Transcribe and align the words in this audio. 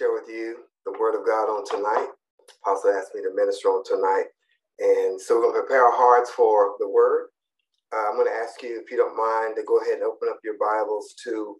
share 0.00 0.12
with 0.14 0.28
you 0.28 0.56
the 0.86 0.96
word 0.98 1.14
of 1.14 1.26
God 1.26 1.52
on 1.52 1.62
tonight. 1.68 2.08
Apostle 2.64 2.96
asked 2.96 3.14
me 3.14 3.20
to 3.20 3.36
minister 3.36 3.68
on 3.68 3.84
tonight. 3.84 4.32
And 4.78 5.20
so 5.20 5.36
we're 5.36 5.52
going 5.52 5.54
to 5.56 5.60
prepare 5.60 5.84
our 5.84 5.92
hearts 5.92 6.30
for 6.30 6.72
the 6.78 6.88
word. 6.88 7.28
Uh, 7.92 8.08
I'm 8.08 8.16
going 8.16 8.26
to 8.26 8.32
ask 8.32 8.62
you, 8.62 8.80
if 8.80 8.90
you 8.90 8.96
don't 8.96 9.14
mind, 9.14 9.56
to 9.56 9.62
go 9.62 9.78
ahead 9.78 10.00
and 10.00 10.04
open 10.04 10.28
up 10.30 10.40
your 10.42 10.56
Bibles 10.56 11.14
to 11.24 11.56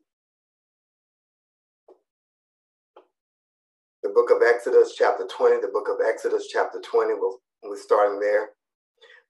the 4.02 4.08
book 4.08 4.30
of 4.30 4.40
Exodus, 4.40 4.94
chapter 4.96 5.26
20. 5.28 5.60
The 5.60 5.68
book 5.68 5.88
of 5.90 6.00
Exodus, 6.00 6.48
chapter 6.50 6.80
20. 6.80 7.12
We'll, 7.20 7.40
we're 7.62 7.76
starting 7.76 8.20
there. 8.20 8.56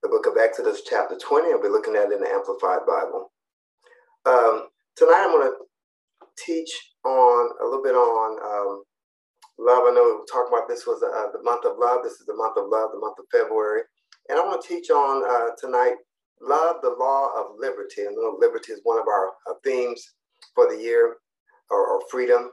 The 0.03 0.09
book 0.09 0.25
of 0.25 0.37
Exodus, 0.39 0.83
chapter 0.87 1.17
20. 1.17 1.51
I'll 1.51 1.61
be 1.61 1.67
looking 1.67 1.97
at 1.97 2.07
it 2.07 2.13
in 2.13 2.21
the 2.21 2.29
Amplified 2.29 2.87
Bible. 2.87 3.33
Um, 4.25 4.67
tonight, 4.95 5.27
I'm 5.27 5.35
going 5.35 5.51
to 5.51 5.57
teach 6.37 6.71
on 7.03 7.49
a 7.61 7.65
little 7.65 7.83
bit 7.83 7.95
on 7.95 8.39
um, 8.39 8.83
love. 9.57 9.83
I 9.87 9.91
know 9.91 10.19
we 10.19 10.25
talking 10.31 10.53
about 10.53 10.67
this 10.67 10.85
was 10.85 11.03
uh, 11.03 11.31
the 11.31 11.43
month 11.43 11.65
of 11.65 11.77
love. 11.79 12.01
This 12.03 12.19
is 12.19 12.25
the 12.25 12.35
month 12.35 12.57
of 12.57 12.69
love, 12.69 12.91
the 12.93 12.99
month 12.99 13.17
of 13.19 13.25
February. 13.31 13.83
And 14.29 14.39
I 14.39 14.45
want 14.45 14.61
to 14.61 14.67
teach 14.67 14.89
on 14.89 15.23
uh, 15.25 15.55
tonight 15.57 15.95
love, 16.41 16.77
the 16.81 16.95
law 16.99 17.29
of 17.37 17.57
liberty. 17.59 18.01
I 18.01 18.11
know 18.11 18.37
liberty 18.39 18.73
is 18.73 18.81
one 18.83 18.99
of 18.99 19.07
our 19.07 19.29
uh, 19.49 19.57
themes 19.63 20.03
for 20.55 20.69
the 20.69 20.81
year, 20.81 21.17
or, 21.69 21.87
or, 21.87 22.01
freedom. 22.09 22.51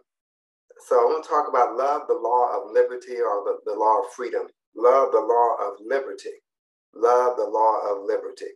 So 0.86 1.00
I 1.00 1.04
want 1.04 1.24
to 1.24 1.28
talk 1.28 1.48
about 1.48 1.76
love, 1.76 2.02
the 2.06 2.14
law 2.14 2.54
of 2.54 2.72
liberty, 2.72 3.16
or 3.16 3.42
the, 3.44 3.58
the 3.66 3.78
law 3.78 4.00
of 4.00 4.12
freedom. 4.14 4.46
Love, 4.76 5.10
the 5.12 5.20
law 5.20 5.56
of 5.66 5.74
liberty. 5.84 6.36
Love, 6.94 7.36
the 7.36 7.44
law 7.44 7.80
of 7.90 8.04
liberty. 8.06 8.52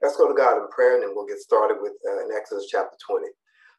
Let's 0.00 0.16
go 0.16 0.28
to 0.28 0.34
God 0.34 0.56
in 0.58 0.68
prayer, 0.68 0.94
and 0.94 1.02
then 1.02 1.10
we'll 1.14 1.26
get 1.26 1.38
started 1.38 1.78
with 1.80 1.92
uh, 2.08 2.24
in 2.24 2.30
Exodus 2.34 2.68
chapter 2.70 2.96
20. 3.06 3.26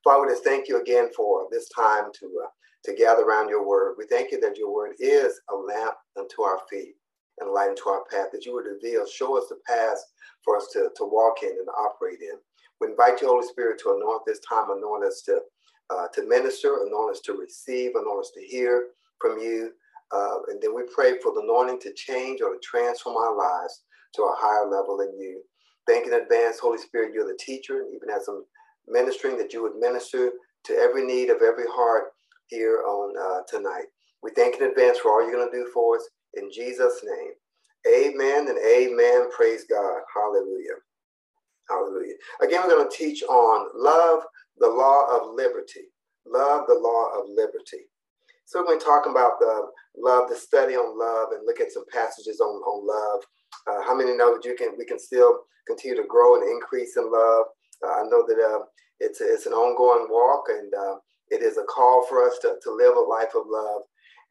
Father, 0.03 0.27
we 0.27 0.35
thank 0.43 0.67
you 0.67 0.81
again 0.81 1.09
for 1.15 1.47
this 1.51 1.69
time 1.69 2.05
to, 2.19 2.25
uh, 2.43 2.49
to 2.85 2.93
gather 2.93 3.23
around 3.23 3.49
your 3.49 3.65
word. 3.67 3.95
We 3.97 4.05
thank 4.07 4.31
you 4.31 4.39
that 4.41 4.57
your 4.57 4.73
word 4.73 4.93
is 4.99 5.39
a 5.51 5.55
lamp 5.55 5.95
unto 6.17 6.41
our 6.43 6.59
feet 6.69 6.95
and 7.39 7.49
a 7.49 7.51
light 7.51 7.69
unto 7.69 7.89
our 7.89 8.03
path, 8.09 8.27
that 8.31 8.45
you 8.45 8.53
would 8.53 8.65
reveal, 8.65 9.05
show 9.07 9.37
us 9.37 9.45
the 9.49 9.57
path 9.67 9.97
for 10.43 10.57
us 10.57 10.67
to, 10.73 10.89
to 10.97 11.05
walk 11.05 11.43
in 11.43 11.49
and 11.49 11.67
operate 11.77 12.19
in. 12.21 12.37
We 12.81 12.87
invite 12.87 13.21
you, 13.21 13.27
Holy 13.27 13.47
Spirit, 13.47 13.79
to 13.83 13.91
anoint 13.91 14.21
this 14.25 14.39
time, 14.39 14.71
anoint 14.71 15.03
us 15.03 15.21
to, 15.25 15.39
uh, 15.89 16.07
to 16.13 16.27
minister, 16.27 16.85
anoint 16.85 17.11
us 17.11 17.21
to 17.21 17.33
receive, 17.33 17.91
anoint 17.95 18.21
us 18.21 18.31
to 18.35 18.41
hear 18.45 18.87
from 19.19 19.39
you. 19.39 19.71
Uh, 20.13 20.37
and 20.47 20.61
then 20.61 20.73
we 20.73 20.83
pray 20.93 21.19
for 21.21 21.33
the 21.33 21.41
anointing 21.41 21.79
to 21.81 21.93
change 21.93 22.41
or 22.41 22.53
to 22.53 22.59
transform 22.63 23.17
our 23.17 23.37
lives 23.37 23.83
to 24.15 24.23
a 24.23 24.35
higher 24.37 24.69
level 24.69 25.01
in 25.01 25.19
you. 25.19 25.41
Thank 25.87 26.07
in 26.07 26.13
advance, 26.13 26.59
Holy 26.59 26.77
Spirit, 26.77 27.13
you're 27.13 27.27
the 27.27 27.37
teacher, 27.39 27.81
and 27.81 27.93
even 27.93 28.09
as 28.09 28.27
I'm 28.27 28.43
ministering, 28.87 29.37
that 29.37 29.53
you 29.53 29.61
would 29.63 29.75
minister 29.75 30.31
to 30.65 30.73
every 30.73 31.05
need 31.05 31.29
of 31.29 31.41
every 31.41 31.65
heart 31.67 32.05
here 32.49 32.83
on 32.87 33.13
uh, 33.17 33.41
tonight. 33.47 33.85
We 34.21 34.31
thank 34.35 34.55
in 34.59 34.69
advance 34.69 34.99
for 34.99 35.11
all 35.11 35.21
you're 35.21 35.31
going 35.31 35.49
to 35.49 35.57
do 35.57 35.69
for 35.73 35.95
us 35.95 36.07
in 36.33 36.51
Jesus' 36.51 37.03
name. 37.03 37.31
Amen 37.87 38.49
and 38.49 38.57
amen. 38.57 39.29
Praise 39.31 39.63
God. 39.69 40.01
Hallelujah. 40.13 40.75
Hallelujah. 41.69 42.15
Again, 42.41 42.61
we're 42.63 42.75
going 42.75 42.89
to 42.89 42.97
teach 42.97 43.23
on 43.23 43.69
love, 43.75 44.23
the 44.57 44.67
law 44.67 45.05
of 45.15 45.35
liberty. 45.35 45.87
Love, 46.25 46.65
the 46.67 46.75
law 46.75 47.07
of 47.17 47.29
liberty. 47.29 47.85
So 48.45 48.59
we're 48.59 48.65
going 48.65 48.79
to 48.79 48.85
talk 48.85 49.05
about 49.05 49.39
the 49.39 49.67
love, 49.95 50.27
the 50.27 50.35
study 50.35 50.73
on 50.73 50.97
love, 50.99 51.29
and 51.33 51.45
look 51.45 51.61
at 51.61 51.71
some 51.71 51.85
passages 51.93 52.41
on, 52.41 52.47
on 52.47 52.87
love. 52.87 53.23
Uh, 53.67 53.85
how 53.85 53.95
many 53.95 54.17
know 54.17 54.33
that 54.33 54.45
you 54.45 54.55
can 54.55 54.73
we 54.77 54.85
can 54.85 54.99
still 54.99 55.39
continue 55.67 55.95
to 55.95 56.07
grow 56.07 56.35
and 56.35 56.49
increase 56.49 56.97
in 56.97 57.11
love? 57.11 57.45
Uh, 57.85 57.91
I 57.91 58.03
know 58.09 58.25
that 58.27 58.41
uh, 58.41 58.65
it's, 58.99 59.21
it's 59.21 59.45
an 59.45 59.53
ongoing 59.53 60.07
walk 60.09 60.45
and 60.49 60.73
uh, 60.73 60.95
it 61.29 61.41
is 61.41 61.57
a 61.57 61.63
call 61.63 62.05
for 62.07 62.25
us 62.25 62.37
to, 62.41 62.55
to 62.63 62.71
live 62.71 62.95
a 62.95 62.99
life 62.99 63.35
of 63.35 63.43
love. 63.47 63.81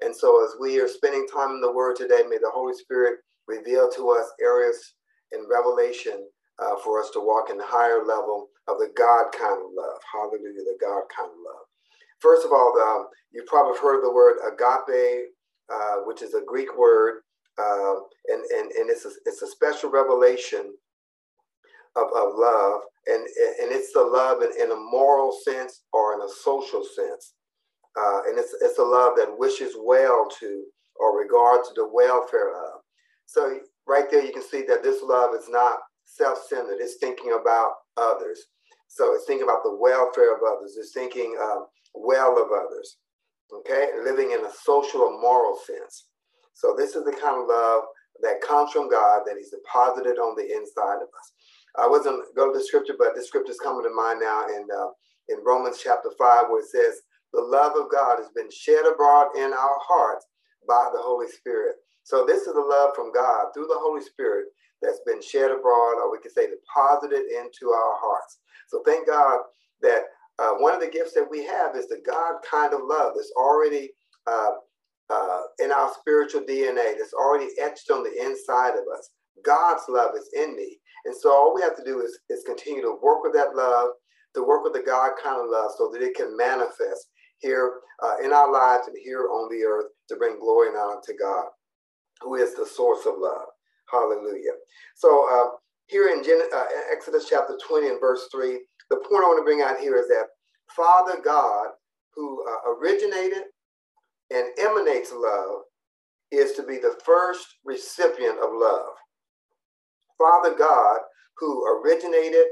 And 0.00 0.14
so, 0.14 0.44
as 0.44 0.54
we 0.60 0.80
are 0.80 0.88
spending 0.88 1.26
time 1.26 1.50
in 1.50 1.60
the 1.60 1.72
Word 1.72 1.96
today, 1.96 2.22
may 2.28 2.38
the 2.38 2.50
Holy 2.52 2.74
Spirit 2.74 3.18
reveal 3.46 3.90
to 3.90 4.10
us 4.10 4.26
areas 4.40 4.94
in 5.32 5.46
revelation 5.50 6.28
uh, 6.58 6.76
for 6.84 7.00
us 7.00 7.10
to 7.10 7.20
walk 7.20 7.50
in 7.50 7.58
the 7.58 7.66
higher 7.66 8.04
level 8.04 8.48
of 8.68 8.78
the 8.78 8.92
God 8.96 9.26
kind 9.32 9.58
of 9.58 9.70
love. 9.74 10.00
Hallelujah, 10.12 10.64
the 10.64 10.78
God 10.80 11.02
kind 11.14 11.30
of 11.30 11.38
love. 11.44 11.66
First 12.20 12.44
of 12.44 12.52
all, 12.52 12.74
um, 12.80 13.06
you've 13.32 13.46
probably 13.46 13.78
heard 13.78 14.02
the 14.02 14.12
word 14.12 14.38
agape, 14.46 15.26
uh, 15.72 15.96
which 16.04 16.22
is 16.22 16.34
a 16.34 16.42
Greek 16.46 16.76
word, 16.76 17.22
uh, 17.58 17.94
and, 18.28 18.42
and, 18.54 18.70
and 18.72 18.90
it's, 18.90 19.04
a, 19.04 19.10
it's 19.26 19.42
a 19.42 19.46
special 19.46 19.90
revelation 19.90 20.74
of, 21.98 22.08
of 22.16 22.34
love, 22.36 22.80
and, 23.06 23.22
and 23.60 23.72
it's 23.72 23.92
the 23.92 24.02
love 24.02 24.42
in, 24.42 24.50
in 24.62 24.70
a 24.70 24.76
moral 24.76 25.32
sense 25.44 25.82
or 25.92 26.14
in 26.14 26.20
a 26.20 26.28
social 26.44 26.84
sense. 26.84 27.34
Uh, 27.98 28.20
and 28.28 28.38
it's, 28.38 28.54
it's 28.60 28.78
a 28.78 28.82
love 28.82 29.14
that 29.16 29.38
wishes 29.38 29.74
well 29.82 30.28
to 30.38 30.64
or 30.98 31.18
regards 31.18 31.72
the 31.74 31.88
welfare 31.92 32.50
of. 32.50 32.80
So, 33.26 33.60
right 33.86 34.10
there, 34.10 34.24
you 34.24 34.32
can 34.32 34.42
see 34.42 34.62
that 34.68 34.82
this 34.82 35.02
love 35.02 35.34
is 35.34 35.48
not 35.48 35.78
self 36.04 36.38
centered, 36.48 36.78
it's 36.80 36.96
thinking 36.96 37.36
about 37.40 37.72
others. 37.96 38.40
So, 38.88 39.14
it's 39.14 39.26
thinking 39.26 39.44
about 39.46 39.62
the 39.64 39.76
welfare 39.76 40.34
of 40.34 40.42
others, 40.42 40.76
it's 40.78 40.92
thinking 40.92 41.36
um, 41.42 41.66
well 41.94 42.40
of 42.42 42.50
others, 42.52 42.98
okay? 43.52 43.88
Living 44.04 44.32
in 44.32 44.44
a 44.44 44.52
social 44.64 45.02
or 45.02 45.20
moral 45.20 45.58
sense. 45.66 46.06
So, 46.54 46.74
this 46.76 46.96
is 46.96 47.04
the 47.04 47.12
kind 47.12 47.40
of 47.40 47.48
love 47.48 47.84
that 48.22 48.40
comes 48.40 48.72
from 48.72 48.90
God 48.90 49.22
that 49.26 49.36
He's 49.36 49.50
deposited 49.50 50.18
on 50.18 50.36
the 50.36 50.44
inside 50.44 51.02
of 51.02 51.08
us. 51.08 51.32
I 51.78 51.86
wasn't 51.88 52.24
go 52.36 52.52
to 52.52 52.58
the 52.58 52.64
scripture, 52.64 52.94
but 52.98 53.14
the 53.14 53.22
scripture 53.22 53.52
is 53.52 53.60
coming 53.60 53.84
to 53.84 53.94
mind 53.94 54.20
now 54.20 54.46
in 54.48 54.66
uh, 54.70 54.90
in 55.28 55.44
Romans 55.44 55.80
chapter 55.82 56.10
five, 56.18 56.46
where 56.48 56.60
it 56.60 56.68
says, 56.68 57.02
"The 57.32 57.40
love 57.42 57.72
of 57.76 57.90
God 57.90 58.18
has 58.18 58.30
been 58.34 58.50
shed 58.50 58.86
abroad 58.86 59.28
in 59.36 59.52
our 59.52 59.78
hearts 59.86 60.26
by 60.68 60.90
the 60.92 61.00
Holy 61.00 61.28
Spirit." 61.28 61.76
So 62.04 62.24
this 62.26 62.46
is 62.46 62.54
the 62.54 62.60
love 62.60 62.94
from 62.96 63.12
God 63.12 63.52
through 63.54 63.66
the 63.66 63.78
Holy 63.78 64.02
Spirit 64.02 64.46
that's 64.82 65.00
been 65.06 65.20
shed 65.22 65.50
abroad, 65.50 66.00
or 66.00 66.10
we 66.10 66.18
could 66.18 66.32
say 66.32 66.48
deposited 66.48 67.24
into 67.30 67.70
our 67.70 67.96
hearts. 68.00 68.38
So 68.68 68.82
thank 68.86 69.06
God 69.06 69.40
that 69.82 70.02
uh, 70.38 70.52
one 70.58 70.74
of 70.74 70.80
the 70.80 70.88
gifts 70.90 71.14
that 71.14 71.28
we 71.30 71.44
have 71.44 71.76
is 71.76 71.88
the 71.88 72.02
God 72.06 72.36
kind 72.48 72.72
of 72.72 72.80
love 72.84 73.12
that's 73.16 73.32
already 73.36 73.90
uh, 74.26 74.52
uh, 75.10 75.40
in 75.62 75.72
our 75.72 75.90
spiritual 75.98 76.42
DNA, 76.42 76.94
that's 76.98 77.14
already 77.14 77.48
etched 77.60 77.90
on 77.90 78.02
the 78.02 78.22
inside 78.22 78.74
of 78.74 78.84
us. 78.96 79.10
God's 79.44 79.82
love 79.88 80.12
is 80.16 80.30
in 80.36 80.56
me. 80.56 80.78
And 81.04 81.14
so 81.14 81.32
all 81.32 81.54
we 81.54 81.62
have 81.62 81.76
to 81.76 81.84
do 81.84 82.00
is, 82.00 82.18
is 82.30 82.44
continue 82.44 82.82
to 82.82 82.98
work 83.02 83.22
with 83.22 83.32
that 83.34 83.54
love, 83.54 83.90
to 84.34 84.46
work 84.46 84.64
with 84.64 84.72
the 84.72 84.82
God 84.82 85.12
kind 85.22 85.40
of 85.40 85.50
love 85.50 85.70
so 85.76 85.90
that 85.92 86.02
it 86.02 86.14
can 86.16 86.36
manifest 86.36 87.08
here 87.38 87.80
uh, 88.02 88.16
in 88.24 88.32
our 88.32 88.52
lives 88.52 88.88
and 88.88 88.96
here 89.02 89.28
on 89.30 89.48
the 89.50 89.64
earth 89.64 89.86
to 90.08 90.16
bring 90.16 90.38
glory 90.38 90.68
and 90.68 90.76
honor 90.76 91.00
to 91.04 91.14
God, 91.14 91.46
who 92.20 92.34
is 92.34 92.54
the 92.54 92.66
source 92.66 93.06
of 93.06 93.14
love. 93.18 93.46
Hallelujah. 93.90 94.52
So 94.96 95.26
uh, 95.30 95.56
here 95.86 96.08
in 96.08 96.22
Gen- 96.22 96.48
uh, 96.54 96.64
Exodus 96.92 97.26
chapter 97.28 97.58
20 97.66 97.88
and 97.88 98.00
verse 98.00 98.28
3, 98.32 98.58
the 98.90 98.96
point 98.96 99.24
I 99.24 99.28
want 99.28 99.40
to 99.40 99.44
bring 99.44 99.62
out 99.62 99.80
here 99.80 99.96
is 99.96 100.08
that 100.08 100.26
Father 100.74 101.20
God, 101.24 101.68
who 102.14 102.44
uh, 102.46 102.72
originated 102.72 103.44
and 104.30 104.46
emanates 104.58 105.12
love, 105.12 105.62
is 106.30 106.52
to 106.52 106.62
be 106.62 106.76
the 106.76 106.98
first 107.04 107.46
recipient 107.64 108.38
of 108.38 108.50
love. 108.52 108.92
Father 110.18 110.54
God, 110.54 110.98
who 111.38 111.64
originated, 111.66 112.44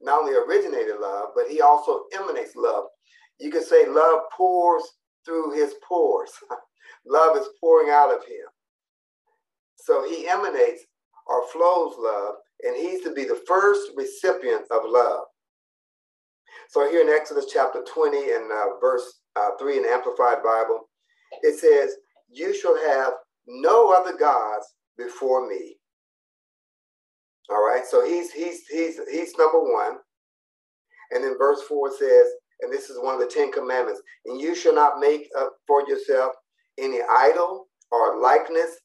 not 0.00 0.22
only 0.22 0.34
originated 0.34 0.96
love, 1.00 1.30
but 1.34 1.48
he 1.48 1.60
also 1.60 2.04
emanates 2.14 2.54
love. 2.56 2.84
You 3.38 3.50
could 3.50 3.64
say 3.64 3.86
love 3.88 4.20
pours 4.36 4.82
through 5.24 5.52
his 5.52 5.74
pores. 5.86 6.30
love 7.06 7.36
is 7.36 7.48
pouring 7.60 7.90
out 7.90 8.14
of 8.14 8.24
him. 8.24 8.46
So 9.76 10.08
he 10.08 10.28
emanates 10.28 10.84
or 11.26 11.46
flows 11.48 11.94
love, 11.98 12.34
and 12.62 12.76
he's 12.76 13.02
to 13.04 13.12
be 13.14 13.24
the 13.24 13.40
first 13.46 13.92
recipient 13.96 14.64
of 14.70 14.82
love. 14.84 15.24
So 16.68 16.88
here 16.90 17.00
in 17.02 17.08
Exodus 17.08 17.46
chapter 17.52 17.82
20 17.82 18.16
and 18.32 18.52
uh, 18.52 18.78
verse 18.80 19.20
uh, 19.36 19.50
3 19.58 19.78
in 19.78 19.82
the 19.84 19.88
Amplified 19.88 20.42
Bible, 20.42 20.88
it 21.42 21.58
says, 21.58 21.96
You 22.28 22.54
shall 22.54 22.76
have 22.76 23.14
no 23.46 23.92
other 23.92 24.16
gods 24.16 24.66
before 24.98 25.48
me. 25.48 25.76
All 27.48 27.64
right, 27.64 27.84
so 27.86 28.04
he's 28.04 28.32
he's 28.32 28.66
he's 28.68 29.00
he's 29.10 29.36
number 29.38 29.60
one. 29.60 29.96
And 31.12 31.24
then 31.24 31.36
verse 31.38 31.62
four 31.62 31.90
says, 31.90 32.26
and 32.60 32.72
this 32.72 32.90
is 32.90 32.98
one 33.00 33.14
of 33.14 33.20
the 33.20 33.26
Ten 33.26 33.50
Commandments, 33.50 34.00
and 34.26 34.40
you 34.40 34.54
shall 34.54 34.74
not 34.74 35.00
make 35.00 35.28
up 35.38 35.52
for 35.66 35.86
yourself 35.88 36.32
any 36.78 37.00
idol 37.02 37.68
or 37.90 38.20
likeness, 38.20 38.76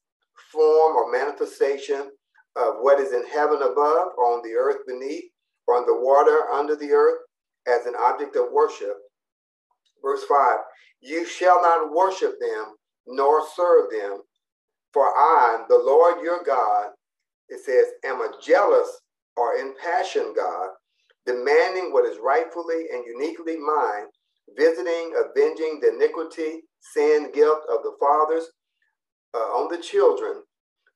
form, 0.52 0.96
or 0.96 1.12
manifestation 1.12 2.10
of 2.56 2.75
what 2.80 3.00
is 3.00 3.12
in 3.12 3.25
heaven 3.28 3.57
above, 3.62 4.10
or 4.18 4.34
on 4.34 4.42
the 4.44 4.56
earth 4.56 4.80
beneath, 4.88 5.25
or 5.68 5.75
on 5.75 5.86
the 5.86 5.94
water 5.94 6.50
under 6.51 6.75
the 6.75 6.92
earth, 6.92 7.19
as 7.68 7.86
an 7.86 7.94
object 8.00 8.36
of 8.36 8.51
worship. 8.51 8.96
Verse 10.01 10.24
5 10.24 10.58
You 11.01 11.25
shall 11.25 11.62
not 11.62 11.92
worship 11.94 12.40
them, 12.40 12.75
nor 13.08 13.46
serve 13.56 13.92
them, 13.92 14.22
for 14.94 15.04
I, 15.04 15.63
the 15.68 15.78
Lord 15.78 16.24
your 16.24 16.44
God, 16.44 16.92
it 17.50 17.64
says, 17.64 17.86
am 18.04 18.22
a 18.22 18.32
jealous 18.42 18.90
or 19.38 19.56
impassioned 19.56 20.36
God, 20.36 20.70
demanding 21.26 21.92
what 21.92 22.06
is 22.06 22.18
rightfully 22.24 22.86
and 22.94 23.06
uniquely 23.06 23.58
mine 23.58 24.06
visiting, 24.58 25.14
avenging 25.18 25.80
the 25.82 25.94
iniquity, 25.96 26.62
sin, 26.80 27.32
guilt 27.34 27.62
of 27.70 27.84
the 27.84 27.94
fathers 28.00 28.46
uh, 29.34 29.38
on 29.38 29.76
the 29.76 29.82
children, 29.82 30.44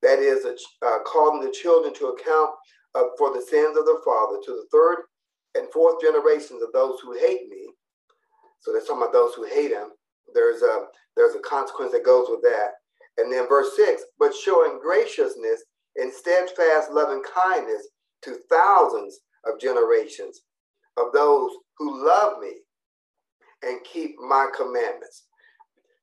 that 0.01 0.19
is, 0.19 0.45
uh, 0.85 0.99
calling 1.05 1.43
the 1.43 1.51
children 1.51 1.93
to 1.93 2.07
account 2.07 2.51
uh, 2.95 3.03
for 3.17 3.33
the 3.33 3.41
sins 3.41 3.77
of 3.77 3.85
the 3.85 3.99
father 4.05 4.37
to 4.45 4.51
the 4.51 4.65
third 4.71 4.97
and 5.55 5.71
fourth 5.73 6.01
generations 6.01 6.61
of 6.61 6.71
those 6.73 6.99
who 7.01 7.13
hate 7.17 7.49
me. 7.49 7.67
So 8.61 8.71
they're 8.71 8.81
talking 8.81 9.01
about 9.01 9.13
those 9.13 9.33
who 9.33 9.45
hate 9.45 9.71
him. 9.71 9.89
There's 10.33 10.61
a 10.61 10.85
there's 11.15 11.35
a 11.35 11.39
consequence 11.39 11.91
that 11.91 12.05
goes 12.05 12.27
with 12.29 12.41
that. 12.43 12.69
And 13.17 13.31
then 13.31 13.49
verse 13.49 13.75
six, 13.75 14.03
but 14.19 14.33
showing 14.33 14.79
graciousness 14.79 15.63
and 15.99 16.13
steadfast 16.13 16.91
loving 16.91 17.21
kindness 17.23 17.87
to 18.23 18.37
thousands 18.49 19.19
of 19.45 19.59
generations 19.59 20.41
of 20.97 21.11
those 21.13 21.51
who 21.77 22.05
love 22.05 22.39
me 22.39 22.53
and 23.63 23.79
keep 23.83 24.15
my 24.19 24.47
commandments. 24.55 25.25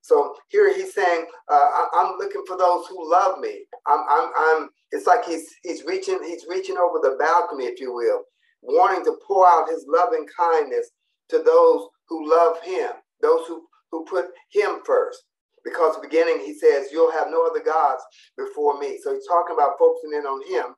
So 0.03 0.35
here 0.49 0.73
he's 0.75 0.95
saying, 0.95 1.27
uh, 1.51 1.87
I'm 1.95 2.17
looking 2.19 2.45
for 2.47 2.57
those 2.57 2.87
who 2.87 3.11
love 3.11 3.41
me. 3.41 3.65
I'm, 3.89 4.05
I'm, 4.09 4.31
I'm. 4.37 4.69
It's 4.93 5.07
like 5.07 5.25
he's 5.25 5.49
he's 5.65 5.83
reaching 5.85 6.21
he's 6.23 6.47
reaching 6.49 6.77
over 6.77 7.01
the 7.03 7.17
balcony, 7.19 7.65
if 7.65 7.81
you 7.81 7.93
will, 7.93 8.23
wanting 8.63 9.05
to 9.05 9.19
pour 9.27 9.49
out 9.49 9.69
his 9.69 9.85
loving 9.89 10.27
kindness 10.39 10.91
to 11.31 11.39
those 11.39 11.89
who 12.09 12.31
love 12.31 12.63
him, 12.63 12.91
those 13.21 13.47
who 13.49 13.67
who 13.91 14.05
put 14.05 14.27
him 14.53 14.79
first. 14.85 15.25
Because 15.67 15.99
beginning 16.01 16.39
he 16.39 16.57
says, 16.57 16.93
"You'll 16.93 17.11
have 17.11 17.27
no 17.29 17.45
other 17.45 17.61
gods 17.61 18.03
before 18.39 18.79
me." 18.79 18.99
So 19.03 19.13
he's 19.13 19.27
talking 19.27 19.57
about 19.57 19.79
focusing 19.79 20.13
in 20.15 20.25
on 20.25 20.41
him, 20.47 20.77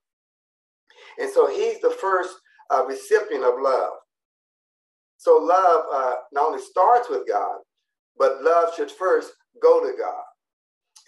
and 1.18 1.30
so 1.30 1.46
he's 1.46 1.78
the 1.80 1.90
first 1.90 2.34
uh, 2.70 2.84
recipient 2.86 3.44
of 3.44 3.60
love. 3.60 3.92
So 5.18 5.36
love 5.36 5.84
uh, 5.92 6.14
not 6.32 6.46
only 6.46 6.62
starts 6.62 7.10
with 7.10 7.28
God, 7.28 7.58
but 8.16 8.42
love 8.42 8.74
should 8.74 8.90
first 8.90 9.32
go 9.62 9.80
to 9.80 9.96
God. 9.96 10.24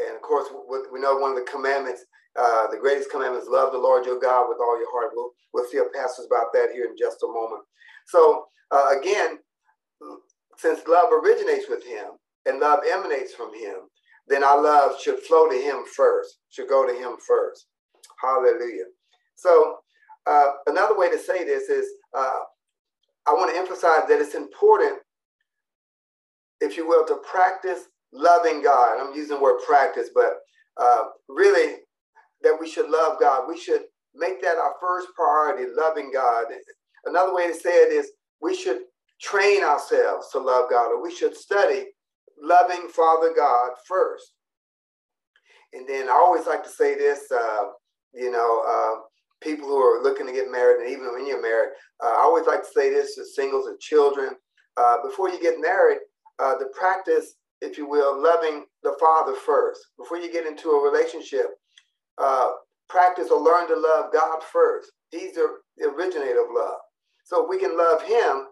And 0.07 0.15
of 0.15 0.23
course, 0.23 0.49
we 0.93 1.01
know 1.01 1.17
one 1.17 1.31
of 1.31 1.37
the 1.37 1.51
commandments, 1.51 2.05
uh, 2.39 2.67
the 2.69 2.79
greatest 2.79 3.11
commandment 3.11 3.45
is 3.45 3.49
love 3.49 3.73
the 3.73 3.79
Lord 3.79 4.05
your 4.05 4.21
God 4.21 4.49
with 4.49 4.59
all 4.61 4.79
your 4.79 4.91
heart. 4.91 5.13
We'll, 5.15 5.31
we'll 5.55 5.69
see 5.71 5.79
a 5.79 5.85
passage 5.97 6.27
about 6.27 6.53
that 6.55 6.71
here 6.73 6.85
in 6.85 6.97
just 6.99 7.23
a 7.23 7.27
moment. 7.27 7.63
So 8.07 8.45
uh, 8.71 8.99
again, 8.99 9.39
since 10.57 10.81
love 10.87 11.11
originates 11.13 11.67
with 11.69 11.85
him 11.85 12.19
and 12.47 12.61
love 12.61 12.81
emanates 12.91 13.35
from 13.35 13.55
him, 13.55 13.77
then 14.29 14.45
our 14.45 14.63
love 14.63 15.01
should 15.01 15.19
flow 15.21 15.49
to 15.49 15.57
him 15.57 15.85
first, 15.97 16.39
should 16.51 16.69
go 16.69 16.87
to 16.87 16.93
him 16.93 17.17
first. 17.27 17.67
Hallelujah. 18.23 18.85
So 19.35 19.79
uh, 20.27 20.51
another 20.67 20.97
way 20.97 21.11
to 21.11 21.19
say 21.19 21.45
this 21.45 21.69
is 21.69 21.87
uh, 22.17 22.41
I 23.27 23.33
want 23.33 23.51
to 23.53 23.59
emphasize 23.59 24.09
that 24.09 24.21
it's 24.21 24.35
important, 24.35 24.99
if 26.61 26.77
you 26.77 26.87
will, 26.87 27.07
to 27.07 27.17
practice 27.17 27.85
loving 28.13 28.63
God. 28.63 28.99
I'm 29.01 29.15
using 29.15 29.37
the 29.37 29.43
word 29.43 29.61
practice, 29.67 30.11
but 30.15 30.35
uh, 30.77 31.05
really 31.29 31.77
that 32.43 32.57
we 32.59 32.69
should 32.69 32.89
love 32.91 33.21
God. 33.21 33.47
We 33.49 33.59
should 33.59 33.83
make 34.15 34.43
that 34.43 34.57
our 34.57 34.75
first 34.81 35.09
priority, 35.15 35.71
loving 35.77 36.11
God. 36.13 36.47
Another 37.05 37.35
way 37.35 37.49
to 37.49 37.55
say 37.55 37.71
it 37.71 37.93
is 37.93 38.11
we 38.41 38.55
should 38.55 38.81
train 39.21 39.63
ourselves 39.63 40.29
to 40.33 40.39
love 40.39 40.71
God, 40.71 40.87
or 40.87 41.03
we 41.03 41.15
should 41.15 41.37
study 41.37 41.87
loving 42.43 42.89
Father 42.89 43.33
God 43.37 43.71
first. 43.87 44.33
And 45.73 45.89
then 45.89 46.09
I 46.09 46.13
always 46.13 46.47
like 46.47 46.65
to 46.65 46.71
say 46.71 46.97
this, 46.97 47.31
uh, 47.33 47.65
you 48.13 48.31
know, 48.31 48.65
uh, 48.67 49.01
people 49.41 49.69
who 49.69 49.79
are 49.79 50.03
looking 50.03 50.27
to 50.27 50.33
get 50.33 50.51
married, 50.51 50.81
and 50.81 50.91
even 50.91 51.13
when 51.13 51.27
you're 51.27 51.43
married, 51.43 51.71
uh, 52.03 52.09
I 52.09 52.23
always 52.23 52.47
like 52.47 52.63
to 52.63 52.69
say 52.75 52.91
this 52.91 53.15
to 53.15 53.25
singles 53.25 53.67
and 53.67 53.79
children. 53.79 54.31
Uh, 54.77 54.97
before 55.05 55.29
you 55.31 55.41
get 55.41 55.61
married, 55.61 55.99
uh, 56.39 56.57
the 56.59 56.71
practice, 56.79 57.35
if 57.61 57.79
you 57.79 57.89
will, 57.89 58.21
loving 58.21 58.65
the 58.83 58.97
Father 58.99 59.35
first. 59.35 59.81
Before 59.99 60.17
you 60.17 60.33
get 60.33 60.47
into 60.47 60.71
a 60.71 60.91
relationship, 60.91 61.47
uh, 62.19 62.51
practice 62.89 63.31
or 63.31 63.41
learn 63.41 63.69
to 63.69 63.77
love 63.77 64.13
God 64.13 64.43
first. 64.43 64.91
He's 65.11 65.35
the, 65.35 65.47
the 65.79 65.89
originator 65.89 66.43
of 66.43 66.49
love. 66.55 66.79
So 67.25 67.45
if 67.45 67.49
we 67.49 67.59
can 67.59 67.77
love 67.77 68.03
Him, 68.03 68.47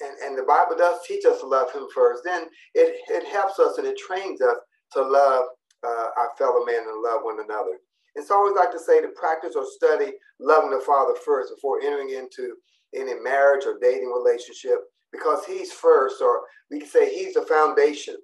and, 0.00 0.12
and 0.24 0.38
the 0.38 0.42
Bible 0.42 0.76
does 0.76 0.98
teach 1.06 1.24
us 1.24 1.40
to 1.40 1.46
love 1.46 1.72
Him 1.72 1.86
first, 1.94 2.22
then 2.24 2.44
it, 2.74 2.96
it 3.08 3.26
helps 3.28 3.58
us 3.58 3.78
and 3.78 3.86
it 3.86 3.98
trains 3.98 4.40
us 4.40 4.56
to 4.92 5.02
love 5.02 5.44
uh, 5.86 6.08
our 6.16 6.30
fellow 6.38 6.64
man 6.64 6.82
and 6.88 7.02
love 7.02 7.20
one 7.22 7.38
another. 7.44 7.78
It's 8.16 8.30
always 8.30 8.54
like 8.56 8.70
to 8.72 8.78
say 8.78 9.00
to 9.00 9.08
practice 9.08 9.54
or 9.56 9.66
study 9.66 10.12
loving 10.40 10.70
the 10.70 10.84
Father 10.84 11.14
first 11.24 11.52
before 11.54 11.80
entering 11.82 12.10
into 12.10 12.54
any 12.94 13.14
marriage 13.20 13.64
or 13.66 13.78
dating 13.80 14.12
relationship 14.12 14.78
because 15.12 15.44
He's 15.44 15.72
first, 15.72 16.22
or 16.22 16.42
we 16.70 16.80
can 16.80 16.88
say 16.88 17.14
He's 17.14 17.34
the 17.34 17.42
foundation. 17.42 18.16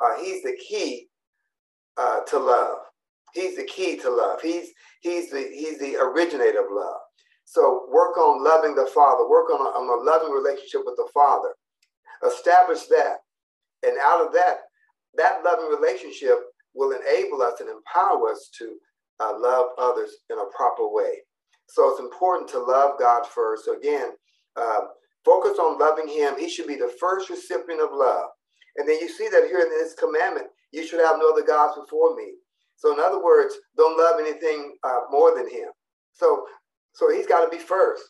Uh, 0.00 0.22
he's 0.22 0.42
the 0.42 0.56
key 0.56 1.08
uh, 1.96 2.20
to 2.28 2.38
love. 2.38 2.76
He's 3.34 3.56
the 3.56 3.64
key 3.64 3.96
to 3.98 4.10
love. 4.10 4.40
He's 4.42 4.68
he's 5.00 5.30
the 5.30 5.40
he's 5.40 5.78
the 5.78 5.96
originator 5.96 6.60
of 6.60 6.66
love. 6.70 7.00
So 7.46 7.86
work 7.88 8.18
on 8.18 8.44
loving 8.44 8.74
the 8.74 8.90
Father. 8.92 9.26
Work 9.26 9.50
on 9.50 9.60
a, 9.60 9.70
on 9.70 9.86
a 9.86 10.02
loving 10.02 10.32
relationship 10.32 10.82
with 10.84 10.96
the 10.96 11.08
Father. 11.14 11.54
Establish 12.26 12.86
that, 12.86 13.18
and 13.82 13.96
out 14.02 14.26
of 14.26 14.32
that, 14.32 14.58
that 15.16 15.42
loving 15.44 15.70
relationship 15.70 16.38
will 16.74 16.92
enable 16.92 17.42
us 17.42 17.60
and 17.60 17.68
empower 17.70 18.30
us 18.30 18.50
to 18.58 18.76
uh, 19.20 19.32
love 19.38 19.66
others 19.78 20.10
in 20.28 20.38
a 20.38 20.50
proper 20.56 20.88
way. 20.92 21.22
So 21.68 21.90
it's 21.90 22.00
important 22.00 22.50
to 22.50 22.58
love 22.58 22.98
God 22.98 23.26
first. 23.26 23.64
So 23.64 23.76
again, 23.76 24.10
uh, 24.56 24.80
focus 25.24 25.58
on 25.58 25.78
loving 25.78 26.08
Him. 26.08 26.34
He 26.38 26.48
should 26.48 26.66
be 26.66 26.76
the 26.76 26.94
first 26.98 27.30
recipient 27.30 27.80
of 27.80 27.90
love. 27.92 28.26
And 28.76 28.88
then 28.88 28.98
you 29.00 29.08
see 29.08 29.28
that 29.28 29.46
here 29.48 29.60
in 29.60 29.70
this 29.70 29.94
commandment, 29.94 30.48
you 30.72 30.86
should 30.86 31.00
have 31.00 31.16
no 31.18 31.32
other 31.32 31.46
gods 31.46 31.78
before 31.78 32.16
me. 32.16 32.34
So 32.76 32.92
in 32.92 33.00
other 33.00 33.22
words, 33.22 33.54
don't 33.76 33.96
love 33.96 34.20
anything 34.20 34.76
uh, 34.82 35.00
more 35.10 35.34
than 35.34 35.48
Him. 35.48 35.68
So 36.12 36.44
so 36.96 37.12
He's 37.12 37.26
got 37.26 37.44
to 37.44 37.50
be 37.54 37.62
first. 37.62 38.02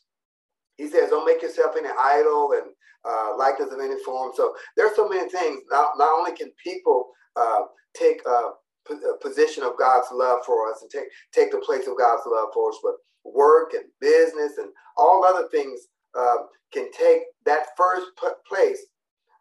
He 0.76 0.88
says, 0.88 1.10
don't 1.10 1.26
make 1.26 1.42
yourself 1.42 1.74
any 1.76 1.88
idol 1.98 2.52
and 2.52 2.70
uh, 3.04 3.36
likeness 3.36 3.72
of 3.72 3.80
any 3.80 4.02
form. 4.04 4.32
So 4.34 4.54
there 4.76 4.86
are 4.86 4.94
so 4.94 5.08
many 5.08 5.28
things. 5.28 5.62
Not, 5.70 5.92
not 5.96 6.12
only 6.18 6.32
can 6.32 6.50
people 6.62 7.08
uh, 7.34 7.62
take 7.96 8.20
a, 8.26 8.50
a, 8.90 9.18
position 9.20 9.62
of 9.62 9.78
God's 9.78 10.08
love 10.12 10.40
for 10.44 10.70
us 10.70 10.82
and 10.82 10.90
take, 10.90 11.08
take 11.32 11.50
the 11.50 11.64
place 11.64 11.86
of 11.86 11.98
God's 11.98 12.22
love 12.26 12.48
for 12.52 12.70
us, 12.70 12.78
but 12.82 12.94
work 13.24 13.72
and 13.74 13.84
business 14.00 14.58
and 14.58 14.68
all 14.96 15.24
other 15.24 15.48
things 15.48 15.80
uh, 16.16 16.36
can 16.72 16.90
take 16.92 17.22
that 17.44 17.68
first 17.76 18.06
place 18.46 18.84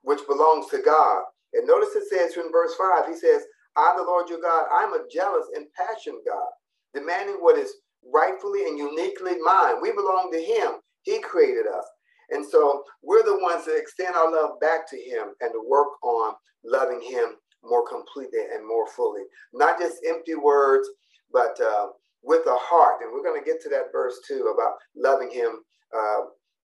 which 0.04 0.26
belongs 0.28 0.68
to 0.70 0.80
God. 0.80 1.24
And 1.54 1.68
notice 1.68 1.96
it 1.96 2.08
says 2.10 2.36
in 2.38 2.52
verse 2.52 2.76
5, 2.76 3.08
he 3.08 3.16
says, 3.16 3.44
I, 3.76 3.94
the 3.98 4.04
Lord 4.04 4.30
your 4.30 4.42
God, 4.42 4.66
I'm 4.72 4.94
a 4.94 5.06
jealous 5.12 5.48
and 5.56 5.66
passionate 5.76 6.22
God, 6.26 6.48
demanding 6.94 7.36
what 7.40 7.58
is 7.58 7.74
rightfully 8.12 8.66
and 8.66 8.78
uniquely 8.78 9.38
mine. 9.44 9.82
We 9.82 9.92
belong 9.92 10.32
to 10.32 10.40
him. 10.40 10.80
He 11.04 11.20
created 11.22 11.68
us. 11.68 11.86
And 12.30 12.46
so 12.46 12.84
we're 13.04 13.24
the 13.24 13.40
ones 13.42 13.66
that 13.66 13.78
extend 13.78 14.16
our 14.16 14.32
love 14.32 14.60
back 14.60 14.90
to 14.90 14.98
him 14.98 15.30
and 15.42 15.52
to 15.54 15.64
work 15.68 15.90
on 16.04 16.34
loving 16.64 17.02
him 17.02 17.36
more 17.64 17.88
completely 17.88 18.40
and 18.54 18.68
more 18.68 18.88
fully. 18.88 19.22
Not 19.54 19.80
just 19.80 19.98
empty 20.08 20.36
words, 20.36 20.88
but 21.32 21.60
uh, 21.62 21.88
with 22.24 22.46
a 22.48 22.56
heart. 22.56 23.02
And 23.02 23.12
we're 23.14 23.24
going 23.24 23.40
to 23.40 23.46
get 23.46 23.62
to 23.62 23.70
that 23.70 23.92
verse 23.92 24.20
too 24.28 24.54
about 24.54 24.74
loving 24.96 25.32
him, 25.32 25.60
uh, 25.96 26.22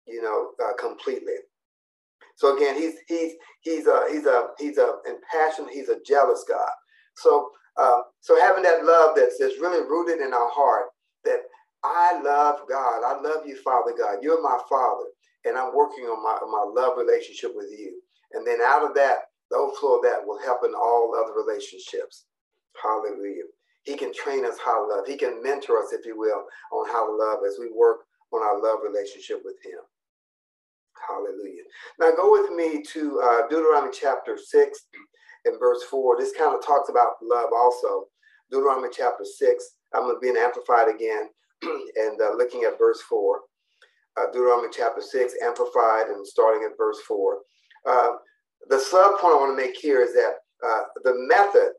you 0.07 0.23
know, 0.23 0.51
uh, 0.65 0.75
completely. 0.79 1.35
So 2.37 2.57
again, 2.57 2.75
he's 2.77 2.95
he's 3.07 3.33
he's 3.61 3.87
a 3.87 4.05
he's 4.11 4.25
a 4.25 4.49
he's 4.59 4.79
a 4.79 4.95
impassioned. 5.07 5.69
He's 5.71 5.91
a 5.91 6.01
jealous 6.07 6.43
God. 6.49 6.71
So 7.17 7.51
uh, 7.77 8.01
so 8.21 8.41
having 8.41 8.63
that 8.63 8.85
love 8.85 9.15
that's 9.15 9.37
that's 9.39 9.61
really 9.61 9.83
rooted 9.87 10.21
in 10.21 10.33
our 10.33 10.49
heart 10.51 10.87
that 11.25 11.41
I 11.83 12.21
love 12.23 12.61
God. 12.69 13.03
I 13.05 13.21
love 13.21 13.47
you, 13.47 13.57
Father 13.57 13.93
God. 13.97 14.19
You're 14.23 14.43
my 14.43 14.59
Father, 14.69 15.07
and 15.45 15.57
I'm 15.57 15.75
working 15.75 16.05
on 16.05 16.23
my, 16.23 16.39
my 16.50 16.81
love 16.81 16.99
relationship 16.99 17.53
with 17.55 17.71
you. 17.71 18.00
And 18.33 18.47
then 18.47 18.59
out 18.62 18.85
of 18.85 18.95
that, 18.95 19.31
the 19.50 19.57
overflow 19.57 19.97
of 19.97 20.03
that 20.05 20.25
will 20.25 20.39
help 20.41 20.61
in 20.65 20.75
all 20.75 21.15
other 21.17 21.33
relationships. 21.35 22.27
Hallelujah. 22.81 23.45
He 23.83 23.97
can 23.97 24.12
train 24.12 24.45
us 24.45 24.57
how 24.65 24.87
to 24.87 24.95
love. 24.95 25.07
He 25.07 25.17
can 25.17 25.43
mentor 25.43 25.83
us, 25.83 25.93
if 25.93 26.05
you 26.05 26.19
will, 26.19 26.45
on 26.73 26.87
how 26.89 27.07
to 27.07 27.17
love 27.17 27.41
as 27.47 27.57
we 27.59 27.71
work 27.75 28.00
on 28.33 28.43
our 28.43 28.61
love 28.62 28.81
relationship 28.85 29.41
with 29.45 29.57
Him. 29.65 29.81
Hallelujah. 31.09 31.62
Now 31.99 32.12
go 32.15 32.31
with 32.31 32.53
me 32.53 32.83
to 32.93 33.21
uh, 33.21 33.49
Deuteronomy 33.49 33.93
chapter 33.93 34.37
6 34.37 34.79
and 35.47 35.59
verse 35.59 35.83
4. 35.91 36.19
This 36.19 36.33
kind 36.37 36.55
of 36.55 36.65
talks 36.65 36.91
about 36.91 37.15
love 37.23 37.50
also. 37.57 38.07
Deuteronomy 38.50 38.89
chapter 38.93 39.25
6. 39.25 39.65
I'm 39.95 40.03
going 40.03 40.17
to 40.17 40.21
be 40.21 40.29
in 40.29 40.37
Amplified 40.37 40.89
again 40.95 41.29
and 41.63 42.21
uh, 42.21 42.35
looking 42.37 42.65
at 42.65 42.79
verse 42.79 43.01
4. 43.09 43.41
Uh, 44.17 44.27
Deuteronomy 44.33 44.69
chapter 44.73 45.01
6, 45.01 45.35
Amplified, 45.45 46.07
and 46.09 46.27
starting 46.27 46.69
at 46.69 46.77
verse 46.77 47.01
4. 47.07 47.39
Uh, 47.89 48.09
the 48.69 48.79
sub 48.79 49.19
point 49.19 49.35
I 49.35 49.39
want 49.39 49.59
to 49.59 49.65
make 49.67 49.77
here 49.77 50.03
is 50.03 50.13
that 50.15 50.35
uh, 50.67 50.83
the 51.05 51.15
method 51.29 51.73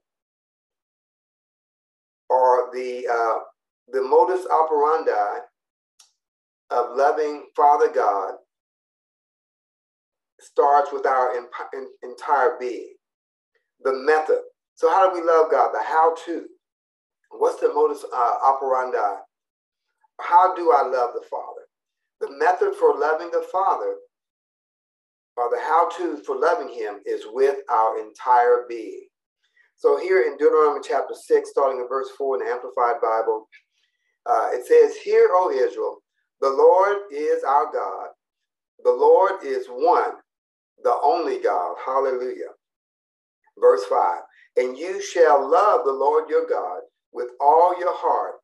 or 2.29 2.69
the 2.73 3.05
uh, 3.07 3.39
the 3.91 4.01
modus 4.01 4.47
operandi 4.47 5.41
of 6.71 6.95
loving 6.95 7.45
Father 7.55 7.91
God 7.93 8.35
starts 10.39 10.91
with 10.91 11.05
our 11.05 11.33
entire 12.03 12.57
being. 12.59 12.93
The 13.83 13.93
method. 13.93 14.39
So, 14.75 14.89
how 14.89 15.09
do 15.09 15.19
we 15.19 15.25
love 15.25 15.51
God? 15.51 15.71
The 15.73 15.83
how 15.83 16.15
to. 16.25 16.45
What's 17.31 17.61
the 17.61 17.73
modus 17.73 18.03
uh, 18.13 18.35
operandi? 18.43 19.21
How 20.19 20.55
do 20.55 20.71
I 20.71 20.83
love 20.83 21.11
the 21.13 21.25
Father? 21.29 21.61
The 22.19 22.37
method 22.37 22.75
for 22.75 22.99
loving 22.99 23.31
the 23.31 23.45
Father, 23.51 23.95
or 25.37 25.49
the 25.49 25.59
how 25.59 25.89
to 25.97 26.17
for 26.23 26.37
loving 26.37 26.69
Him, 26.69 26.99
is 27.05 27.23
with 27.31 27.59
our 27.69 27.99
entire 27.99 28.65
being. 28.69 29.07
So, 29.77 29.99
here 29.99 30.21
in 30.21 30.37
Deuteronomy 30.37 30.81
chapter 30.87 31.15
6, 31.15 31.49
starting 31.49 31.79
in 31.81 31.87
verse 31.87 32.09
4 32.17 32.35
in 32.35 32.45
the 32.45 32.51
Amplified 32.51 33.01
Bible, 33.01 33.47
uh, 34.29 34.49
it 34.51 34.67
says, 34.67 34.95
Hear, 34.97 35.29
O 35.31 35.49
Israel, 35.49 36.03
the 36.41 36.49
Lord 36.49 36.97
is 37.11 37.43
our 37.43 37.71
God. 37.71 38.09
The 38.83 38.91
Lord 38.91 39.43
is 39.43 39.67
one, 39.67 40.13
the 40.83 40.95
only 41.01 41.39
God. 41.39 41.75
Hallelujah. 41.83 42.53
Verse 43.59 43.83
5 43.85 44.21
And 44.57 44.77
you 44.77 45.01
shall 45.01 45.49
love 45.49 45.81
the 45.85 45.91
Lord 45.91 46.29
your 46.29 46.47
God 46.47 46.81
with 47.13 47.29
all 47.39 47.77
your 47.79 47.93
heart 47.93 48.35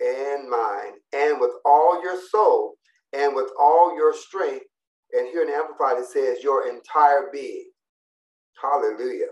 and 0.00 0.48
mind, 0.48 0.94
and 1.12 1.40
with 1.40 1.52
all 1.64 2.02
your 2.02 2.18
soul, 2.30 2.74
and 3.12 3.34
with 3.34 3.50
all 3.58 3.94
your 3.94 4.14
strength. 4.14 4.64
And 5.12 5.28
here 5.28 5.42
in 5.42 5.50
Amplified, 5.50 5.98
it 5.98 6.06
says, 6.06 6.42
your 6.42 6.68
entire 6.68 7.28
being. 7.32 7.70
Hallelujah. 8.60 9.26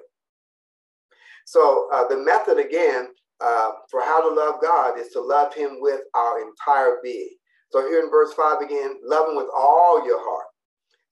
So 1.46 1.88
uh, 1.92 2.06
the 2.08 2.16
method 2.16 2.58
again 2.58 3.08
uh, 3.40 3.70
for 3.90 4.02
how 4.02 4.20
to 4.20 4.34
love 4.34 4.60
God 4.60 4.98
is 4.98 5.08
to 5.12 5.20
love 5.20 5.54
Him 5.54 5.78
with 5.80 6.00
our 6.14 6.40
entire 6.40 6.98
being. 7.02 7.30
So 7.70 7.80
here 7.88 8.00
in 8.00 8.10
verse 8.10 8.32
5 8.34 8.60
again, 8.60 8.96
love 9.04 9.30
Him 9.30 9.36
with 9.36 9.48
all 9.56 10.04
your 10.04 10.18
heart 10.20 10.46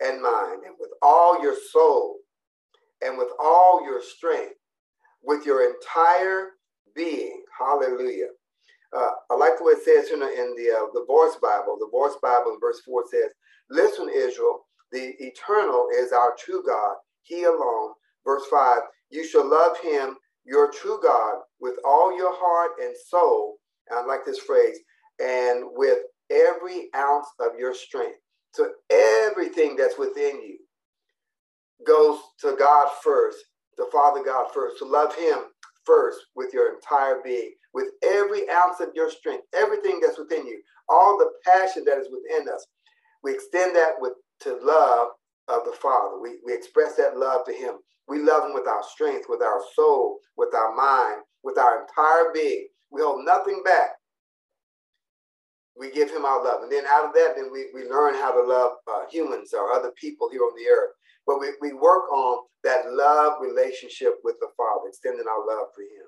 and 0.00 0.21
mind, 0.21 0.64
and 0.66 0.75
with 0.78 0.90
all 1.00 1.40
your 1.42 1.56
soul, 1.73 2.18
and 3.02 3.16
with 3.16 3.28
all 3.40 3.83
your 3.83 4.02
strength, 4.02 4.56
with 5.23 5.47
your 5.47 5.71
entire 5.71 6.50
being. 6.96 7.42
Hallelujah. 7.58 8.28
Uh, 8.96 9.10
I 9.30 9.34
like 9.34 9.58
the 9.58 9.64
way 9.64 9.72
it 9.72 9.84
says 9.84 10.10
in 10.10 10.20
the, 10.20 10.72
uh, 10.76 10.86
the 10.94 11.04
Voice 11.06 11.36
Bible. 11.42 11.76
The 11.78 11.90
Voice 11.90 12.16
Bible 12.22 12.52
in 12.52 12.60
verse 12.60 12.80
4 12.84 13.04
says, 13.10 13.32
Listen, 13.70 14.08
Israel, 14.14 14.66
the 14.92 15.14
eternal 15.18 15.88
is 15.98 16.12
our 16.12 16.34
true 16.38 16.62
God, 16.66 16.96
He 17.22 17.44
alone. 17.44 17.92
Verse 18.24 18.44
5 18.50 18.78
You 19.10 19.26
shall 19.26 19.48
love 19.48 19.78
Him, 19.80 20.16
your 20.44 20.70
true 20.72 20.98
God, 21.02 21.40
with 21.60 21.74
all 21.84 22.16
your 22.16 22.32
heart 22.34 22.72
and 22.82 22.94
soul. 23.08 23.56
And 23.90 23.98
I 23.98 24.04
like 24.04 24.24
this 24.24 24.38
phrase, 24.38 24.78
and 25.20 25.64
with 25.74 25.98
every 26.30 26.88
ounce 26.96 27.26
of 27.40 27.58
your 27.58 27.74
strength. 27.74 28.18
So 28.52 28.70
everything 28.90 29.76
that's 29.76 29.98
within 29.98 30.42
you 30.42 30.58
goes 31.86 32.18
to 32.40 32.56
God 32.58 32.88
first, 33.02 33.38
the 33.76 33.88
Father 33.92 34.22
God 34.24 34.48
first, 34.54 34.78
to 34.78 34.84
love 34.86 35.14
Him 35.14 35.38
first 35.86 36.18
with 36.34 36.52
your 36.52 36.74
entire 36.74 37.20
being, 37.24 37.52
with 37.72 37.88
every 38.02 38.48
ounce 38.50 38.80
of 38.80 38.88
your 38.94 39.10
strength, 39.10 39.44
everything 39.54 40.00
that's 40.00 40.18
within 40.18 40.46
you, 40.46 40.60
all 40.88 41.18
the 41.18 41.30
passion 41.44 41.84
that 41.86 41.98
is 41.98 42.08
within 42.10 42.48
us. 42.52 42.66
We 43.22 43.32
extend 43.34 43.74
that 43.76 43.94
with 43.98 44.12
to 44.40 44.58
love 44.62 45.08
of 45.48 45.64
the 45.64 45.76
Father. 45.80 46.20
We, 46.20 46.38
we 46.44 46.54
express 46.54 46.96
that 46.96 47.16
love 47.16 47.44
to 47.46 47.52
Him. 47.52 47.74
We 48.08 48.20
love 48.20 48.44
Him 48.44 48.54
with 48.54 48.66
our 48.66 48.82
strength, 48.82 49.26
with 49.28 49.42
our 49.42 49.60
soul, 49.74 50.18
with 50.36 50.54
our 50.54 50.74
mind, 50.74 51.22
with 51.42 51.58
our 51.58 51.82
entire 51.82 52.32
being. 52.34 52.68
We 52.90 53.02
hold 53.02 53.24
nothing 53.24 53.62
back. 53.64 53.90
We 55.78 55.90
give 55.90 56.10
Him 56.10 56.24
our 56.24 56.42
love. 56.42 56.62
And 56.62 56.72
then 56.72 56.84
out 56.88 57.06
of 57.06 57.14
that, 57.14 57.34
then 57.36 57.50
we, 57.52 57.66
we 57.74 57.88
learn 57.88 58.14
how 58.14 58.32
to 58.32 58.46
love 58.46 58.72
uh, 58.90 59.04
humans 59.10 59.52
or 59.54 59.72
other 59.72 59.92
people 60.00 60.28
here 60.30 60.42
on 60.42 60.56
the 60.56 60.68
earth. 60.70 60.95
But 61.26 61.40
we, 61.40 61.49
we 61.61 61.73
work 61.73 62.11
on 62.12 62.45
that 62.64 62.90
love 62.90 63.35
relationship 63.40 64.14
with 64.23 64.37
the 64.40 64.49
Father, 64.56 64.88
extending 64.88 65.26
our 65.28 65.47
love 65.47 65.68
for 65.75 65.83
Him. 65.83 66.06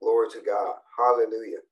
Glory 0.00 0.28
to 0.30 0.40
God. 0.40 0.74
Hallelujah. 0.96 1.62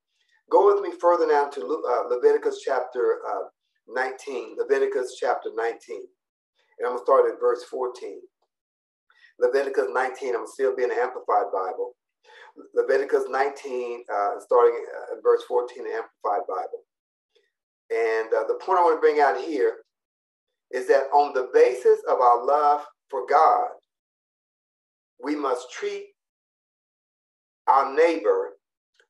Go 0.50 0.72
with 0.72 0.82
me 0.82 0.96
further 1.00 1.26
now 1.26 1.48
to 1.48 1.60
uh, 1.60 2.08
Leviticus 2.08 2.60
chapter 2.64 3.18
uh, 3.28 3.48
19. 3.88 4.56
Leviticus 4.58 5.16
chapter 5.18 5.50
19. 5.54 5.78
And 6.78 6.86
I'm 6.86 6.92
going 6.92 6.98
to 6.98 7.04
start 7.04 7.30
at 7.32 7.40
verse 7.40 7.64
14. 7.64 8.20
Leviticus 9.38 9.86
19, 9.92 10.34
I'm 10.34 10.46
still 10.46 10.74
being 10.74 10.90
an 10.90 10.98
Amplified 10.98 11.52
Bible. 11.52 11.92
Leviticus 12.74 13.24
19, 13.28 14.04
uh, 14.12 14.40
starting 14.40 14.84
at 15.12 15.22
verse 15.22 15.42
14, 15.46 15.84
the 15.84 15.90
Amplified 15.90 16.46
Bible. 16.48 16.84
And 17.90 18.32
uh, 18.32 18.46
the 18.48 18.58
point 18.64 18.78
I 18.78 18.82
want 18.82 18.96
to 18.96 19.00
bring 19.00 19.20
out 19.20 19.38
here 19.38 19.85
is 20.70 20.86
that 20.88 21.04
on 21.12 21.32
the 21.32 21.48
basis 21.54 22.00
of 22.08 22.20
our 22.20 22.44
love 22.44 22.84
for 23.08 23.26
God, 23.28 23.68
we 25.22 25.34
must 25.34 25.70
treat 25.70 26.04
our 27.66 27.94
neighbor 27.94 28.50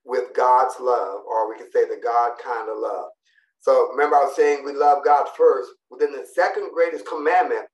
with 0.04 0.34
God's 0.34 0.76
love, 0.80 1.22
or 1.28 1.50
we 1.50 1.56
can 1.58 1.70
say 1.72 1.84
the 1.84 2.00
God 2.02 2.32
kind 2.42 2.70
of 2.70 2.78
love. 2.78 3.06
So 3.60 3.88
remember, 3.90 4.16
I 4.16 4.25
was 4.25 4.36
saying 4.36 4.64
we 4.64 4.72
love 4.72 5.04
God 5.04 5.26
first. 5.36 5.70
Well, 5.90 5.98
then 5.98 6.12
the 6.12 6.26
second 6.34 6.70
greatest 6.72 7.06
commandment 7.06 7.66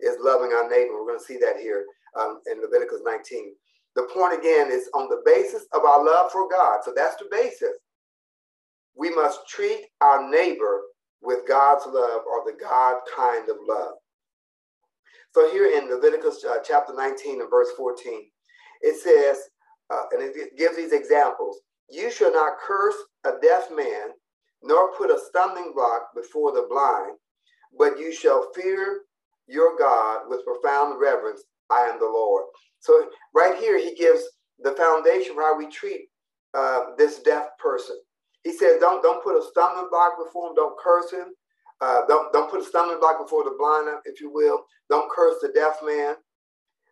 is 0.00 0.16
loving 0.20 0.52
our 0.52 0.68
neighbor. 0.68 0.94
We're 0.94 1.06
going 1.06 1.18
to 1.18 1.24
see 1.24 1.36
that 1.38 1.58
here 1.60 1.84
um, 2.18 2.40
in 2.50 2.62
Leviticus 2.62 3.00
19. 3.04 3.54
The 3.96 4.08
point 4.14 4.38
again 4.38 4.72
is 4.72 4.88
on 4.94 5.08
the 5.08 5.22
basis 5.24 5.66
of 5.72 5.84
our 5.84 6.04
love 6.04 6.32
for 6.32 6.48
God. 6.48 6.80
So 6.84 6.92
that's 6.96 7.16
the 7.16 7.28
basis. 7.30 7.76
We 8.96 9.10
must 9.10 9.46
treat 9.48 9.86
our 10.00 10.28
neighbor 10.30 10.80
with 11.24 11.48
God's 11.48 11.86
love 11.86 12.22
or 12.30 12.44
the 12.44 12.56
God 12.60 13.00
kind 13.16 13.48
of 13.48 13.56
love. 13.66 13.94
So 15.34 15.50
here 15.50 15.66
in 15.66 15.90
Leviticus 15.90 16.44
uh, 16.44 16.58
chapter 16.64 16.94
19 16.94 17.40
and 17.40 17.50
verse 17.50 17.70
14, 17.76 18.30
it 18.82 19.00
says, 19.02 19.42
uh, 19.92 20.04
and 20.12 20.22
it 20.22 20.56
gives 20.56 20.76
these 20.76 20.92
examples 20.92 21.60
You 21.90 22.10
shall 22.10 22.32
not 22.32 22.58
curse 22.64 22.94
a 23.24 23.32
deaf 23.42 23.68
man, 23.74 24.10
nor 24.62 24.92
put 24.96 25.10
a 25.10 25.18
stumbling 25.28 25.72
block 25.74 26.14
before 26.14 26.52
the 26.52 26.66
blind, 26.70 27.16
but 27.78 27.98
you 27.98 28.12
shall 28.12 28.50
fear 28.54 29.00
your 29.46 29.76
God 29.76 30.22
with 30.28 30.44
profound 30.44 31.00
reverence. 31.00 31.42
I 31.70 31.80
am 31.80 31.98
the 31.98 32.06
Lord. 32.06 32.44
So, 32.80 33.08
right 33.34 33.56
here, 33.58 33.78
he 33.78 33.94
gives 33.94 34.22
the 34.60 34.72
foundation 34.72 35.34
for 35.34 35.42
how 35.42 35.56
we 35.56 35.68
treat 35.68 36.08
uh, 36.54 36.94
this 36.96 37.20
deaf 37.20 37.46
person. 37.58 37.96
He 38.44 38.52
says, 38.52 38.78
don't, 38.78 39.02
don't 39.02 39.24
put 39.24 39.38
a 39.38 39.42
stumbling 39.42 39.88
block 39.90 40.14
before 40.22 40.50
him, 40.50 40.54
don't 40.54 40.78
curse 40.78 41.10
him. 41.10 41.34
Uh, 41.80 42.02
don't, 42.06 42.32
don't 42.32 42.50
put 42.50 42.60
a 42.60 42.64
stumbling 42.64 43.00
block 43.00 43.18
before 43.20 43.42
the 43.44 43.56
blind, 43.58 43.88
if 44.04 44.20
you 44.20 44.30
will. 44.30 44.64
Don't 44.88 45.10
curse 45.10 45.36
the 45.42 45.48
deaf 45.48 45.78
man. 45.82 46.14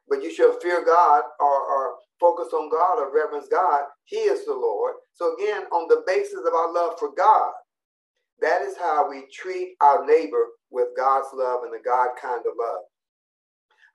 But 0.09 0.23
you 0.23 0.33
shall 0.33 0.59
fear 0.61 0.85
God 0.85 1.23
or, 1.41 1.63
or 1.63 1.95
focus 2.19 2.53
on 2.53 2.71
God 2.71 2.99
or 2.99 3.15
reverence 3.15 3.49
God. 3.51 3.83
He 4.05 4.17
is 4.17 4.45
the 4.45 4.55
Lord. 4.55 4.95
So, 5.13 5.35
again, 5.35 5.63
on 5.73 5.89
the 5.89 6.03
basis 6.07 6.41
of 6.47 6.53
our 6.53 6.73
love 6.73 6.99
for 6.99 7.11
God, 7.17 7.53
that 8.41 8.63
is 8.63 8.77
how 8.77 9.09
we 9.09 9.25
treat 9.33 9.75
our 9.81 10.05
neighbor 10.05 10.49
with 10.71 10.89
God's 10.97 11.29
love 11.35 11.61
and 11.65 11.73
the 11.73 11.83
God 11.85 12.09
kind 12.21 12.41
of 12.41 12.53
love. 12.59 12.83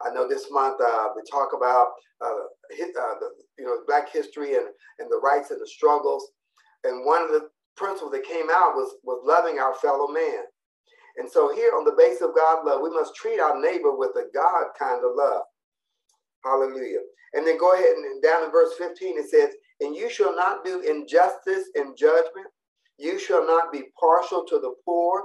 I 0.01 0.13
know 0.13 0.27
this 0.27 0.45
month 0.51 0.79
uh, 0.79 1.09
we 1.15 1.21
talk 1.29 1.49
about 1.55 1.87
uh, 2.21 2.29
uh, 2.29 3.15
the 3.19 3.29
you 3.57 3.65
know 3.65 3.79
Black 3.87 4.11
history 4.11 4.55
and 4.55 4.67
and 4.99 5.09
the 5.09 5.19
rights 5.23 5.51
and 5.51 5.59
the 5.59 5.67
struggles, 5.67 6.31
and 6.83 7.05
one 7.05 7.23
of 7.23 7.29
the 7.29 7.49
principles 7.75 8.11
that 8.11 8.23
came 8.23 8.49
out 8.49 8.75
was 8.75 8.95
was 9.03 9.21
loving 9.25 9.59
our 9.59 9.75
fellow 9.75 10.07
man. 10.07 10.43
And 11.17 11.29
so 11.29 11.53
here, 11.53 11.71
on 11.75 11.83
the 11.83 11.95
base 11.97 12.21
of 12.21 12.35
God 12.35 12.65
love, 12.65 12.81
we 12.81 12.89
must 12.91 13.15
treat 13.15 13.39
our 13.39 13.59
neighbor 13.59 13.95
with 13.95 14.11
a 14.15 14.29
God 14.33 14.65
kind 14.77 15.03
of 15.03 15.15
love. 15.15 15.43
Hallelujah. 16.43 17.01
And 17.33 17.45
then 17.45 17.57
go 17.57 17.73
ahead 17.73 17.95
and 17.95 18.21
down 18.21 18.43
in 18.43 18.51
verse 18.51 18.73
15 18.77 19.17
it 19.17 19.29
says, 19.29 19.55
"And 19.81 19.95
you 19.95 20.09
shall 20.09 20.35
not 20.35 20.63
do 20.63 20.81
injustice 20.81 21.69
in 21.75 21.95
judgment. 21.95 22.47
You 22.97 23.19
shall 23.19 23.45
not 23.45 23.71
be 23.71 23.91
partial 23.99 24.45
to 24.45 24.59
the 24.59 24.73
poor, 24.85 25.23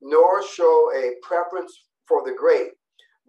nor 0.00 0.42
show 0.42 0.92
a 0.94 1.16
preference 1.22 1.88
for 2.06 2.22
the 2.24 2.32
great." 2.32 2.72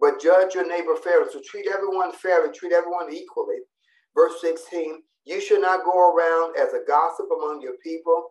but 0.00 0.20
judge 0.20 0.54
your 0.54 0.68
neighbor 0.68 0.96
fairly. 0.96 1.26
So 1.32 1.40
treat 1.44 1.66
everyone 1.72 2.12
fairly, 2.12 2.52
treat 2.52 2.72
everyone 2.72 3.12
equally. 3.12 3.56
Verse 4.14 4.40
16, 4.40 5.02
you 5.26 5.40
should 5.40 5.60
not 5.60 5.84
go 5.84 6.14
around 6.14 6.56
as 6.56 6.72
a 6.72 6.86
gossip 6.86 7.26
among 7.36 7.60
your 7.60 7.76
people, 7.82 8.30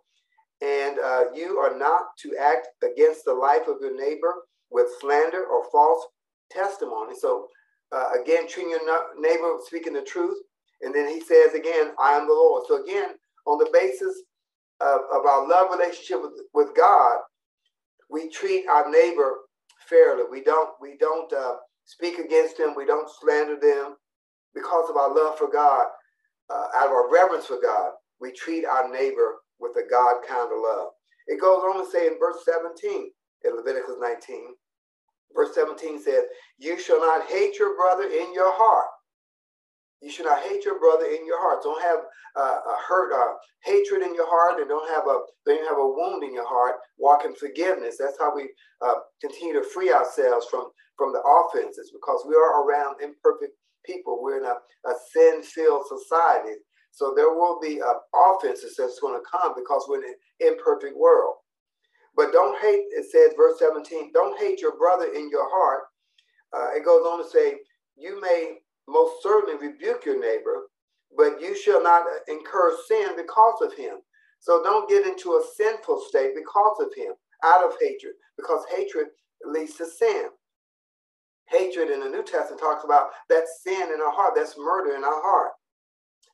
and 0.62 0.98
uh, 1.00 1.24
you 1.34 1.58
are 1.58 1.78
not 1.78 2.18
to 2.22 2.36
act 2.42 2.68
against 2.84 3.26
the 3.26 3.34
life 3.34 3.68
of 3.68 3.78
your 3.82 3.96
neighbor 3.96 4.34
with 4.72 4.88
slander 5.00 5.46
or 5.46 5.70
false 5.72 6.06
testimony. 6.50 7.14
So 7.20 7.48
uh, 7.92 8.10
again, 8.20 8.48
treating 8.48 8.72
your 8.72 9.02
neighbor 9.20 9.58
speaking 9.66 9.94
the 9.94 10.02
truth. 10.02 10.38
And 10.82 10.94
then 10.94 11.08
he 11.08 11.22
says 11.22 11.54
again, 11.54 11.92
I 12.00 12.14
am 12.14 12.28
the 12.28 12.34
Lord. 12.34 12.64
So 12.68 12.84
again, 12.84 13.10
on 13.46 13.58
the 13.58 13.70
basis 13.72 14.24
of, 14.82 15.02
of 15.14 15.26
our 15.26 15.48
love 15.48 15.68
relationship 15.72 16.22
with, 16.22 16.34
with 16.54 16.76
God, 16.76 17.18
we 18.10 18.30
treat 18.30 18.68
our 18.68 18.90
neighbor 18.90 19.36
fairly. 19.90 20.24
We 20.30 20.44
don't 20.44 20.70
we 20.82 20.98
don't 20.98 21.32
uh, 21.34 21.56
speak 21.86 22.20
against 22.20 22.58
them. 22.58 22.74
We 22.76 22.86
don't 22.86 23.10
slander 23.22 23.58
them 23.60 23.96
because 24.54 24.90
of 24.90 24.96
our 24.96 25.14
love 25.14 25.38
for 25.38 25.50
God, 25.52 25.88
uh, 26.50 26.68
out 26.76 26.88
of 26.88 26.92
our 26.92 27.12
reverence 27.12 27.46
for 27.46 27.60
God. 27.62 27.92
We 28.22 28.32
treat 28.32 28.66
our 28.66 28.92
neighbor 28.92 29.36
with 29.60 29.76
a 29.78 29.90
God 29.90 30.22
kind 30.28 30.52
of 30.52 30.58
love. 30.62 30.90
It 31.28 31.42
goes 31.42 31.64
on 31.64 31.84
to 31.84 31.92
say 31.92 32.08
in 32.08 32.20
verse 32.20 32.38
17 32.46 33.12
in 33.46 33.56
Leviticus 33.56 33.96
19, 34.00 34.56
Verse 35.36 35.54
17 35.54 36.02
says, 36.02 36.24
You 36.58 36.80
shall 36.80 37.00
not 37.00 37.28
hate 37.28 37.60
your 37.60 37.76
brother 37.76 38.04
in 38.04 38.34
your 38.34 38.56
heart. 38.56 38.88
You 40.02 40.10
should 40.10 40.26
not 40.26 40.42
hate 40.44 40.64
your 40.64 40.80
brother 40.80 41.06
in 41.06 41.26
your 41.26 41.42
heart. 41.42 41.64
Don't 41.64 41.82
have 41.82 42.00
uh, 42.38 42.60
a 42.62 42.76
hurt, 42.88 43.12
uh, 43.12 43.34
hatred 43.64 44.04
in 44.04 44.14
your 44.14 44.30
heart, 44.30 44.60
and 44.60 44.70
don't 44.70 44.88
have 44.90 45.08
a 45.08 45.20
don't 45.46 45.68
have 45.68 45.78
a 45.78 45.88
wound 45.88 46.24
in 46.24 46.34
your 46.34 46.48
heart. 46.48 46.76
Walk 47.00 47.26
in 47.26 47.34
forgiveness. 47.34 47.96
That's 48.00 48.20
how 48.20 48.36
we 48.36 48.50
uh, 48.86 48.96
continue 49.20 49.54
to 49.56 49.64
free 49.64 49.92
ourselves 49.92 50.46
from 50.52 50.70
from 50.98 51.12
the 51.12 51.24
offenses, 51.24 51.92
because 51.92 52.24
we 52.28 52.36
are 52.36 52.64
around 52.64 53.02
imperfect 53.02 53.58
people. 53.86 54.22
We're 54.22 54.40
in 54.40 54.46
a, 54.46 54.56
a 54.90 54.94
sin-filled 55.14 55.86
society, 55.88 56.56
so 56.92 57.14
there 57.16 57.34
will 57.34 57.60
be 57.60 57.82
uh, 57.82 57.94
offenses 58.32 58.76
that's 58.78 59.00
going 59.00 59.20
to 59.20 59.30
come 59.30 59.54
because 59.56 59.86
we're 59.88 60.04
in 60.04 60.10
an 60.10 60.16
imperfect 60.40 60.98
world. 60.98 61.36
But 62.16 62.32
don't 62.32 62.60
hate. 62.62 62.86
It 62.92 63.06
says, 63.12 63.34
verse 63.36 63.60
seventeen. 63.60 64.12
Don't 64.14 64.40
hate 64.40 64.62
your 64.62 64.78
brother 64.78 65.06
in 65.14 65.30
your 65.30 65.50
heart. 65.50 65.84
Uh, 66.56 66.70
it 66.74 66.86
goes 66.86 67.06
on 67.06 67.22
to 67.22 67.30
say, 67.30 67.56
you 67.98 68.22
may 68.22 68.60
most 68.88 69.22
certainly 69.22 69.56
rebuke 69.68 70.06
your 70.06 70.20
neighbor, 70.20 70.68
but 71.18 71.42
you 71.42 71.58
shall 71.58 71.84
not 71.84 72.06
incur 72.28 72.76
sin 72.88 73.10
because 73.18 73.62
of 73.62 73.74
him. 73.74 73.96
So 74.40 74.64
don't 74.64 74.88
get 74.88 75.06
into 75.06 75.32
a 75.32 75.44
sinful 75.58 76.06
state 76.08 76.32
because 76.36 76.78
of 76.80 76.94
him, 76.96 77.14
out 77.44 77.66
of 77.66 77.72
hatred, 77.82 78.14
because 78.38 78.64
hatred 78.74 79.08
leads 79.44 79.76
to 79.76 79.86
sin. 79.86 80.30
Hatred 81.50 81.90
in 81.90 82.00
the 82.00 82.10
New 82.10 82.24
Testament 82.24 82.60
talks 82.60 82.84
about 82.84 83.10
that 83.30 83.46
sin 83.64 83.90
in 83.94 84.02
our 84.02 84.12
heart, 84.12 84.34
that's 84.36 84.58
murder 84.58 84.96
in 84.96 85.04
our 85.04 85.22
heart, 85.22 85.52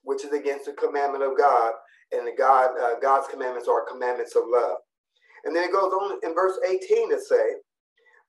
which 0.04 0.24
is 0.24 0.32
against 0.32 0.66
the 0.66 0.74
commandment 0.74 1.24
of 1.24 1.38
God. 1.38 1.74
And 2.12 2.28
God, 2.38 2.72
uh, 2.80 3.00
God's 3.02 3.28
commandments 3.28 3.68
are 3.68 3.86
commandments 3.86 4.36
of 4.36 4.44
love. 4.48 4.78
And 5.46 5.56
then 5.56 5.64
it 5.64 5.72
goes 5.72 5.92
on 5.92 6.20
in 6.24 6.34
verse 6.36 6.58
18 6.68 7.10
to 7.12 7.20
say, 7.20 7.56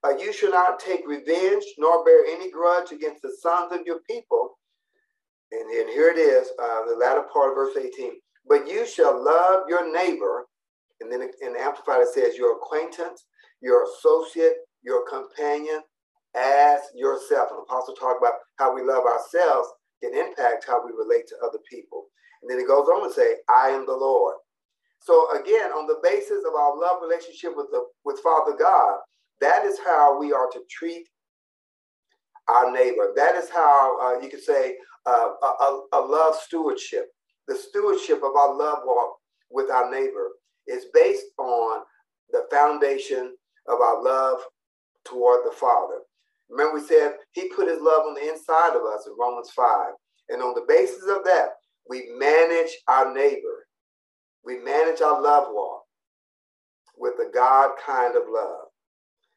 uh, 0.05 0.17
you 0.19 0.33
shall 0.33 0.51
not 0.51 0.81
take 0.81 1.07
revenge 1.07 1.65
nor 1.79 2.05
bear 2.05 2.25
any 2.27 2.51
grudge 2.51 2.91
against 2.91 3.23
the 3.23 3.37
sons 3.41 3.73
of 3.73 3.81
your 3.87 4.01
people. 4.09 4.59
And 5.53 5.71
then 5.71 5.89
here 5.89 6.09
it 6.09 6.19
is, 6.19 6.51
uh, 6.61 6.85
the 6.87 6.97
latter 6.97 7.25
part 7.33 7.51
of 7.51 7.57
verse 7.57 7.77
18. 7.77 8.13
But 8.49 8.69
you 8.69 8.87
shall 8.87 9.23
love 9.23 9.65
your 9.69 9.93
neighbor. 9.93 10.47
And 11.01 11.11
then 11.11 11.23
in 11.41 11.57
Amplified 11.57 12.01
it 12.03 12.09
says, 12.09 12.37
your 12.37 12.57
acquaintance, 12.57 13.27
your 13.61 13.85
associate, 13.85 14.57
your 14.83 15.09
companion, 15.09 15.83
as 16.37 16.81
yourself. 16.95 17.51
And 17.51 17.61
Apostle 17.61 17.95
talked 17.95 18.23
about 18.23 18.35
how 18.57 18.75
we 18.75 18.83
love 18.83 19.05
ourselves 19.05 19.69
can 20.03 20.15
impact 20.15 20.67
how 20.67 20.85
we 20.85 20.93
relate 20.93 21.27
to 21.29 21.37
other 21.45 21.59
people. 21.71 22.07
And 22.43 22.51
then 22.51 22.59
it 22.59 22.67
goes 22.67 22.89
on 22.89 23.09
to 23.09 23.15
say, 23.15 23.37
I 23.49 23.69
am 23.69 23.87
the 23.87 23.93
Lord. 23.93 24.37
So 25.01 25.31
again, 25.39 25.71
on 25.73 25.87
the 25.87 26.01
basis 26.03 26.45
of 26.47 26.55
our 26.55 26.79
love 26.79 26.99
relationship 27.03 27.53
with 27.57 27.67
the 27.71 27.85
with 28.05 28.21
Father 28.21 28.57
God, 28.57 28.99
that 29.41 29.65
is 29.65 29.79
how 29.85 30.19
we 30.19 30.33
are 30.33 30.49
to 30.51 30.61
treat 30.71 31.09
our 32.49 32.73
neighbor. 32.73 33.13
That 33.17 33.35
is 33.35 33.49
how 33.51 33.99
uh, 34.01 34.21
you 34.21 34.29
could 34.29 34.43
say 34.43 34.77
uh, 35.07 35.31
a, 35.43 35.81
a, 35.95 36.01
love 36.01 36.37
stewardship. 36.37 37.07
The 37.49 37.57
stewardship 37.57 38.19
of 38.19 38.37
our 38.37 38.55
love 38.55 38.79
walk 38.85 39.17
with 39.51 39.71
our 39.71 39.91
neighbor 39.91 40.31
is 40.69 40.87
based 40.95 41.27
on 41.39 41.83
the 42.31 42.45
foundation 42.51 43.35
of 43.69 43.81
our 43.81 44.03
love 44.03 44.39
toward 45.05 45.45
the 45.45 45.53
Father. 45.53 45.99
Remember, 46.53 46.79
we 46.79 46.87
said 46.87 47.15
He 47.33 47.49
put 47.49 47.69
His 47.69 47.81
love 47.81 48.03
on 48.07 48.15
the 48.15 48.29
inside 48.29 48.77
of 48.77 48.83
us 48.83 49.07
in 49.07 49.15
Romans 49.19 49.51
5. 49.57 49.93
And 50.29 50.43
on 50.43 50.55
the 50.55 50.65
basis 50.69 51.05
of 51.09 51.25
that, 51.25 51.49
we 51.89 52.09
manage 52.17 52.71
our 52.89 53.13
neighbor. 53.13 53.67
We 54.45 54.59
manage 54.59 55.01
our 55.01 55.21
love 55.21 55.49
walk 55.51 55.83
with 56.97 57.15
a 57.15 57.31
God 57.33 57.73
kind 57.85 58.17
of 58.17 58.23
love. 58.31 58.67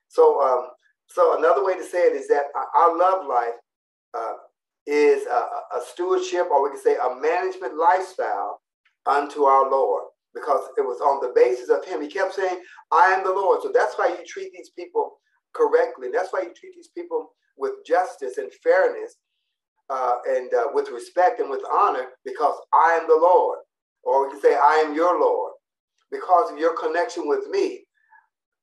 So, 0.10 0.42
um, 0.42 0.70
so 1.08 1.38
another 1.38 1.64
way 1.64 1.76
to 1.78 1.84
say 1.84 2.08
it 2.08 2.14
is 2.14 2.28
that 2.28 2.46
our 2.76 2.98
love 2.98 3.26
life 3.28 3.54
uh, 4.14 4.34
is 4.86 5.26
a, 5.26 5.78
a, 5.78 5.82
stewardship, 5.92 6.48
or 6.52 6.64
we 6.64 6.70
can 6.70 6.82
say 6.82 6.96
a 6.96 7.16
management 7.20 7.76
lifestyle 7.76 8.62
unto 9.06 9.44
our 9.44 9.70
Lord, 9.70 10.04
because 10.34 10.68
it 10.78 10.82
was 10.82 11.02
on 11.02 11.22
the 11.22 11.34
basis 11.36 11.70
of 11.70 11.84
Him. 11.86 12.02
He 12.02 12.08
kept 12.08 12.34
saying, 12.36 12.62
"I 12.92 13.08
am 13.08 13.24
the 13.24 13.32
Lord." 13.32 13.62
So 13.62 13.72
that's 13.74 13.98
why 13.98 14.10
you 14.10 14.26
treat 14.26 14.52
these 14.54 14.70
people 14.70 15.18
correctly. 15.56 16.10
That's 16.14 16.32
why 16.32 16.42
you 16.42 16.54
treat 16.54 16.76
these 16.76 16.90
people 16.90 17.30
with 17.58 17.86
justice 17.86 18.38
and 18.38 18.52
fairness, 18.64 19.16
uh, 19.90 20.18
and 20.28 20.54
uh, 20.54 20.68
with 20.74 20.90
respect 20.90 21.40
and 21.40 21.50
with 21.50 21.64
honor, 21.72 22.08
because 22.26 22.56
I 22.74 23.00
am 23.02 23.08
the 23.08 23.20
Lord, 23.20 23.60
or 24.04 24.26
we 24.26 24.32
can 24.32 24.42
say, 24.42 24.56
"I 24.56 24.84
am 24.86 24.94
your 24.94 25.20
Lord," 25.20 25.54
because 26.12 26.52
of 26.52 26.58
your 26.58 26.76
connection 26.76 27.28
with 27.28 27.48
me 27.48 27.86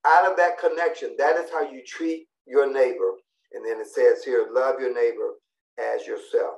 out 0.04 0.30
of 0.30 0.36
that 0.36 0.58
connection, 0.58 1.14
that 1.18 1.36
is 1.36 1.50
how 1.50 1.62
you 1.62 1.82
treat 1.86 2.26
your 2.46 2.72
neighbor. 2.72 3.12
And 3.52 3.64
then 3.64 3.80
it 3.80 3.86
says 3.86 4.24
here, 4.24 4.48
love 4.52 4.80
your 4.80 4.94
neighbor 4.94 5.34
as 5.78 6.06
yourself 6.06 6.54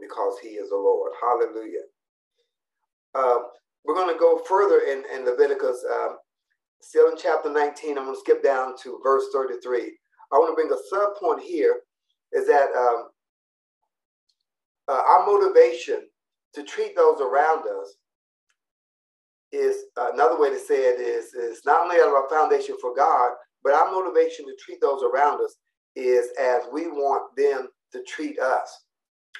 because 0.00 0.34
he 0.42 0.50
is 0.50 0.70
the 0.70 0.76
Lord. 0.76 1.12
Hallelujah. 1.20 1.86
Um, 3.14 3.46
we're 3.84 3.94
going 3.94 4.12
to 4.12 4.18
go 4.18 4.40
further 4.46 4.80
in, 4.80 5.02
in 5.14 5.24
Leviticus, 5.24 5.84
um, 5.92 6.18
still 6.82 7.10
in 7.10 7.16
chapter 7.16 7.50
19. 7.50 7.96
I'm 7.96 8.04
going 8.04 8.14
to 8.14 8.20
skip 8.20 8.42
down 8.42 8.76
to 8.82 9.00
verse 9.02 9.24
33. 9.32 9.92
I 10.32 10.36
want 10.36 10.50
to 10.50 10.54
bring 10.54 10.72
a 10.72 10.82
sub 10.90 11.14
point 11.20 11.42
here 11.42 11.80
is 12.32 12.46
that 12.46 12.68
um, 12.76 13.08
uh, 14.88 15.02
our 15.06 15.26
motivation 15.26 16.08
to 16.54 16.62
treat 16.64 16.96
those 16.96 17.20
around 17.20 17.64
us 17.66 17.94
is 19.52 19.84
uh, 19.98 20.10
another 20.12 20.40
way 20.40 20.50
to 20.50 20.58
say 20.58 20.88
it 20.88 21.00
is 21.00 21.34
is 21.34 21.60
not 21.66 21.82
only 21.82 21.96
out 21.96 22.08
of 22.08 22.14
our 22.14 22.28
foundation 22.28 22.76
for 22.80 22.94
God, 22.94 23.32
but 23.62 23.74
our 23.74 23.92
motivation 23.92 24.46
to 24.46 24.54
treat 24.58 24.80
those 24.80 25.02
around 25.02 25.42
us 25.42 25.56
is 25.94 26.28
as 26.40 26.62
we 26.72 26.88
want 26.88 27.36
them 27.36 27.68
to 27.92 28.02
treat 28.04 28.38
us, 28.38 28.84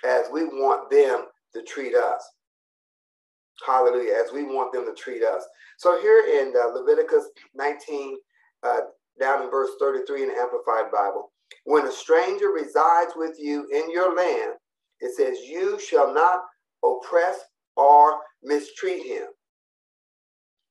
as 0.04 0.26
we 0.30 0.44
want 0.44 0.90
them 0.90 1.26
to 1.54 1.62
treat 1.62 1.94
us. 1.94 2.22
Hallelujah, 3.66 4.14
as 4.24 4.32
we 4.32 4.44
want 4.44 4.72
them 4.72 4.84
to 4.86 4.94
treat 4.94 5.22
us. 5.22 5.44
So 5.78 6.00
here 6.00 6.24
in 6.40 6.52
uh, 6.56 6.68
Leviticus 6.68 7.28
19, 7.54 8.16
uh, 8.62 8.80
down 9.20 9.42
in 9.42 9.50
verse 9.50 9.70
33 9.80 10.22
in 10.22 10.28
the 10.28 10.34
Amplified 10.34 10.90
Bible, 10.92 11.32
when 11.64 11.86
a 11.86 11.92
stranger 11.92 12.48
resides 12.48 13.12
with 13.16 13.36
you 13.38 13.66
in 13.72 13.90
your 13.90 14.16
land, 14.16 14.54
it 15.00 15.14
says, 15.14 15.38
You 15.48 15.78
shall 15.78 16.12
not 16.12 16.40
oppress 16.84 17.38
or 17.76 18.20
mistreat 18.42 19.04
him. 19.04 19.26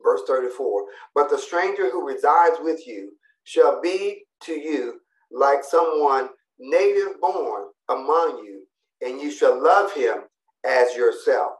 Verse 0.04 0.22
34 0.28 0.86
But 1.14 1.30
the 1.30 1.38
stranger 1.38 1.90
who 1.92 2.08
resides 2.08 2.58
with 2.62 2.86
you 2.88 3.12
shall 3.44 3.82
be 3.82 4.24
to 4.44 4.54
you 4.54 5.00
like 5.32 5.64
someone 5.64 6.30
native 6.60 7.20
born 7.22 7.66
among 7.90 8.44
you, 8.46 8.64
and 9.02 9.20
you 9.20 9.32
shall 9.32 9.62
love 9.62 9.94
him 9.94 10.24
as 10.66 10.96
yourself. 10.96 11.54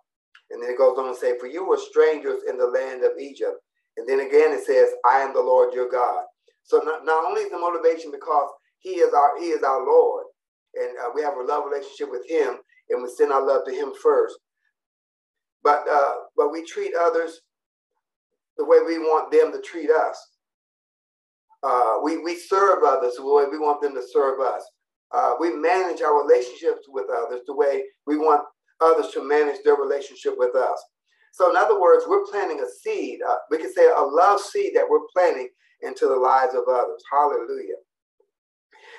And 0.52 0.62
then 0.62 0.72
it 0.72 0.78
goes 0.78 0.98
on 0.98 1.08
to 1.08 1.20
say, 1.20 1.38
For 1.40 1.48
you 1.48 1.66
were 1.66 1.78
strangers 1.78 2.42
in 2.48 2.58
the 2.58 2.68
land 2.68 3.04
of 3.04 3.12
Egypt. 3.20 3.58
And 3.98 4.08
then 4.08 4.20
again 4.20 4.52
it 4.52 4.66
says, 4.66 4.90
I 5.06 5.20
am 5.20 5.34
the 5.34 5.42
Lord 5.42 5.74
your 5.74 5.90
God. 5.90 6.26
So 6.64 6.80
not, 6.80 7.06
not 7.06 7.26
only 7.26 7.42
is 7.42 7.52
the 7.52 7.58
motivation 7.60 8.12
because 8.12 8.50
he 8.80 8.92
is 8.92 9.14
our 9.14 9.40
he 9.40 9.48
is 9.48 9.64
our 9.64 9.86
Lord, 9.86 10.26
and 10.76 10.98
uh, 11.00 11.10
we 11.14 11.22
have 11.22 11.38
a 11.38 11.44
love 11.44 11.66
relationship 11.70 12.10
with 12.10 12.28
him, 12.28 12.58
and 12.90 13.02
we 13.02 13.10
send 13.10 13.32
our 13.32 13.46
love 13.46 13.66
to 13.66 13.72
him 13.72 13.92
first. 14.02 14.36
But 15.64 15.86
uh, 15.90 16.14
but 16.36 16.52
we 16.52 16.66
treat 16.66 16.94
others 16.96 17.42
the 18.58 18.66
way 18.66 18.80
we 18.86 19.00
want 19.00 19.32
them 19.32 19.52
to 19.52 19.62
treat 19.62 19.90
us. 19.90 20.18
Uh, 21.64 21.98
we, 22.04 22.18
we 22.18 22.36
serve 22.36 22.84
others 22.84 23.16
the 23.16 23.24
way 23.24 23.46
we 23.52 23.60
want 23.60 23.82
them 23.82 23.94
to 23.94 24.02
serve 24.12 24.40
us. 24.40 24.64
Uh, 25.14 25.34
we 25.40 25.56
manage 25.56 26.02
our 26.02 26.24
relationships 26.26 26.88
with 26.88 27.06
others 27.10 27.42
the 27.46 27.56
way 27.56 27.84
we 28.08 28.18
want 28.18 28.44
others 28.82 29.12
to 29.14 29.28
manage 29.28 29.64
their 29.64 29.76
relationship 29.76 30.34
with 30.38 30.56
us. 30.56 30.84
So, 31.34 31.50
in 31.50 31.56
other 31.56 31.80
words, 31.80 32.06
we're 32.08 32.26
planting 32.26 32.60
a 32.60 32.70
seed. 32.82 33.20
Uh, 33.28 33.36
we 33.50 33.58
can 33.58 33.74
say 33.74 33.86
a 33.86 34.02
love 34.02 34.40
seed 34.40 34.76
that 34.76 34.88
we're 34.90 35.08
planting 35.16 35.50
into 35.82 36.08
the 36.08 36.16
lives 36.16 36.54
of 36.54 36.64
others. 36.70 37.02
Hallelujah. 37.12 37.80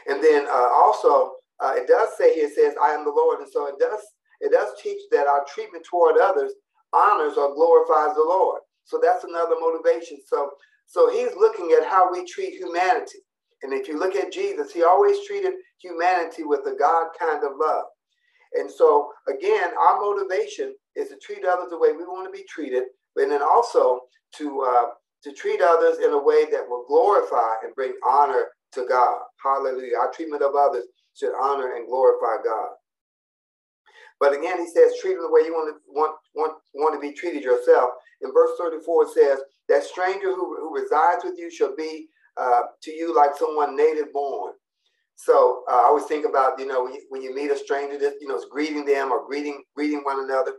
And 0.09 0.23
then 0.23 0.47
uh, 0.47 0.69
also, 0.73 1.33
uh, 1.61 1.75
it 1.77 1.87
does 1.87 2.17
say 2.17 2.35
here, 2.35 2.47
it 2.47 2.55
says, 2.55 2.75
I 2.83 2.91
am 2.91 3.05
the 3.05 3.11
Lord. 3.11 3.41
And 3.41 3.49
so 3.51 3.67
it 3.67 3.79
does, 3.79 4.01
it 4.41 4.51
does 4.51 4.71
teach 4.83 5.01
that 5.13 5.27
our 5.27 5.45
treatment 5.53 5.85
toward 5.89 6.19
others 6.19 6.53
honors 6.93 7.37
or 7.37 7.55
glorifies 7.55 8.15
the 8.15 8.25
Lord. 8.25 8.61
So 8.85 9.01
that's 9.03 9.25
another 9.25 9.55
motivation. 9.61 10.19
So, 10.27 10.51
so 10.87 11.11
he's 11.11 11.35
looking 11.37 11.75
at 11.79 11.87
how 11.87 12.11
we 12.11 12.27
treat 12.27 12.55
humanity. 12.55 13.19
And 13.63 13.73
if 13.73 13.87
you 13.87 13.99
look 13.99 14.17
at 14.17 14.33
Jesus, 14.33 14.73
he 14.73 14.83
always 14.83 15.25
treated 15.27 15.55
humanity 15.79 16.43
with 16.43 16.61
a 16.67 16.77
God 16.79 17.09
kind 17.19 17.45
of 17.45 17.53
love. 17.59 17.85
And 18.55 18.71
so, 18.71 19.11
again, 19.29 19.71
our 19.79 20.01
motivation 20.01 20.75
is 20.97 21.09
to 21.09 21.17
treat 21.17 21.45
others 21.45 21.71
the 21.71 21.79
way 21.79 21.93
we 21.93 22.05
want 22.05 22.27
to 22.27 22.39
be 22.39 22.47
treated, 22.49 22.85
and 23.17 23.31
then 23.31 23.43
also 23.43 24.01
to 24.37 24.63
uh, 24.63 24.85
to 25.25 25.33
treat 25.33 25.61
others 25.61 25.99
in 25.99 26.13
a 26.13 26.23
way 26.23 26.47
that 26.51 26.69
will 26.69 26.85
glorify 26.87 27.55
and 27.65 27.75
bring 27.75 27.95
honor 28.07 28.49
to 28.73 28.87
God. 28.89 29.21
Hallelujah. 29.43 29.97
Our 29.99 30.13
treatment 30.13 30.43
of 30.43 30.55
others 30.55 30.85
should 31.15 31.33
honor 31.41 31.77
and 31.77 31.87
glorify 31.87 32.43
God. 32.45 32.71
But 34.19 34.35
again, 34.39 34.59
he 34.61 34.67
says, 34.67 34.93
treat 35.01 35.15
them 35.15 35.23
the 35.23 35.33
way 35.33 35.41
you 35.41 35.53
want 35.53 35.75
to 35.75 35.81
want, 35.93 36.17
want, 36.35 36.59
want 36.75 36.95
to 36.95 37.01
be 37.01 37.13
treated 37.13 37.43
yourself. 37.43 37.91
In 38.23 38.33
verse 38.33 38.51
34, 38.59 39.03
it 39.03 39.09
says, 39.11 39.39
That 39.69 39.83
stranger 39.83 40.35
who, 40.35 40.57
who 40.61 40.75
resides 40.75 41.25
with 41.25 41.35
you 41.39 41.51
shall 41.51 41.75
be 41.77 42.09
uh, 42.37 42.63
to 42.83 42.93
you 42.93 43.15
like 43.15 43.37
someone 43.37 43.77
native 43.77 44.13
born. 44.13 44.53
So 45.17 45.65
uh, 45.71 45.75
I 45.75 45.85
always 45.85 46.05
think 46.05 46.27
about, 46.27 46.59
you 46.59 46.67
know, 46.67 46.85
when 46.85 46.95
you, 46.95 47.03
when 47.11 47.23
you 47.23 47.35
meet 47.35 47.51
a 47.51 47.57
stranger, 47.57 47.99
just, 47.99 48.17
you 48.21 48.29
know, 48.29 48.37
it's 48.37 48.47
greeting 48.51 48.85
them 48.85 49.13
or 49.13 49.27
greeting 49.27 49.63
greeting 49.77 50.03
one 50.03 50.25
another. 50.25 50.55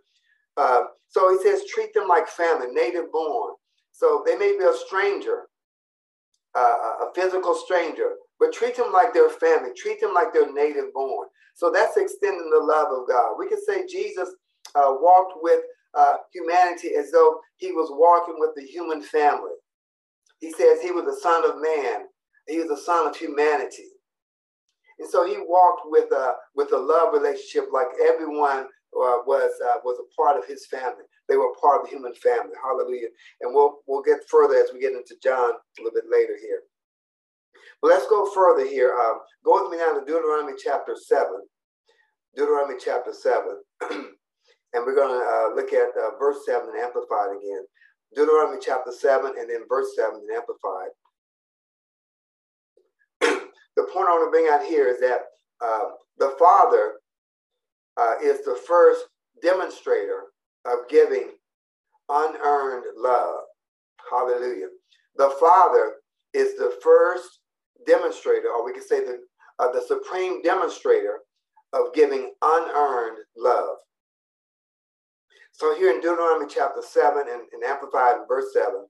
Uh, 0.56 0.84
so 1.10 1.32
he 1.32 1.44
says, 1.44 1.64
treat 1.70 1.94
them 1.94 2.08
like 2.08 2.28
family, 2.28 2.68
native 2.72 3.12
born. 3.12 3.54
So 3.92 4.24
they 4.26 4.36
may 4.36 4.58
be 4.58 4.64
a 4.64 4.74
stranger, 4.88 5.44
uh, 6.56 6.60
a 6.60 7.08
physical 7.16 7.56
stranger, 7.56 8.14
but 8.40 8.54
treat 8.54 8.76
them 8.76 8.92
like 8.92 9.14
their 9.14 9.30
family, 9.30 9.72
treat 9.76 10.00
them 10.00 10.14
like 10.14 10.34
they're 10.34 10.52
native 10.54 10.94
born. 10.94 11.28
So 11.56 11.72
that's 11.72 11.98
extending 11.98 12.50
the 12.50 12.64
love 12.64 12.88
of 12.92 13.08
God. 13.08 13.36
We 13.38 13.48
can 13.48 13.64
say 13.64 13.86
Jesus 13.88 14.30
uh, 14.76 14.96
walked 15.00 15.34
with 15.42 15.62
uh, 15.94 16.16
humanity 16.34 16.96
as 16.96 17.12
though 17.12 17.40
he 17.58 17.72
was 17.72 17.90
walking 17.92 18.36
with 18.40 18.52
the 18.56 18.64
human 18.64 19.02
family. 19.02 19.52
He 20.40 20.52
says 20.52 20.82
he 20.82 20.92
was 20.92 21.06
the 21.06 21.20
son 21.22 21.50
of 21.50 21.62
man. 21.62 22.08
He 22.48 22.60
was 22.60 22.68
the 22.68 22.78
son 22.78 23.08
of 23.08 23.16
humanity. 23.16 23.86
And 25.00 25.10
so 25.10 25.26
he 25.26 25.38
walked 25.40 25.84
with 25.86 26.12
a 26.12 26.34
with 26.56 26.72
a 26.74 26.78
love 26.78 27.14
relationship 27.14 27.70
like 27.72 27.88
everyone 28.06 28.68
uh, 28.94 29.26
was 29.26 29.52
uh, 29.66 29.80
was 29.84 29.98
a 30.00 30.08
part 30.16 30.38
of 30.38 30.46
his 30.46 30.66
family. 30.68 31.04
They 31.28 31.38
were 31.38 31.54
part 31.60 31.82
of 31.82 31.86
the 31.86 31.96
human 31.96 32.14
family. 32.16 32.54
Hallelujah. 32.62 33.10
And 33.42 33.54
we'll 33.54 33.80
we'll 33.88 34.04
get 34.04 34.28
further 34.30 34.56
as 34.56 34.70
we 34.74 34.80
get 34.80 34.94
into 34.94 35.16
John 35.22 35.52
a 35.52 35.82
little 35.82 35.94
bit 35.94 36.10
later 36.12 36.38
here. 36.40 36.62
But 37.82 37.90
let's 37.90 38.08
go 38.08 38.30
further 38.34 38.66
here. 38.66 38.94
Um, 38.94 39.20
go 39.44 39.62
with 39.62 39.72
me 39.72 39.78
now 39.78 39.98
to 39.98 40.06
Deuteronomy 40.06 40.54
chapter 40.62 40.96
seven. 40.96 41.42
Deuteronomy 42.36 42.80
chapter 42.84 43.14
seven, 43.14 43.62
and 43.92 44.82
we're 44.86 44.96
going 44.96 45.14
to 45.14 45.22
uh, 45.22 45.56
look 45.56 45.72
at 45.72 45.90
uh, 45.94 46.18
verse 46.18 46.38
seven 46.48 46.70
and 46.70 46.80
amplified 46.80 47.30
again. 47.30 47.62
Deuteronomy 48.16 48.58
chapter 48.60 48.92
seven, 48.92 49.34
and 49.38 49.50
then 49.50 49.62
verse 49.70 49.94
seven 49.96 50.22
and 50.22 50.36
amplified 50.36 50.90
the 53.76 53.84
point 53.84 54.08
I 54.08 54.12
want 54.12 54.28
to 54.28 54.32
bring 54.32 54.52
out 54.52 54.66
here 54.66 54.88
is 54.88 55.00
that 55.00 55.22
uh, 55.62 55.90
the 56.18 56.36
Father 56.38 56.94
uh, 57.98 58.16
is 58.24 58.44
the 58.44 58.60
first 58.68 59.06
demonstrator 59.42 60.24
of 60.66 60.88
giving 60.90 61.32
unearned 62.10 62.86
love. 62.96 63.42
Hallelujah. 64.10 64.68
The 65.16 65.34
Father 65.40 65.96
is 66.34 66.58
the 66.58 66.74
first 66.82 67.40
demonstrator, 67.86 68.50
or 68.50 68.66
we 68.66 68.74
could 68.74 68.88
say 68.88 69.04
the, 69.04 69.20
uh, 69.60 69.72
the 69.72 69.84
supreme 69.88 70.42
demonstrator 70.42 71.20
of 71.74 71.94
giving 71.94 72.34
unearned 72.42 73.18
love. 73.38 73.78
So 75.52 75.76
here 75.76 75.92
in 75.92 76.02
Deuteronomy 76.02 76.48
chapter 76.50 76.82
7 76.82 77.28
and, 77.30 77.42
and 77.52 77.64
Amplified 77.64 78.16
verse 78.28 78.54
7, 78.54 78.88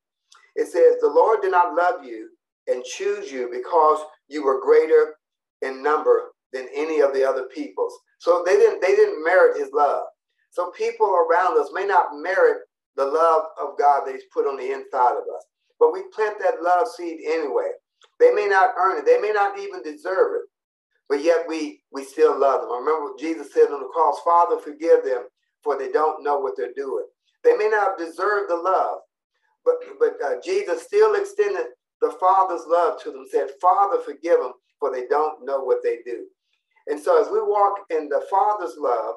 it 0.56 0.67
says, 0.67 0.96
The 1.02 1.10
Lord 1.10 1.41
did 1.41 1.52
not 1.52 1.76
love 1.76 2.06
you 2.06 2.30
and 2.67 2.84
choose 2.84 3.32
you 3.32 3.50
because 3.52 4.00
you 4.27 4.43
were 4.43 4.62
greater 4.62 5.15
in 5.62 5.83
number 5.83 6.31
than 6.51 6.67
any 6.75 7.01
of 7.01 7.13
the 7.13 7.27
other 7.27 7.45
peoples. 7.53 7.93
So 8.19 8.43
they 8.45 8.55
didn't 8.55 8.81
they 8.81 8.95
didn't 8.95 9.23
merit 9.23 9.57
his 9.57 9.69
love. 9.73 10.05
So 10.51 10.71
people 10.71 11.07
around 11.07 11.59
us 11.59 11.69
may 11.73 11.86
not 11.86 12.15
merit 12.15 12.59
the 12.95 13.05
love 13.05 13.45
of 13.62 13.77
God 13.77 14.05
that 14.05 14.13
he's 14.13 14.23
put 14.33 14.47
on 14.47 14.57
the 14.57 14.71
inside 14.71 15.13
of 15.13 15.23
us. 15.36 15.45
But 15.79 15.91
we 15.93 16.03
plant 16.13 16.38
that 16.39 16.62
love 16.62 16.88
seed 16.88 17.19
anyway. 17.25 17.71
They 18.19 18.31
may 18.31 18.47
not 18.47 18.71
earn 18.77 18.99
it. 18.99 19.05
They 19.05 19.19
may 19.19 19.31
not 19.31 19.59
even 19.59 19.81
deserve 19.81 20.36
it. 20.36 20.49
But 21.09 21.23
yet 21.23 21.45
we 21.47 21.81
we 21.91 22.03
still 22.03 22.39
love 22.39 22.62
them. 22.62 22.71
I 22.71 22.79
remember 22.79 23.05
what 23.05 23.19
Jesus 23.19 23.53
said 23.53 23.71
on 23.71 23.81
the 23.81 23.89
cross, 23.93 24.19
Father, 24.23 24.59
forgive 24.59 25.03
them, 25.03 25.23
for 25.63 25.77
they 25.77 25.91
don't 25.91 26.23
know 26.23 26.39
what 26.39 26.53
they're 26.55 26.73
doing. 26.75 27.05
They 27.43 27.55
may 27.57 27.67
not 27.67 27.97
deserve 27.97 28.47
the 28.47 28.55
love, 28.55 28.99
but 29.65 29.75
but 29.99 30.13
uh, 30.23 30.36
Jesus 30.43 30.83
still 30.83 31.15
extended 31.15 31.65
the 32.03 32.11
Father's 32.19 32.65
love 32.67 33.01
to 33.01 33.11
them, 33.11 33.25
said, 33.31 33.47
Father, 33.61 34.01
forgive 34.03 34.39
them, 34.39 34.51
for 34.77 34.91
they 34.91 35.07
don't 35.07 35.45
know 35.45 35.63
what 35.63 35.81
they 35.83 35.99
do. 36.05 36.25
And 36.87 36.99
so 36.99 37.19
as 37.19 37.31
we 37.31 37.39
walk 37.39 37.77
in 37.89 38.09
the 38.09 38.25
Father's 38.29 38.75
love, 38.77 39.15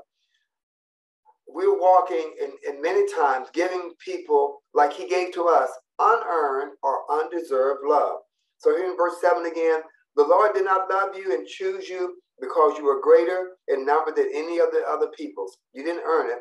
we're 1.48 1.80
walking 1.80 2.32
in, 2.40 2.52
in 2.68 2.80
many 2.80 3.12
times 3.12 3.48
giving 3.52 3.92
people, 4.04 4.62
like 4.72 4.92
he 4.92 5.08
gave 5.08 5.34
to 5.34 5.48
us, 5.48 5.68
unearned 5.98 6.72
or 6.84 7.00
undeserved 7.10 7.80
love. 7.84 8.18
So 8.58 8.76
here 8.76 8.88
in 8.88 8.96
verse 8.96 9.14
7 9.20 9.44
again, 9.46 9.80
the 10.14 10.22
Lord 10.24 10.54
did 10.54 10.64
not 10.64 10.88
love 10.88 11.16
you 11.16 11.34
and 11.34 11.46
choose 11.46 11.88
you 11.88 12.16
because 12.40 12.78
you 12.78 12.84
were 12.84 13.02
greater 13.02 13.56
in 13.66 13.84
number 13.84 14.12
than 14.14 14.30
any 14.32 14.60
of 14.60 14.70
the 14.70 14.84
other 14.88 15.08
peoples. 15.16 15.56
You 15.72 15.82
didn't 15.82 16.04
earn 16.06 16.30
it. 16.30 16.38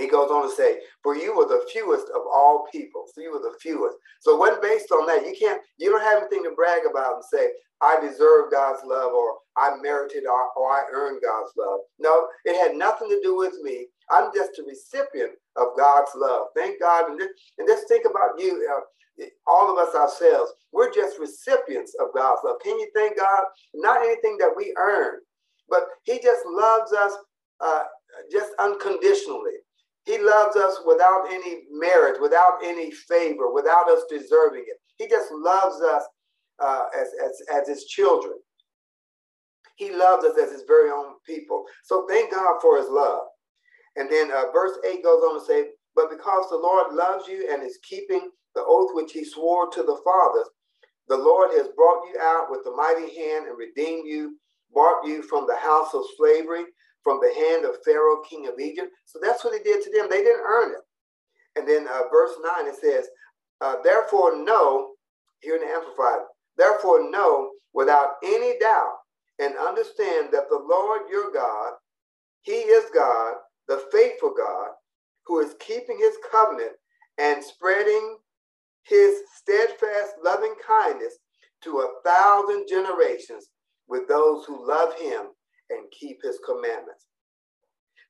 He 0.00 0.08
goes 0.08 0.30
on 0.30 0.48
to 0.48 0.54
say, 0.54 0.78
For 1.02 1.14
you 1.14 1.36
were 1.36 1.46
the 1.46 1.66
fewest 1.72 2.06
of 2.14 2.22
all 2.32 2.66
people. 2.72 3.04
So 3.14 3.20
you 3.20 3.32
were 3.32 3.38
the 3.38 3.56
fewest. 3.60 3.96
So 4.20 4.38
when 4.40 4.60
based 4.62 4.90
on 4.90 5.06
that, 5.06 5.26
you 5.26 5.34
can't, 5.38 5.60
you 5.78 5.90
don't 5.90 6.02
have 6.02 6.22
anything 6.22 6.42
to 6.44 6.56
brag 6.56 6.82
about 6.88 7.14
and 7.16 7.24
say, 7.24 7.50
I 7.82 7.98
deserve 8.00 8.50
God's 8.50 8.80
love 8.84 9.12
or 9.12 9.38
I 9.56 9.76
merited 9.80 10.24
or, 10.26 10.48
or 10.56 10.70
I 10.70 10.84
earned 10.92 11.20
God's 11.22 11.52
love. 11.56 11.80
No, 11.98 12.26
it 12.44 12.56
had 12.56 12.76
nothing 12.76 13.08
to 13.08 13.20
do 13.22 13.36
with 13.36 13.54
me. 13.62 13.86
I'm 14.10 14.30
just 14.34 14.58
a 14.58 14.62
recipient 14.66 15.32
of 15.56 15.68
God's 15.76 16.10
love. 16.14 16.48
Thank 16.56 16.80
God. 16.80 17.10
And, 17.10 17.20
and 17.20 17.68
just 17.68 17.88
think 17.88 18.04
about 18.04 18.38
you, 18.38 18.66
uh, 18.70 19.24
all 19.46 19.70
of 19.70 19.78
us 19.78 19.94
ourselves. 19.94 20.52
We're 20.72 20.92
just 20.92 21.18
recipients 21.18 21.94
of 22.00 22.08
God's 22.14 22.40
love. 22.44 22.56
Can 22.62 22.78
you 22.78 22.88
thank 22.94 23.16
God? 23.16 23.44
Not 23.74 24.02
anything 24.02 24.36
that 24.38 24.52
we 24.56 24.74
earn, 24.78 25.20
but 25.68 25.84
He 26.04 26.18
just 26.20 26.42
loves 26.46 26.92
us 26.92 27.12
uh, 27.60 27.82
just 28.30 28.52
unconditionally. 28.58 29.60
He 30.04 30.18
loves 30.18 30.56
us 30.56 30.80
without 30.86 31.26
any 31.30 31.64
merit, 31.70 32.20
without 32.20 32.58
any 32.64 32.90
favor, 32.90 33.52
without 33.52 33.90
us 33.90 34.02
deserving 34.08 34.64
it. 34.66 34.80
He 34.96 35.08
just 35.08 35.30
loves 35.30 35.80
us 35.82 36.04
uh, 36.58 36.84
as, 36.98 37.08
as, 37.24 37.42
as 37.52 37.68
his 37.68 37.84
children. 37.84 38.34
He 39.76 39.90
loves 39.92 40.24
us 40.24 40.38
as 40.38 40.52
his 40.52 40.64
very 40.66 40.90
own 40.90 41.14
people. 41.26 41.64
So 41.84 42.06
thank 42.08 42.32
God 42.32 42.60
for 42.60 42.76
his 42.78 42.88
love. 42.88 43.22
And 43.96 44.10
then 44.10 44.30
uh, 44.30 44.52
verse 44.52 44.78
8 44.86 45.02
goes 45.02 45.22
on 45.22 45.40
to 45.40 45.46
say, 45.46 45.70
But 45.94 46.10
because 46.10 46.48
the 46.50 46.56
Lord 46.56 46.94
loves 46.94 47.26
you 47.28 47.48
and 47.50 47.62
is 47.62 47.78
keeping 47.82 48.30
the 48.54 48.64
oath 48.66 48.90
which 48.94 49.12
he 49.12 49.24
swore 49.24 49.70
to 49.70 49.82
the 49.82 50.00
fathers, 50.04 50.48
the 51.08 51.16
Lord 51.16 51.50
has 51.56 51.68
brought 51.76 52.04
you 52.06 52.20
out 52.20 52.46
with 52.50 52.60
a 52.66 52.76
mighty 52.76 53.14
hand 53.16 53.46
and 53.48 53.58
redeemed 53.58 54.06
you, 54.06 54.36
brought 54.72 55.04
you 55.06 55.22
from 55.22 55.46
the 55.46 55.56
house 55.56 55.92
of 55.94 56.02
slavery 56.16 56.64
from 57.02 57.20
the 57.20 57.32
hand 57.34 57.64
of 57.64 57.82
Pharaoh, 57.84 58.22
king 58.28 58.46
of 58.46 58.58
Egypt. 58.58 58.88
So 59.06 59.18
that's 59.22 59.44
what 59.44 59.54
he 59.54 59.62
did 59.62 59.82
to 59.82 59.90
them. 59.90 60.08
They 60.10 60.22
didn't 60.22 60.44
earn 60.46 60.72
it. 60.72 60.84
And 61.56 61.68
then 61.68 61.86
uh, 61.88 62.02
verse 62.12 62.32
9, 62.42 62.68
it 62.68 62.76
says, 62.80 63.08
uh, 63.60 63.76
Therefore, 63.82 64.44
know, 64.44 64.92
here 65.40 65.56
in 65.56 65.62
the 65.62 65.68
Amplified, 65.68 66.20
therefore, 66.56 67.10
know 67.10 67.50
without 67.72 68.12
any 68.24 68.58
doubt 68.58 68.96
and 69.38 69.54
understand 69.56 70.28
that 70.32 70.48
the 70.48 70.62
Lord 70.68 71.02
your 71.10 71.32
God, 71.32 71.72
he 72.42 72.52
is 72.52 72.90
God, 72.94 73.34
the 73.68 73.82
faithful 73.92 74.34
God, 74.36 74.70
who 75.26 75.40
is 75.40 75.54
keeping 75.60 75.98
his 75.98 76.16
covenant 76.30 76.72
and 77.18 77.42
spreading 77.42 78.16
his 78.84 79.14
steadfast 79.36 80.14
loving 80.22 80.54
kindness 80.66 81.18
to 81.62 81.78
a 81.78 82.08
thousand 82.08 82.66
generations 82.68 83.48
with 83.88 84.08
those 84.08 84.44
who 84.44 84.66
love 84.66 84.94
him 84.98 85.26
and 85.70 85.90
keep 85.90 86.22
his 86.22 86.38
commandments. 86.44 87.06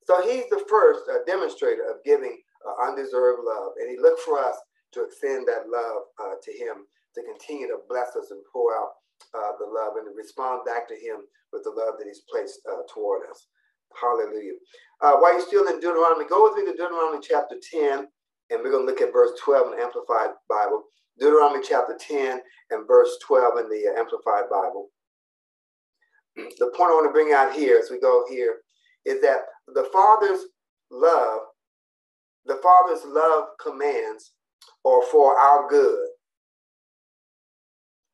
So 0.05 0.23
he's 0.23 0.49
the 0.51 0.65
first 0.69 1.03
uh, 1.09 1.23
demonstrator 1.27 1.85
of 1.89 2.03
giving 2.05 2.41
uh, 2.67 2.89
undeserved 2.89 3.41
love. 3.45 3.73
And 3.81 3.91
he 3.91 4.01
looked 4.01 4.21
for 4.21 4.39
us 4.39 4.57
to 4.93 5.05
extend 5.05 5.47
that 5.47 5.69
love 5.71 6.03
uh, 6.19 6.35
to 6.43 6.53
him, 6.53 6.85
to 7.15 7.23
continue 7.23 7.69
to 7.69 7.79
bless 7.89 8.17
us 8.17 8.31
and 8.31 8.41
pour 8.53 8.75
out 8.75 8.91
uh, 9.35 9.53
the 9.59 9.67
love 9.67 9.95
and 9.97 10.17
respond 10.17 10.63
back 10.65 10.89
to 10.89 10.95
him 10.95 11.23
with 11.53 11.63
the 11.65 11.71
love 11.71 11.95
that 11.99 12.07
he's 12.07 12.23
placed 12.31 12.61
uh, 12.71 12.83
toward 12.93 13.23
us. 13.31 13.47
Hallelujah. 14.01 14.55
Uh, 15.01 15.17
while 15.19 15.33
you're 15.33 15.47
still 15.47 15.67
in 15.69 15.81
Deuteronomy, 15.81 16.29
go 16.29 16.45
with 16.45 16.57
me 16.57 16.65
to 16.71 16.77
Deuteronomy 16.77 17.19
chapter 17.23 17.57
10, 17.73 18.07
and 18.51 18.61
we're 18.63 18.71
going 18.71 18.87
to 18.87 18.91
look 18.91 19.01
at 19.01 19.13
verse 19.13 19.33
12 19.43 19.73
in 19.73 19.79
the 19.79 19.85
Amplified 19.85 20.31
Bible. 20.49 20.85
Deuteronomy 21.19 21.63
chapter 21.67 21.99
10 21.99 22.41
and 22.71 22.87
verse 22.87 23.19
12 23.27 23.59
in 23.59 23.69
the 23.69 23.93
Amplified 23.99 24.49
Bible 24.51 24.89
the 26.59 26.73
point 26.77 26.91
I 26.91 26.95
want 26.95 27.09
to 27.09 27.13
bring 27.13 27.33
out 27.33 27.53
here 27.53 27.79
as 27.79 27.91
we 27.91 28.01
go 28.01 28.25
here 28.29 28.59
is 29.05 29.21
that 29.23 29.41
the 29.69 29.89
Father's 29.93 30.41
love, 30.91 31.41
the 32.47 32.61
Father's 32.63 33.05
love 33.05 33.45
commands 33.63 34.33
are 34.85 35.03
for 35.11 35.39
our 35.39 35.69
good. 35.69 36.07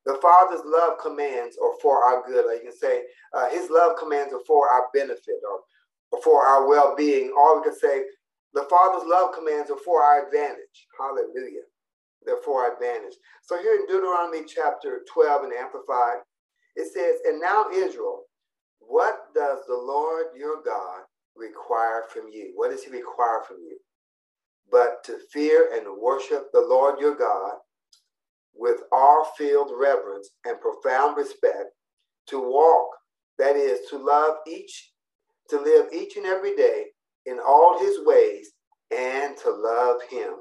The 0.04 0.18
Father's 0.22 0.62
love 0.64 0.98
commands 1.02 1.56
are 1.62 1.72
for 1.82 2.04
our 2.04 2.22
good. 2.26 2.46
Or 2.46 2.54
you 2.54 2.62
can 2.62 2.76
say 2.76 3.02
uh, 3.34 3.50
His 3.50 3.68
love 3.70 3.96
commands 3.98 4.32
are 4.32 4.44
for 4.46 4.68
our 4.68 4.86
benefit 4.94 5.42
or, 5.50 5.60
or 6.12 6.22
for 6.22 6.46
our 6.46 6.68
well 6.68 6.94
being. 6.96 7.32
Or 7.36 7.58
we 7.58 7.64
can 7.64 7.78
say 7.78 8.02
the 8.54 8.66
Father's 8.70 9.06
love 9.08 9.34
commands 9.34 9.70
are 9.70 9.78
for 9.84 10.02
our 10.02 10.26
advantage. 10.26 10.86
Hallelujah. 10.98 11.66
They're 12.24 12.42
for 12.44 12.62
our 12.62 12.74
advantage. 12.74 13.14
So 13.42 13.60
here 13.60 13.74
in 13.74 13.86
Deuteronomy 13.86 14.44
chapter 14.46 15.02
12 15.12 15.44
and 15.44 15.52
Amplified, 15.52 16.22
it 16.76 16.92
says, 16.92 17.20
And 17.26 17.40
now, 17.40 17.66
Israel, 17.72 18.22
what 18.78 19.34
does 19.34 19.60
the 19.66 19.76
Lord 19.76 20.26
your 20.36 20.62
God 20.62 21.02
require 21.34 22.04
from 22.08 22.28
you? 22.30 22.52
What 22.54 22.70
does 22.70 22.84
he 22.84 22.90
require 22.90 23.42
from 23.46 23.58
you? 23.58 23.78
But 24.70 25.02
to 25.04 25.18
fear 25.32 25.70
and 25.74 26.00
worship 26.00 26.48
the 26.52 26.60
Lord 26.60 27.00
your 27.00 27.16
God, 27.16 27.54
with 28.54 28.80
all 28.92 29.32
filled 29.36 29.72
reverence 29.78 30.30
and 30.44 30.56
profound 30.60 31.16
respect, 31.16 31.70
to 32.28 32.40
walk, 32.40 32.88
that 33.38 33.56
is, 33.56 33.88
to 33.90 33.98
love 33.98 34.36
each, 34.46 34.92
to 35.50 35.60
live 35.60 35.86
each 35.92 36.16
and 36.16 36.26
every 36.26 36.56
day 36.56 36.86
in 37.26 37.38
all 37.38 37.78
his 37.78 37.98
ways, 38.04 38.52
and 38.90 39.36
to 39.38 39.50
love 39.50 40.00
him, 40.10 40.34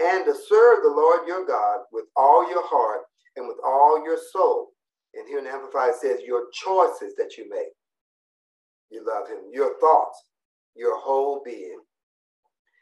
and 0.00 0.24
to 0.24 0.34
serve 0.34 0.82
the 0.82 0.92
Lord 0.94 1.26
your 1.26 1.46
God 1.46 1.80
with 1.92 2.04
all 2.16 2.48
your 2.48 2.66
heart 2.66 3.02
and 3.36 3.46
with 3.46 3.58
all 3.64 4.02
your 4.04 4.18
soul. 4.32 4.73
And 5.16 5.28
here 5.28 5.38
in 5.38 5.44
the 5.44 5.50
Amplified 5.50 5.94
says, 5.94 6.20
your 6.26 6.44
choices 6.52 7.14
that 7.16 7.36
you 7.38 7.48
make. 7.48 7.68
You 8.90 9.04
love 9.06 9.28
him, 9.28 9.38
your 9.52 9.78
thoughts, 9.80 10.24
your 10.74 10.98
whole 11.00 11.42
being. 11.44 11.78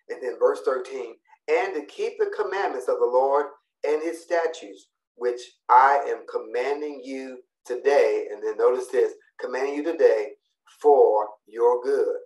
And 0.09 0.23
then 0.23 0.39
verse 0.39 0.61
13, 0.65 1.15
and 1.49 1.75
to 1.75 1.87
keep 1.87 2.19
the 2.19 2.31
commandments 2.37 2.89
of 2.89 2.99
the 2.99 3.07
Lord 3.07 3.47
and 3.85 4.03
his 4.03 4.23
statutes, 4.23 4.89
which 5.17 5.41
I 5.69 6.01
am 6.09 6.25
commanding 6.31 7.01
you 7.05 7.39
today. 7.65 8.27
And 8.31 8.43
then 8.43 8.57
notice 8.57 8.89
this 8.89 9.13
commanding 9.41 9.75
you 9.75 9.85
today 9.85 10.33
for 10.81 11.29
your 11.47 11.83
good. 11.83 12.17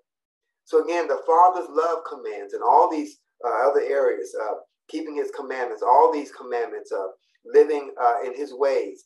So 0.64 0.82
again, 0.82 1.06
the 1.06 1.20
Father's 1.26 1.68
love 1.70 1.98
commands 2.08 2.54
and 2.54 2.62
all 2.62 2.90
these 2.90 3.18
uh, 3.44 3.68
other 3.68 3.80
areas, 3.80 4.34
uh, 4.42 4.54
keeping 4.88 5.16
his 5.16 5.30
commandments, 5.30 5.82
all 5.82 6.12
these 6.12 6.32
commandments, 6.32 6.90
uh, 6.92 7.06
living 7.44 7.92
in 8.24 8.34
his 8.34 8.52
ways. 8.52 9.04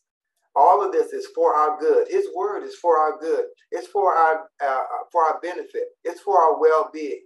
All 0.55 0.85
of 0.85 0.91
this 0.91 1.13
is 1.13 1.27
for 1.33 1.53
our 1.55 1.79
good. 1.79 2.07
His 2.09 2.27
word 2.35 2.63
is 2.63 2.75
for 2.75 2.97
our 2.97 3.17
good. 3.19 3.45
It's 3.71 3.87
for 3.87 4.13
our 4.13 4.49
uh, 4.63 4.83
for 5.11 5.23
our 5.23 5.39
benefit. 5.41 5.83
It's 6.03 6.21
for 6.21 6.41
our 6.41 6.59
well-being. 6.59 7.21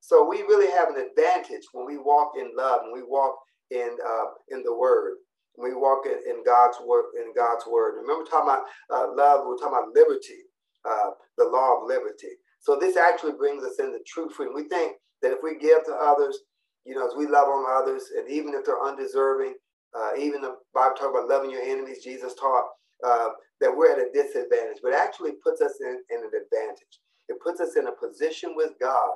So 0.00 0.26
we 0.28 0.42
really 0.42 0.70
have 0.70 0.88
an 0.88 0.96
advantage 0.96 1.64
when 1.72 1.86
we 1.86 1.98
walk 1.98 2.32
in 2.38 2.52
love, 2.56 2.80
when 2.84 2.92
we 2.92 3.02
walk 3.02 3.36
in 3.70 3.96
uh, 4.06 4.26
in 4.48 4.62
the 4.62 4.74
Word, 4.76 5.14
when 5.54 5.72
we 5.72 5.76
walk 5.76 6.06
in, 6.06 6.18
in, 6.30 6.44
God's 6.44 6.78
word. 6.86 7.06
In 7.16 7.32
God's 7.36 7.64
Word. 7.66 7.96
Remember, 8.00 8.28
talking 8.28 8.50
about 8.50 8.64
uh, 8.90 9.14
love. 9.14 9.46
We're 9.46 9.56
talking 9.56 9.78
about 9.78 9.94
liberty, 9.94 10.42
uh, 10.88 11.10
the 11.38 11.44
law 11.44 11.80
of 11.80 11.88
liberty. 11.88 12.38
So 12.60 12.78
this 12.80 12.96
actually 12.96 13.32
brings 13.32 13.64
us 13.64 13.78
into 13.78 13.98
true 14.06 14.30
freedom. 14.30 14.54
We 14.54 14.68
think 14.68 14.96
that 15.22 15.32
if 15.32 15.38
we 15.42 15.58
give 15.58 15.84
to 15.86 15.94
others, 15.94 16.38
you 16.84 16.94
know, 16.94 17.06
as 17.06 17.14
we 17.16 17.26
love 17.26 17.48
on 17.48 17.64
others, 17.82 18.04
and 18.16 18.30
even 18.30 18.54
if 18.54 18.64
they're 18.64 18.82
undeserving, 18.82 19.54
uh, 19.96 20.10
even 20.18 20.40
the 20.40 20.56
Bible 20.74 20.96
talk 20.96 21.10
about 21.10 21.28
loving 21.28 21.50
your 21.50 21.62
enemies. 21.62 22.02
Jesus 22.02 22.34
taught 22.34 22.66
uh, 23.04 23.28
that 23.60 23.74
we're 23.74 23.92
at 23.92 23.98
a 23.98 24.12
disadvantage, 24.12 24.78
but 24.82 24.94
actually 24.94 25.32
puts 25.42 25.60
us 25.60 25.72
in, 25.80 25.98
in 26.10 26.18
an 26.18 26.30
advantage. 26.34 27.00
It 27.28 27.40
puts 27.42 27.60
us 27.60 27.76
in 27.76 27.86
a 27.86 27.92
position 27.92 28.52
with 28.54 28.72
God 28.80 29.10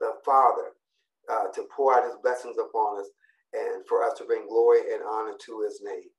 the 0.00 0.12
Father 0.24 0.72
uh, 1.30 1.50
to 1.54 1.66
pour 1.74 1.94
out 1.94 2.04
his 2.04 2.16
blessings 2.22 2.56
upon 2.58 3.00
us 3.00 3.08
and 3.52 3.86
for 3.88 4.02
us 4.04 4.18
to 4.18 4.24
bring 4.24 4.46
glory 4.48 4.80
and 4.92 5.02
honor 5.08 5.34
to 5.46 5.62
his 5.62 5.80
name. 5.82 6.10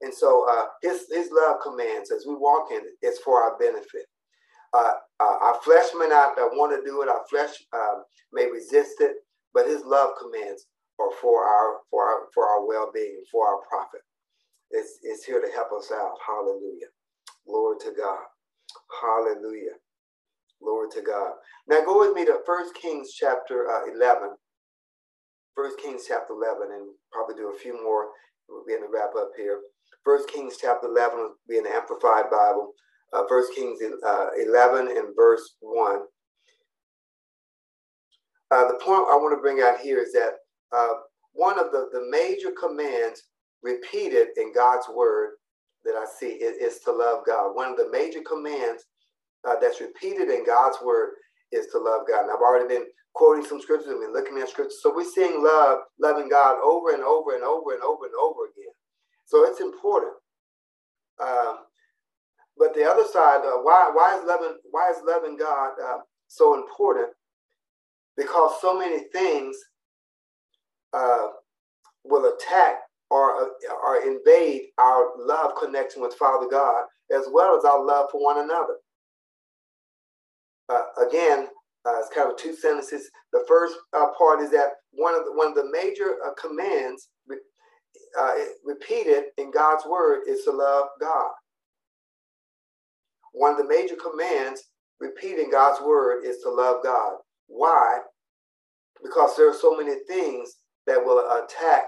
And 0.00 0.14
so 0.14 0.46
uh, 0.48 0.66
his, 0.82 1.06
his 1.10 1.28
love 1.32 1.56
commands 1.62 2.10
as 2.10 2.24
we 2.26 2.34
walk 2.34 2.68
in 2.70 2.78
it, 2.78 2.96
it's 3.02 3.18
for 3.20 3.42
our 3.42 3.58
benefit. 3.58 4.06
Uh, 4.74 4.92
uh 5.20 5.36
our 5.40 5.58
flesh 5.64 5.86
may 5.98 6.08
not 6.08 6.34
want 6.36 6.76
to 6.76 6.88
do 6.88 7.00
it, 7.00 7.08
our 7.08 7.24
flesh 7.30 7.54
may 8.32 8.50
resist 8.50 9.00
it, 9.00 9.16
but 9.54 9.66
his 9.66 9.82
love 9.84 10.10
commands 10.20 10.66
are 11.00 11.12
for 11.20 11.44
our 11.44 11.80
for 11.90 12.04
our 12.04 12.20
for 12.34 12.46
our 12.48 12.66
well-being, 12.66 13.22
for 13.30 13.46
our 13.46 13.58
profit. 13.68 14.00
It's, 14.70 14.98
it's 15.02 15.24
here 15.24 15.40
to 15.40 15.50
help 15.54 15.72
us 15.72 15.90
out. 15.92 16.12
Hallelujah. 16.26 16.92
Glory 17.46 17.76
to 17.80 17.92
God. 17.96 18.20
Hallelujah. 19.00 19.80
Glory 20.62 20.88
to 20.92 21.02
God. 21.02 21.32
Now 21.68 21.84
go 21.84 22.00
with 22.00 22.14
me 22.14 22.24
to 22.26 22.40
First 22.44 22.74
Kings 22.74 23.12
chapter 23.18 23.66
uh, 23.70 23.90
11. 23.94 24.30
First 25.54 25.78
Kings 25.80 26.04
chapter 26.06 26.34
11, 26.34 26.68
and 26.72 26.86
probably 27.12 27.34
do 27.34 27.52
a 27.54 27.58
few 27.58 27.82
more. 27.82 28.08
We'll 28.48 28.64
be 28.66 28.74
in 28.74 28.80
the 28.80 28.88
wrap 28.92 29.10
up 29.18 29.30
here. 29.36 29.60
First 30.04 30.28
Kings 30.28 30.56
chapter 30.60 30.88
11 30.88 31.18
will 31.18 31.34
be 31.48 31.58
in 31.58 31.64
the 31.64 31.70
Amplified 31.70 32.30
Bible. 32.30 32.72
Uh, 33.12 33.22
First 33.28 33.54
Kings 33.54 33.80
uh, 34.06 34.26
11 34.38 34.88
and 34.88 35.16
verse 35.16 35.56
1. 35.60 36.00
Uh, 38.50 38.68
the 38.68 38.78
point 38.82 39.08
I 39.08 39.16
want 39.16 39.36
to 39.36 39.42
bring 39.42 39.60
out 39.60 39.80
here 39.80 39.98
is 40.00 40.12
that 40.12 40.32
uh, 40.72 40.94
one 41.32 41.58
of 41.58 41.72
the, 41.72 41.88
the 41.92 42.06
major 42.10 42.50
commands 42.58 43.24
repeated 43.62 44.28
in 44.36 44.52
God's 44.54 44.86
word 44.94 45.32
that 45.84 45.94
I 45.94 46.04
see 46.18 46.26
is, 46.26 46.56
is 46.56 46.80
to 46.84 46.92
love 46.92 47.24
God. 47.26 47.54
One 47.54 47.70
of 47.70 47.76
the 47.76 47.90
major 47.90 48.20
commands 48.28 48.84
uh, 49.48 49.56
that's 49.60 49.80
repeated 49.80 50.28
in 50.30 50.44
God's 50.44 50.78
word 50.84 51.10
is 51.52 51.66
to 51.72 51.78
love 51.78 52.02
God. 52.08 52.22
And 52.22 52.30
I've 52.30 52.40
already 52.40 52.68
been 52.68 52.86
quoting 53.14 53.44
some 53.44 53.60
scriptures 53.60 53.88
and 53.90 54.00
been 54.00 54.12
looking 54.12 54.38
at 54.38 54.48
scriptures. 54.48 54.80
So 54.82 54.94
we're 54.94 55.04
seeing 55.04 55.42
love, 55.42 55.80
loving 56.00 56.28
God 56.28 56.58
over 56.62 56.90
and 56.90 57.02
over 57.02 57.34
and 57.34 57.42
over 57.42 57.74
and 57.74 57.82
over 57.82 58.06
and 58.06 58.14
over 58.20 58.40
again. 58.46 58.72
So 59.26 59.44
it's 59.44 59.60
important. 59.60 60.14
Um, 61.20 61.58
but 62.56 62.74
the 62.74 62.84
other 62.84 63.04
side, 63.04 63.40
uh, 63.44 63.62
why 63.62 63.90
why 63.92 64.18
is 64.18 64.24
loving 64.24 64.56
why 64.70 64.90
is 64.90 64.98
loving 65.06 65.36
God 65.36 65.72
uh, 65.82 65.98
so 66.26 66.54
important? 66.54 67.08
Because 68.16 68.60
so 68.60 68.76
many 68.78 69.04
things 69.12 69.56
uh, 70.94 71.28
will 72.04 72.32
attack 72.34 72.76
or, 73.10 73.42
uh, 73.42 73.46
or 73.84 74.02
invade 74.02 74.62
our 74.78 75.10
love 75.18 75.52
connection 75.60 76.02
with 76.02 76.14
Father 76.14 76.48
God, 76.50 76.84
as 77.16 77.26
well 77.32 77.56
as 77.58 77.64
our 77.64 77.84
love 77.84 78.08
for 78.12 78.22
one 78.22 78.38
another 78.38 78.74
uh, 80.68 80.82
again, 81.06 81.48
uh, 81.86 81.98
it's 81.98 82.14
kind 82.14 82.30
of 82.30 82.36
two 82.36 82.54
sentences. 82.54 83.10
The 83.32 83.44
first 83.48 83.76
uh, 83.96 84.08
part 84.18 84.40
is 84.42 84.50
that 84.50 84.70
one 84.92 85.14
of 85.14 85.24
the, 85.24 85.32
one 85.32 85.48
of 85.48 85.54
the 85.54 85.70
major 85.72 86.16
uh, 86.26 86.32
commands 86.40 87.08
uh, 88.18 88.34
repeated 88.64 89.24
in 89.38 89.50
God's 89.50 89.84
word 89.86 90.22
is 90.28 90.44
to 90.44 90.50
love 90.52 90.86
God. 91.00 91.30
One 93.32 93.52
of 93.52 93.58
the 93.58 93.68
major 93.68 93.96
commands 93.96 94.64
repeated 95.00 95.40
in 95.40 95.50
God's 95.50 95.82
word 95.82 96.24
is 96.24 96.38
to 96.42 96.50
love 96.50 96.82
God. 96.82 97.14
Why? 97.46 98.00
Because 99.02 99.36
there 99.36 99.50
are 99.50 99.54
so 99.54 99.76
many 99.76 99.94
things 100.08 100.56
that 100.88 101.04
will 101.04 101.20
attack, 101.44 101.84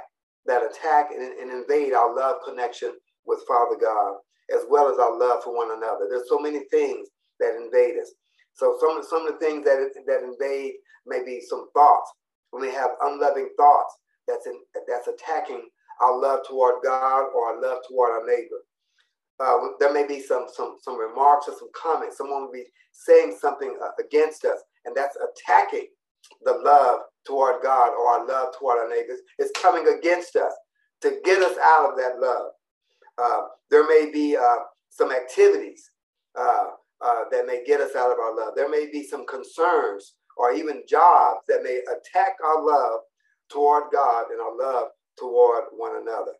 that 0.46 0.62
attack 0.62 1.10
and, 1.10 1.22
and 1.22 1.50
invade 1.50 1.92
our 1.92 2.14
love 2.14 2.36
connection 2.46 2.92
with 3.26 3.40
Father 3.48 3.76
God, 3.80 4.14
as 4.54 4.62
well 4.68 4.92
as 4.92 4.98
our 4.98 5.18
love 5.18 5.42
for 5.42 5.56
one 5.56 5.76
another. 5.76 6.06
There's 6.08 6.28
so 6.28 6.38
many 6.38 6.60
things 6.70 7.08
that 7.40 7.56
invade 7.56 7.98
us. 8.00 8.12
So 8.54 8.76
some, 8.80 9.02
some 9.08 9.26
of 9.26 9.32
the 9.32 9.44
things 9.44 9.64
that, 9.64 9.90
that 10.06 10.22
invade 10.22 10.74
may 11.06 11.24
be 11.24 11.40
some 11.40 11.68
thoughts. 11.74 12.12
When 12.50 12.62
we 12.62 12.72
have 12.72 12.90
unloving 13.02 13.48
thoughts 13.56 13.94
that's, 14.28 14.46
in, 14.46 14.58
that's 14.86 15.08
attacking 15.08 15.68
our 16.00 16.18
love 16.18 16.40
toward 16.48 16.82
God 16.84 17.26
or 17.34 17.46
our 17.46 17.60
love 17.60 17.78
toward 17.88 18.10
our 18.10 18.26
neighbor. 18.26 18.60
Uh, 19.38 19.56
there 19.78 19.92
may 19.92 20.06
be 20.06 20.20
some, 20.20 20.46
some, 20.52 20.76
some 20.82 20.98
remarks 20.98 21.48
or 21.48 21.54
some 21.58 21.70
comments. 21.74 22.18
Someone 22.18 22.42
will 22.42 22.52
be 22.52 22.66
saying 22.92 23.36
something 23.40 23.78
uh, 23.82 23.90
against 23.98 24.44
us, 24.44 24.58
and 24.84 24.94
that's 24.94 25.16
attacking 25.16 25.86
the 26.42 26.52
love 26.64 27.00
toward 27.26 27.62
God 27.62 27.90
or 27.90 28.08
our 28.08 28.26
love 28.26 28.54
toward 28.58 28.78
our 28.78 28.88
neighbors. 28.88 29.20
is 29.38 29.50
coming 29.60 29.86
against 29.88 30.36
us 30.36 30.52
to 31.02 31.20
get 31.24 31.42
us 31.42 31.56
out 31.62 31.90
of 31.90 31.96
that 31.98 32.18
love. 32.18 32.50
Uh, 33.18 33.42
there 33.70 33.86
may 33.86 34.10
be 34.12 34.36
uh, 34.36 34.56
some 34.88 35.12
activities 35.12 35.90
uh, 36.38 36.68
uh, 37.00 37.24
that 37.30 37.46
may 37.46 37.62
get 37.64 37.80
us 37.80 37.94
out 37.96 38.12
of 38.12 38.18
our 38.18 38.36
love. 38.36 38.54
There 38.56 38.68
may 38.68 38.90
be 38.90 39.02
some 39.02 39.26
concerns 39.26 40.14
or 40.36 40.52
even 40.52 40.82
jobs 40.88 41.40
that 41.48 41.62
may 41.62 41.80
attack 41.90 42.34
our 42.44 42.64
love 42.64 43.00
toward 43.50 43.84
God 43.92 44.26
and 44.30 44.40
our 44.40 44.56
love 44.56 44.88
toward 45.18 45.64
one 45.76 45.96
another. 46.00 46.32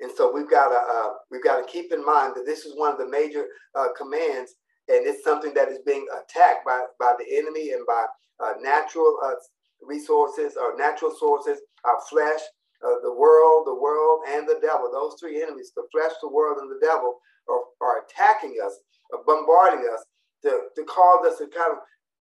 And 0.00 0.10
so 0.16 0.32
we've 0.32 0.50
got 0.50 0.68
to 0.68 0.76
uh, 0.76 1.12
we've 1.30 1.42
got 1.42 1.58
to 1.64 1.70
keep 1.70 1.92
in 1.92 2.04
mind 2.04 2.34
that 2.36 2.46
this 2.46 2.64
is 2.64 2.76
one 2.76 2.92
of 2.92 2.98
the 2.98 3.08
major 3.08 3.46
uh, 3.74 3.88
commands, 3.96 4.54
and 4.88 5.06
it's 5.06 5.24
something 5.24 5.52
that 5.54 5.68
is 5.68 5.78
being 5.86 6.06
attacked 6.12 6.64
by 6.64 6.84
by 6.98 7.12
the 7.18 7.36
enemy 7.36 7.72
and 7.72 7.86
by 7.86 8.04
uh, 8.40 8.54
natural 8.60 9.18
uh, 9.24 9.34
resources 9.82 10.56
or 10.56 10.76
natural 10.76 11.14
sources, 11.18 11.60
our 11.84 12.00
flesh, 12.08 12.40
uh, 12.84 13.00
the 13.02 13.12
world, 13.12 13.66
the 13.66 13.74
world, 13.74 14.20
and 14.28 14.48
the 14.48 14.58
devil. 14.62 14.90
Those 14.90 15.16
three 15.20 15.42
enemies, 15.42 15.72
the 15.74 15.86
flesh, 15.92 16.12
the 16.22 16.28
world, 16.28 16.58
and 16.58 16.70
the 16.70 16.84
devil, 16.84 17.18
are, 17.48 17.62
are 17.80 18.04
attacking 18.04 18.56
us 18.64 18.78
are 19.12 19.24
bombarding 19.26 19.88
us 19.92 20.04
to, 20.42 20.68
to 20.76 20.84
cause 20.84 21.26
us 21.26 21.38
to 21.38 21.46
kind 21.48 21.72
of 21.72 21.78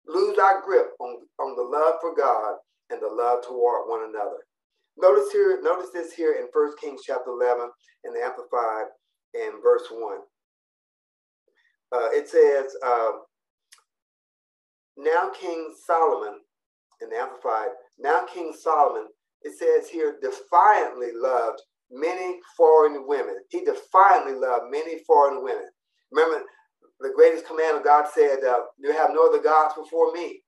lose 0.07 0.37
our 0.39 0.61
grip 0.61 0.91
on, 0.99 1.17
on 1.39 1.55
the 1.55 1.63
love 1.63 1.95
for 2.01 2.15
God 2.15 2.55
and 2.89 3.01
the 3.01 3.07
love 3.07 3.45
toward 3.45 3.89
one 3.89 4.09
another. 4.09 4.47
Notice 4.97 5.31
here, 5.31 5.59
notice 5.61 5.89
this 5.93 6.13
here 6.13 6.33
in 6.33 6.47
1 6.51 6.71
Kings 6.81 7.01
chapter 7.05 7.29
11 7.29 7.69
in 8.05 8.13
the 8.13 8.19
Amplified 8.19 8.87
in 9.33 9.61
verse 9.61 9.87
1. 9.91 10.17
Uh, 11.91 12.09
it 12.11 12.29
says, 12.29 12.75
uh, 12.85 13.11
Now 14.97 15.31
King 15.39 15.73
Solomon, 15.85 16.39
in 17.01 17.09
the 17.09 17.15
Amplified, 17.15 17.69
now 17.97 18.25
King 18.25 18.53
Solomon, 18.57 19.07
it 19.41 19.57
says 19.57 19.89
here, 19.89 20.17
defiantly 20.21 21.11
loved 21.15 21.61
many 21.91 22.39
foreign 22.55 23.07
women. 23.07 23.35
He 23.49 23.63
defiantly 23.63 24.33
loved 24.33 24.65
many 24.69 24.99
foreign 25.07 25.43
women. 25.43 25.69
Remember, 26.11 26.45
the 26.99 27.13
greatest 27.15 27.47
command 27.47 27.77
of 27.77 27.83
God 27.83 28.05
said, 28.13 28.43
uh, 28.43 28.61
You 28.77 28.91
have 28.91 29.11
no 29.13 29.27
other 29.27 29.41
gods 29.41 29.75
before 29.75 30.11
me. 30.11 30.41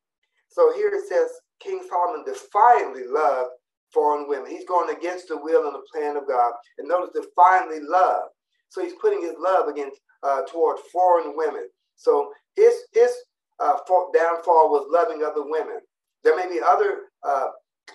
So 0.50 0.74
here 0.76 0.90
it 0.90 1.08
says, 1.08 1.30
King 1.62 1.82
Solomon 1.88 2.26
defiantly 2.26 3.04
loved 3.08 3.52
foreign 3.94 4.28
women. 4.28 4.50
He's 4.50 4.68
going 4.68 4.96
against 4.96 5.28
the 5.28 5.38
will 5.38 5.66
and 5.66 5.76
the 5.76 5.86
plan 5.94 6.18
of 6.18 6.28
God. 6.28 6.54
And 6.78 6.88
notice 6.88 7.12
defiantly 7.14 7.80
loved. 7.82 8.30
So 8.70 8.84
he's 8.84 8.94
putting 9.02 9.22
his 9.22 9.36
love 9.38 9.68
against 9.68 10.00
uh, 10.24 10.42
toward 10.50 10.80
foreign 10.92 11.36
women. 11.36 11.68
So 11.96 12.32
his 12.56 12.74
his 12.94 13.12
uh, 13.60 13.78
downfall 14.14 14.70
was 14.72 14.88
loving 14.90 15.24
other 15.24 15.44
women. 15.44 15.80
There 16.24 16.36
may 16.36 16.48
be 16.48 16.60
other 16.62 17.10
uh, 17.24 17.48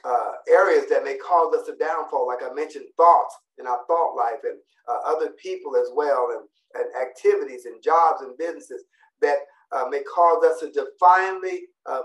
uh, 0.04 0.32
areas 0.48 0.86
that 0.90 1.04
may 1.04 1.16
cause 1.16 1.54
us 1.54 1.66
to 1.66 1.76
downfall, 1.76 2.26
like 2.26 2.42
I 2.42 2.52
mentioned, 2.52 2.86
thoughts 2.96 3.34
in 3.58 3.66
our 3.66 3.80
thought 3.86 4.14
life 4.16 4.40
and 4.44 4.58
uh, 4.88 5.00
other 5.06 5.30
people 5.42 5.76
as 5.76 5.88
well, 5.94 6.28
and, 6.32 6.82
and 6.82 7.02
activities 7.02 7.66
and 7.66 7.82
jobs 7.82 8.22
and 8.22 8.36
businesses 8.38 8.84
that 9.20 9.38
uh, 9.72 9.86
may 9.90 10.02
cause 10.02 10.44
us 10.44 10.60
to 10.60 10.70
defiantly 10.70 11.62
uh, 11.86 12.02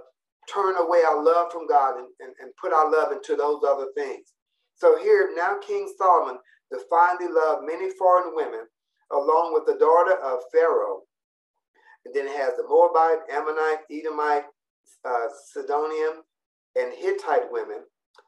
turn 0.51 0.75
away 0.77 1.03
our 1.03 1.23
love 1.23 1.51
from 1.51 1.67
God 1.67 1.97
and, 1.97 2.07
and, 2.19 2.33
and 2.41 2.51
put 2.59 2.73
our 2.73 2.91
love 2.91 3.11
into 3.11 3.35
those 3.35 3.61
other 3.67 3.87
things. 3.95 4.33
So 4.75 4.97
here, 4.97 5.31
now 5.35 5.57
King 5.65 5.91
Solomon 5.97 6.39
defiantly 6.71 7.27
loved 7.29 7.65
many 7.65 7.91
foreign 7.91 8.33
women, 8.35 8.65
along 9.13 9.53
with 9.53 9.65
the 9.65 9.79
daughter 9.79 10.15
of 10.23 10.39
Pharaoh. 10.51 11.01
And 12.05 12.15
then 12.15 12.27
it 12.27 12.35
has 12.35 12.55
the 12.57 12.63
Moabite, 12.67 13.19
Ammonite, 13.31 13.85
Edomite, 13.91 14.45
uh, 15.05 15.27
Sidonian, 15.53 16.23
and 16.75 16.93
Hittite 16.93 17.51
women. 17.51 17.83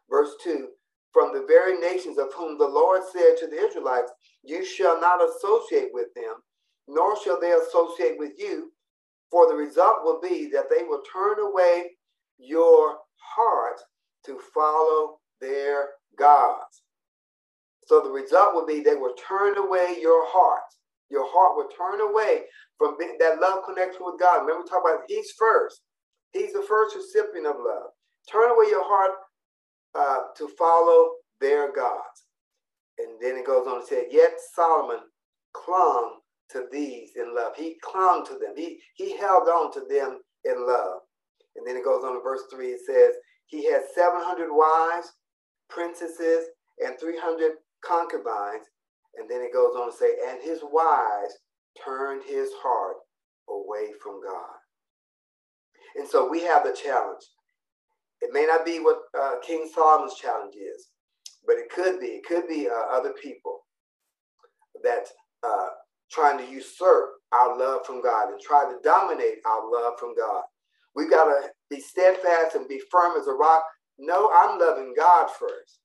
Verse 0.09 0.31
2 0.43 0.67
From 1.11 1.33
the 1.33 1.45
very 1.47 1.79
nations 1.79 2.17
of 2.17 2.33
whom 2.33 2.57
the 2.57 2.67
Lord 2.67 3.01
said 3.11 3.35
to 3.39 3.47
the 3.47 3.65
Israelites, 3.65 4.11
You 4.43 4.65
shall 4.65 4.99
not 4.99 5.27
associate 5.27 5.89
with 5.93 6.13
them, 6.15 6.35
nor 6.87 7.17
shall 7.23 7.39
they 7.39 7.51
associate 7.53 8.19
with 8.19 8.33
you, 8.37 8.71
for 9.31 9.47
the 9.47 9.55
result 9.55 10.03
will 10.03 10.19
be 10.21 10.49
that 10.53 10.69
they 10.69 10.83
will 10.83 11.01
turn 11.11 11.39
away 11.39 11.91
your 12.37 12.97
heart 13.35 13.79
to 14.25 14.39
follow 14.53 15.19
their 15.41 15.89
gods. 16.17 16.82
So 17.87 18.01
the 18.01 18.11
result 18.11 18.53
will 18.53 18.65
be 18.65 18.79
they 18.81 18.95
will 18.95 19.15
turn 19.15 19.57
away 19.57 19.97
your 20.01 20.25
heart. 20.27 20.63
Your 21.09 21.25
heart 21.29 21.55
will 21.55 21.69
turn 21.69 22.01
away 22.01 22.43
from 22.77 22.95
that 23.19 23.39
love 23.39 23.63
connection 23.65 24.01
with 24.01 24.19
God. 24.19 24.41
Remember, 24.41 24.63
we 24.63 24.69
talk 24.69 24.83
about 24.83 25.03
He's 25.07 25.31
first. 25.37 25.81
He's 26.31 26.53
the 26.53 26.65
first 26.67 26.95
recipient 26.95 27.45
of 27.47 27.55
love. 27.57 27.91
Turn 28.31 28.51
away 28.51 28.67
your 28.69 28.83
heart 28.83 29.11
uh, 29.95 30.19
to 30.37 30.47
follow 30.57 31.11
their 31.39 31.71
gods. 31.73 32.25
And 32.97 33.09
then 33.21 33.37
it 33.37 33.45
goes 33.45 33.67
on 33.67 33.81
to 33.81 33.85
say, 33.85 34.07
Yet 34.09 34.33
Solomon 34.55 34.99
clung 35.53 36.19
to 36.51 36.65
these 36.71 37.11
in 37.15 37.35
love. 37.35 37.53
He 37.55 37.77
clung 37.83 38.25
to 38.25 38.33
them. 38.33 38.53
He, 38.55 38.79
he 38.95 39.17
held 39.17 39.47
on 39.47 39.71
to 39.73 39.81
them 39.81 40.19
in 40.45 40.67
love. 40.67 40.99
And 41.55 41.65
then 41.67 41.75
it 41.75 41.85
goes 41.85 42.03
on 42.03 42.13
to 42.13 42.21
verse 42.21 42.41
3, 42.51 42.67
it 42.67 42.81
says, 42.85 43.13
He 43.45 43.69
had 43.71 43.81
700 43.93 44.49
wives, 44.51 45.13
princesses, 45.69 46.45
and 46.83 46.99
300 46.99 47.51
concubines. 47.85 48.65
And 49.15 49.29
then 49.29 49.41
it 49.41 49.53
goes 49.53 49.75
on 49.75 49.91
to 49.91 49.97
say, 49.97 50.13
And 50.27 50.41
his 50.41 50.59
wives 50.63 51.33
turned 51.83 52.23
his 52.23 52.49
heart 52.61 52.97
away 53.49 53.91
from 54.01 54.21
God. 54.23 54.55
And 55.95 56.07
so 56.07 56.27
we 56.29 56.41
have 56.43 56.63
the 56.63 56.73
challenge. 56.73 57.21
It 58.21 58.31
may 58.33 58.45
not 58.45 58.65
be 58.65 58.79
what 58.79 58.99
uh, 59.19 59.35
King 59.45 59.69
Solomon's 59.73 60.15
challenge 60.15 60.55
is, 60.55 60.89
but 61.45 61.57
it 61.57 61.69
could 61.69 61.99
be. 61.99 62.07
It 62.07 62.25
could 62.25 62.47
be 62.47 62.67
uh, 62.69 62.95
other 62.95 63.13
people 63.21 63.59
that 64.83 65.07
uh, 65.43 65.67
trying 66.09 66.37
to 66.37 66.51
usurp 66.51 67.09
our 67.31 67.57
love 67.57 67.85
from 67.85 68.01
God 68.01 68.29
and 68.29 68.39
try 68.39 68.63
to 68.65 68.77
dominate 68.83 69.39
our 69.45 69.69
love 69.71 69.93
from 69.99 70.15
God. 70.15 70.43
We've 70.95 71.09
got 71.09 71.25
to 71.25 71.49
be 71.69 71.79
steadfast 71.79 72.55
and 72.55 72.67
be 72.67 72.81
firm 72.91 73.19
as 73.19 73.27
a 73.27 73.33
rock. 73.33 73.63
No, 73.97 74.29
I'm 74.33 74.59
loving 74.59 74.93
God 74.95 75.27
first. 75.39 75.79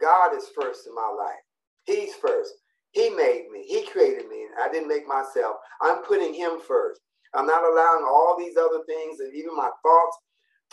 God 0.00 0.36
is 0.36 0.48
first 0.60 0.86
in 0.86 0.94
my 0.94 1.14
life. 1.18 1.42
He's 1.84 2.14
first. 2.14 2.52
He 2.92 3.10
made 3.10 3.46
me. 3.52 3.64
He 3.68 3.86
created 3.86 4.28
me. 4.28 4.46
I 4.60 4.70
didn't 4.70 4.88
make 4.88 5.06
myself. 5.06 5.56
I'm 5.82 6.02
putting 6.02 6.34
him 6.34 6.58
first. 6.66 7.00
I'm 7.34 7.46
not 7.46 7.64
allowing 7.64 8.04
all 8.04 8.36
these 8.38 8.56
other 8.56 8.82
things 8.86 9.20
and 9.20 9.34
even 9.34 9.56
my 9.56 9.70
thoughts 9.82 10.18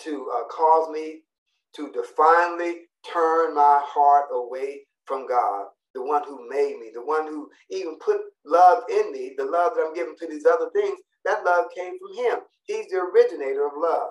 to 0.04 0.28
uh, 0.36 0.44
cause 0.48 0.90
me 0.90 1.22
to 1.76 1.92
defiantly 1.92 2.82
turn 3.12 3.54
my 3.54 3.82
heart 3.84 4.26
away 4.34 4.82
from 5.06 5.28
God, 5.28 5.66
the 5.94 6.04
one 6.04 6.24
who 6.26 6.50
made 6.50 6.80
me, 6.80 6.92
the 6.94 7.06
one 7.06 7.28
who 7.28 7.50
even 7.70 7.98
put 8.00 8.20
love 8.46 8.84
in 8.90 9.12
me, 9.12 9.34
the 9.38 9.46
love 9.46 9.74
that 9.76 9.86
I'm 9.88 9.94
giving 9.94 10.16
to 10.18 10.28
these 10.28 10.46
other 10.46 10.70
things, 10.74 11.00
that 11.26 11.46
love 11.46 11.66
came 11.76 11.94
from 12.00 12.26
him. 12.26 12.40
He's 12.64 12.88
the 12.90 12.98
originator 12.98 13.68
of 13.68 13.74
love. 13.78 14.10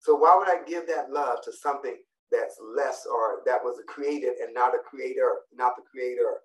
So 0.00 0.14
why 0.16 0.36
would 0.38 0.48
I 0.48 0.64
give 0.66 0.86
that 0.88 1.10
love 1.10 1.38
to 1.44 1.52
something 1.52 1.96
that's 2.32 2.56
less 2.76 3.06
or 3.10 3.42
that 3.46 3.62
was 3.62 3.80
created 3.88 4.34
and 4.42 4.54
not 4.54 4.74
a 4.74 4.78
creator, 4.78 5.40
not 5.54 5.76
the 5.76 5.82
creator? 5.90 6.40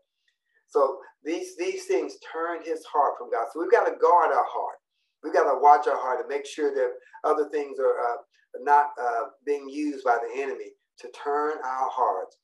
So 0.67 0.99
these 1.23 1.55
these 1.57 1.85
things 1.85 2.17
turn 2.31 2.59
his 2.63 2.83
heart 2.85 3.13
from 3.17 3.31
God. 3.31 3.47
So 3.53 3.59
we've 3.59 3.71
got 3.71 3.85
to 3.85 3.97
guard 3.97 4.31
our 4.33 4.45
heart. 4.47 4.77
We've 5.23 5.33
got 5.33 5.51
to 5.51 5.59
watch 5.59 5.87
our 5.87 5.97
heart 5.97 6.19
and 6.19 6.29
make 6.29 6.45
sure 6.45 6.73
that 6.73 6.91
other 7.23 7.49
things 7.49 7.79
are 7.79 7.97
uh, 7.99 8.17
not 8.61 8.91
uh, 9.01 9.29
being 9.45 9.67
used 9.69 10.03
by 10.03 10.17
the 10.17 10.41
enemy 10.41 10.71
to 10.99 11.09
turn 11.11 11.57
our 11.63 11.89
hearts 11.89 12.37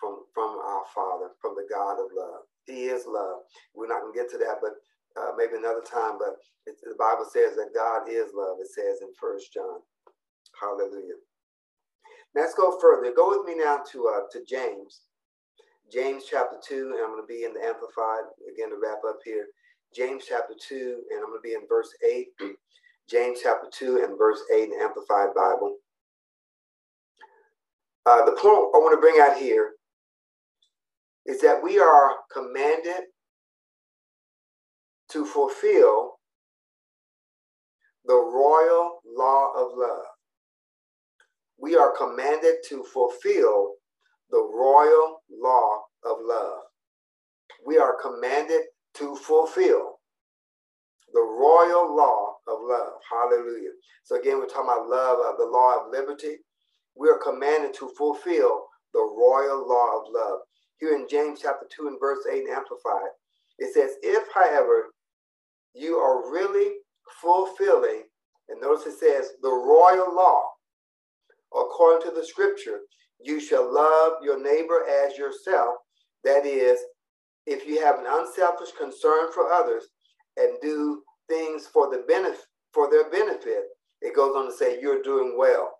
from 0.00 0.24
from 0.34 0.58
our 0.64 0.84
Father, 0.94 1.30
from 1.40 1.54
the 1.54 1.66
God 1.72 1.94
of 2.00 2.10
love. 2.16 2.42
He 2.66 2.86
is 2.86 3.04
love. 3.06 3.40
We're 3.74 3.88
not 3.88 4.02
going 4.02 4.12
to 4.12 4.18
get 4.18 4.30
to 4.32 4.38
that, 4.38 4.58
but 4.60 4.72
uh, 5.20 5.32
maybe 5.36 5.56
another 5.56 5.82
time. 5.82 6.18
But 6.18 6.36
the 6.66 6.96
Bible 6.98 7.24
says 7.24 7.56
that 7.56 7.74
God 7.74 8.08
is 8.08 8.30
love. 8.34 8.58
It 8.60 8.68
says 8.68 9.00
in 9.02 9.08
First 9.20 9.52
John. 9.52 9.80
Hallelujah. 10.60 11.18
Let's 12.34 12.54
go 12.54 12.78
further. 12.80 13.12
Go 13.14 13.30
with 13.30 13.46
me 13.46 13.62
now 13.62 13.82
to 13.92 14.12
uh, 14.14 14.20
to 14.32 14.44
James, 14.44 15.02
James 15.92 16.24
chapter 16.30 16.56
two, 16.66 16.94
and 16.94 17.04
I'm 17.04 17.10
going 17.10 17.22
to 17.22 17.26
be 17.26 17.44
in 17.44 17.54
the 17.54 17.64
Amplified 17.64 18.24
again 18.52 18.70
to 18.70 18.76
wrap 18.82 18.98
up 19.08 19.18
here. 19.24 19.46
James 19.94 20.24
chapter 20.28 20.54
two, 20.58 21.02
and 21.10 21.20
I'm 21.20 21.30
going 21.30 21.40
to 21.42 21.48
be 21.48 21.54
in 21.54 21.66
verse 21.68 21.90
eight. 22.06 22.28
James 23.08 23.40
chapter 23.42 23.68
2 23.72 24.04
and 24.04 24.18
verse 24.18 24.40
8 24.52 24.64
in 24.64 24.70
the 24.70 24.84
Amplified 24.84 25.28
Bible. 25.34 25.76
Uh, 28.04 28.24
the 28.24 28.32
point 28.32 28.68
I 28.74 28.78
want 28.78 28.94
to 28.94 29.00
bring 29.00 29.18
out 29.20 29.38
here 29.38 29.72
is 31.24 31.40
that 31.40 31.62
we 31.62 31.78
are 31.78 32.16
commanded 32.32 33.04
to 35.10 35.24
fulfill 35.24 36.18
the 38.04 38.14
royal 38.14 39.00
law 39.06 39.52
of 39.56 39.72
love. 39.76 40.04
We 41.60 41.76
are 41.76 41.96
commanded 41.96 42.56
to 42.68 42.84
fulfill 42.84 43.74
the 44.30 44.38
royal 44.38 45.22
law 45.30 45.82
of 46.04 46.18
love. 46.22 46.60
We 47.66 47.78
are 47.78 47.96
commanded 48.00 48.62
to 48.94 49.16
fulfill 49.16 49.98
the 51.12 51.20
royal 51.20 51.96
law 51.96 52.36
of 52.46 52.58
love. 52.62 52.92
Hallelujah. 53.10 53.70
So 54.04 54.20
again, 54.20 54.38
we're 54.38 54.46
talking 54.46 54.70
about 54.70 54.88
love 54.88 55.18
of 55.18 55.38
the 55.38 55.46
law 55.46 55.80
of 55.80 55.90
liberty. 55.90 56.36
We 56.94 57.08
are 57.08 57.18
commanded 57.18 57.74
to 57.74 57.90
fulfill 57.96 58.66
the 58.92 59.00
royal 59.00 59.66
law 59.68 60.00
of 60.00 60.12
love. 60.12 60.40
Here 60.78 60.94
in 60.94 61.06
James 61.08 61.40
chapter 61.42 61.66
2 61.76 61.88
and 61.88 61.98
verse 62.00 62.20
8 62.30 62.44
amplified, 62.48 63.10
it 63.58 63.74
says, 63.74 63.96
if 64.02 64.28
however 64.32 64.90
you 65.74 65.96
are 65.96 66.30
really 66.30 66.76
fulfilling, 67.20 68.04
and 68.48 68.60
notice 68.60 68.86
it 68.86 68.98
says 68.98 69.32
the 69.42 69.50
royal 69.50 70.14
law, 70.14 70.44
according 71.52 72.08
to 72.08 72.14
the 72.14 72.24
scripture, 72.24 72.80
you 73.20 73.40
shall 73.40 73.72
love 73.72 74.14
your 74.22 74.42
neighbor 74.42 74.84
as 75.04 75.16
yourself. 75.16 75.74
That 76.24 76.46
is, 76.46 76.78
if 77.46 77.66
you 77.66 77.84
have 77.84 77.98
an 77.98 78.06
unselfish 78.08 78.70
concern 78.78 79.32
for 79.32 79.52
others 79.52 79.84
and 80.36 80.58
do 80.60 81.02
things 81.28 81.66
for 81.66 81.90
the 81.90 82.04
benefit 82.06 82.44
for 82.72 82.90
their 82.90 83.10
benefit, 83.10 83.64
it 84.02 84.14
goes 84.14 84.36
on 84.36 84.46
to 84.46 84.56
say 84.56 84.80
you're 84.80 85.02
doing 85.02 85.36
well. 85.36 85.72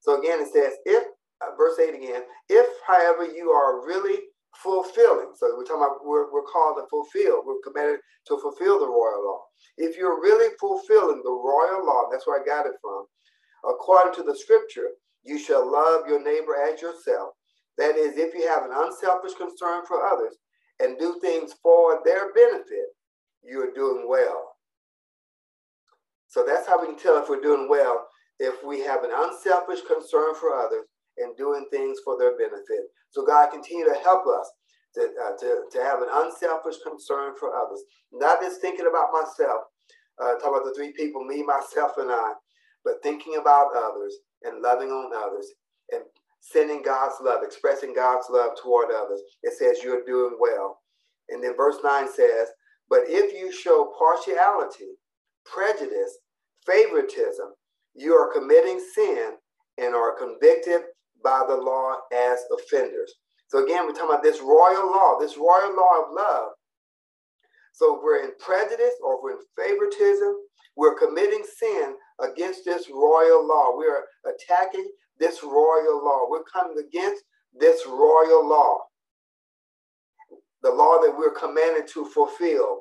So 0.00 0.20
again, 0.20 0.40
it 0.40 0.52
says, 0.52 0.74
if 0.84 1.04
uh, 1.40 1.54
verse 1.56 1.78
8 1.78 1.94
again, 1.94 2.22
if 2.48 2.66
however 2.86 3.24
you 3.24 3.50
are 3.50 3.86
really 3.86 4.18
fulfilling, 4.56 5.32
so 5.36 5.54
we're 5.56 5.64
talking 5.64 5.82
about 5.82 6.04
we're, 6.04 6.32
we're 6.32 6.50
called 6.50 6.76
to 6.78 6.86
fulfill, 6.90 7.42
we're 7.46 7.62
commanded 7.64 8.00
to 8.26 8.38
fulfill 8.38 8.78
the 8.78 8.86
royal 8.86 9.24
law. 9.24 9.40
If 9.76 9.96
you're 9.96 10.20
really 10.20 10.54
fulfilling 10.58 11.22
the 11.22 11.30
royal 11.30 11.86
law, 11.86 12.10
that's 12.10 12.26
where 12.26 12.40
I 12.40 12.44
got 12.44 12.66
it 12.66 12.74
from, 12.82 13.06
according 13.64 14.14
to 14.14 14.22
the 14.22 14.36
scripture, 14.36 14.90
you 15.24 15.38
shall 15.38 15.70
love 15.70 16.08
your 16.08 16.22
neighbor 16.22 16.54
as 16.56 16.80
yourself. 16.80 17.30
That 17.76 17.96
is, 17.96 18.16
if 18.16 18.34
you 18.34 18.48
have 18.48 18.64
an 18.64 18.72
unselfish 18.74 19.34
concern 19.34 19.84
for 19.86 20.04
others 20.04 20.36
and 20.80 20.98
do 20.98 21.18
things 21.20 21.54
for 21.62 22.00
their 22.04 22.32
benefit, 22.32 22.94
you're 23.42 23.72
doing 23.72 24.06
well. 24.08 24.56
So 26.26 26.44
that's 26.46 26.66
how 26.66 26.80
we 26.80 26.86
can 26.86 26.98
tell 26.98 27.16
if 27.22 27.28
we're 27.28 27.40
doing 27.40 27.68
well 27.68 28.06
if 28.38 28.62
we 28.64 28.80
have 28.80 29.04
an 29.04 29.10
unselfish 29.12 29.80
concern 29.86 30.34
for 30.34 30.54
others 30.54 30.86
and 31.18 31.36
doing 31.36 31.66
things 31.70 31.98
for 32.04 32.16
their 32.18 32.36
benefit. 32.36 32.86
So 33.10 33.26
God 33.26 33.50
continue 33.50 33.84
to 33.84 33.98
help 34.04 34.26
us 34.26 34.50
to, 34.94 35.00
uh, 35.02 35.36
to, 35.38 35.62
to 35.72 35.82
have 35.82 36.02
an 36.02 36.08
unselfish 36.10 36.76
concern 36.86 37.34
for 37.38 37.54
others, 37.54 37.82
not 38.12 38.40
just 38.40 38.60
thinking 38.60 38.86
about 38.88 39.10
myself, 39.12 39.62
uh, 40.22 40.34
talk 40.34 40.50
about 40.50 40.64
the 40.64 40.74
three 40.74 40.92
people, 40.92 41.24
me, 41.24 41.42
myself, 41.42 41.92
and 41.98 42.10
I, 42.10 42.32
but 42.88 43.02
thinking 43.02 43.36
about 43.38 43.76
others 43.76 44.16
and 44.44 44.62
loving 44.62 44.88
on 44.88 45.12
others 45.14 45.46
and 45.92 46.02
sending 46.40 46.80
God's 46.82 47.16
love, 47.22 47.40
expressing 47.42 47.94
God's 47.94 48.26
love 48.30 48.52
toward 48.62 48.88
others. 48.90 49.20
It 49.42 49.52
says 49.58 49.84
you're 49.84 50.06
doing 50.06 50.38
well. 50.40 50.80
And 51.28 51.44
then 51.44 51.54
verse 51.54 51.76
9 51.84 52.08
says, 52.10 52.48
But 52.88 53.00
if 53.06 53.34
you 53.34 53.52
show 53.52 53.92
partiality, 53.98 54.96
prejudice, 55.44 56.16
favoritism, 56.64 57.52
you 57.94 58.14
are 58.14 58.32
committing 58.32 58.80
sin 58.94 59.32
and 59.76 59.94
are 59.94 60.16
convicted 60.16 60.80
by 61.22 61.44
the 61.46 61.56
law 61.56 61.96
as 62.14 62.38
offenders. 62.56 63.12
So 63.48 63.64
again, 63.64 63.84
we're 63.84 63.92
talking 63.92 64.08
about 64.08 64.22
this 64.22 64.40
royal 64.40 64.86
law, 64.86 65.18
this 65.20 65.36
royal 65.36 65.76
law 65.76 66.04
of 66.04 66.14
love. 66.16 66.48
So 67.74 67.96
if 67.96 68.02
we're 68.02 68.24
in 68.24 68.30
prejudice 68.38 68.94
or 69.04 69.16
if 69.16 69.20
we're 69.22 69.32
in 69.32 69.44
favoritism, 69.58 70.36
we're 70.74 70.98
committing 70.98 71.44
sin 71.44 71.94
against 72.20 72.64
this 72.64 72.88
royal 72.90 73.46
law. 73.46 73.76
We're 73.76 74.04
attacking 74.26 74.88
this 75.18 75.42
royal 75.42 76.04
law. 76.04 76.26
We're 76.28 76.44
coming 76.44 76.78
against 76.78 77.22
this 77.58 77.86
royal 77.86 78.46
law. 78.48 78.78
The 80.62 80.70
law 80.70 81.00
that 81.00 81.14
we're 81.16 81.34
commanded 81.34 81.86
to 81.88 82.04
fulfill, 82.06 82.80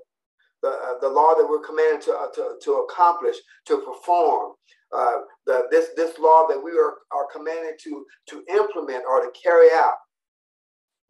the, 0.64 0.70
uh, 0.70 1.00
the 1.00 1.10
law 1.10 1.36
that 1.36 1.48
we're 1.48 1.60
commanded 1.60 2.02
to, 2.04 2.14
uh, 2.14 2.32
to, 2.34 2.56
to 2.64 2.74
accomplish, 2.74 3.36
to 3.68 3.78
perform, 3.78 4.54
uh, 4.96 5.18
the, 5.46 5.68
this, 5.70 5.90
this 5.96 6.18
law 6.18 6.48
that 6.48 6.62
we 6.62 6.72
are, 6.72 6.96
are 7.12 7.28
commanded 7.32 7.76
to, 7.84 8.06
to 8.30 8.44
implement 8.50 9.04
or 9.08 9.22
to 9.22 9.32
carry 9.42 9.70
out. 9.74 9.96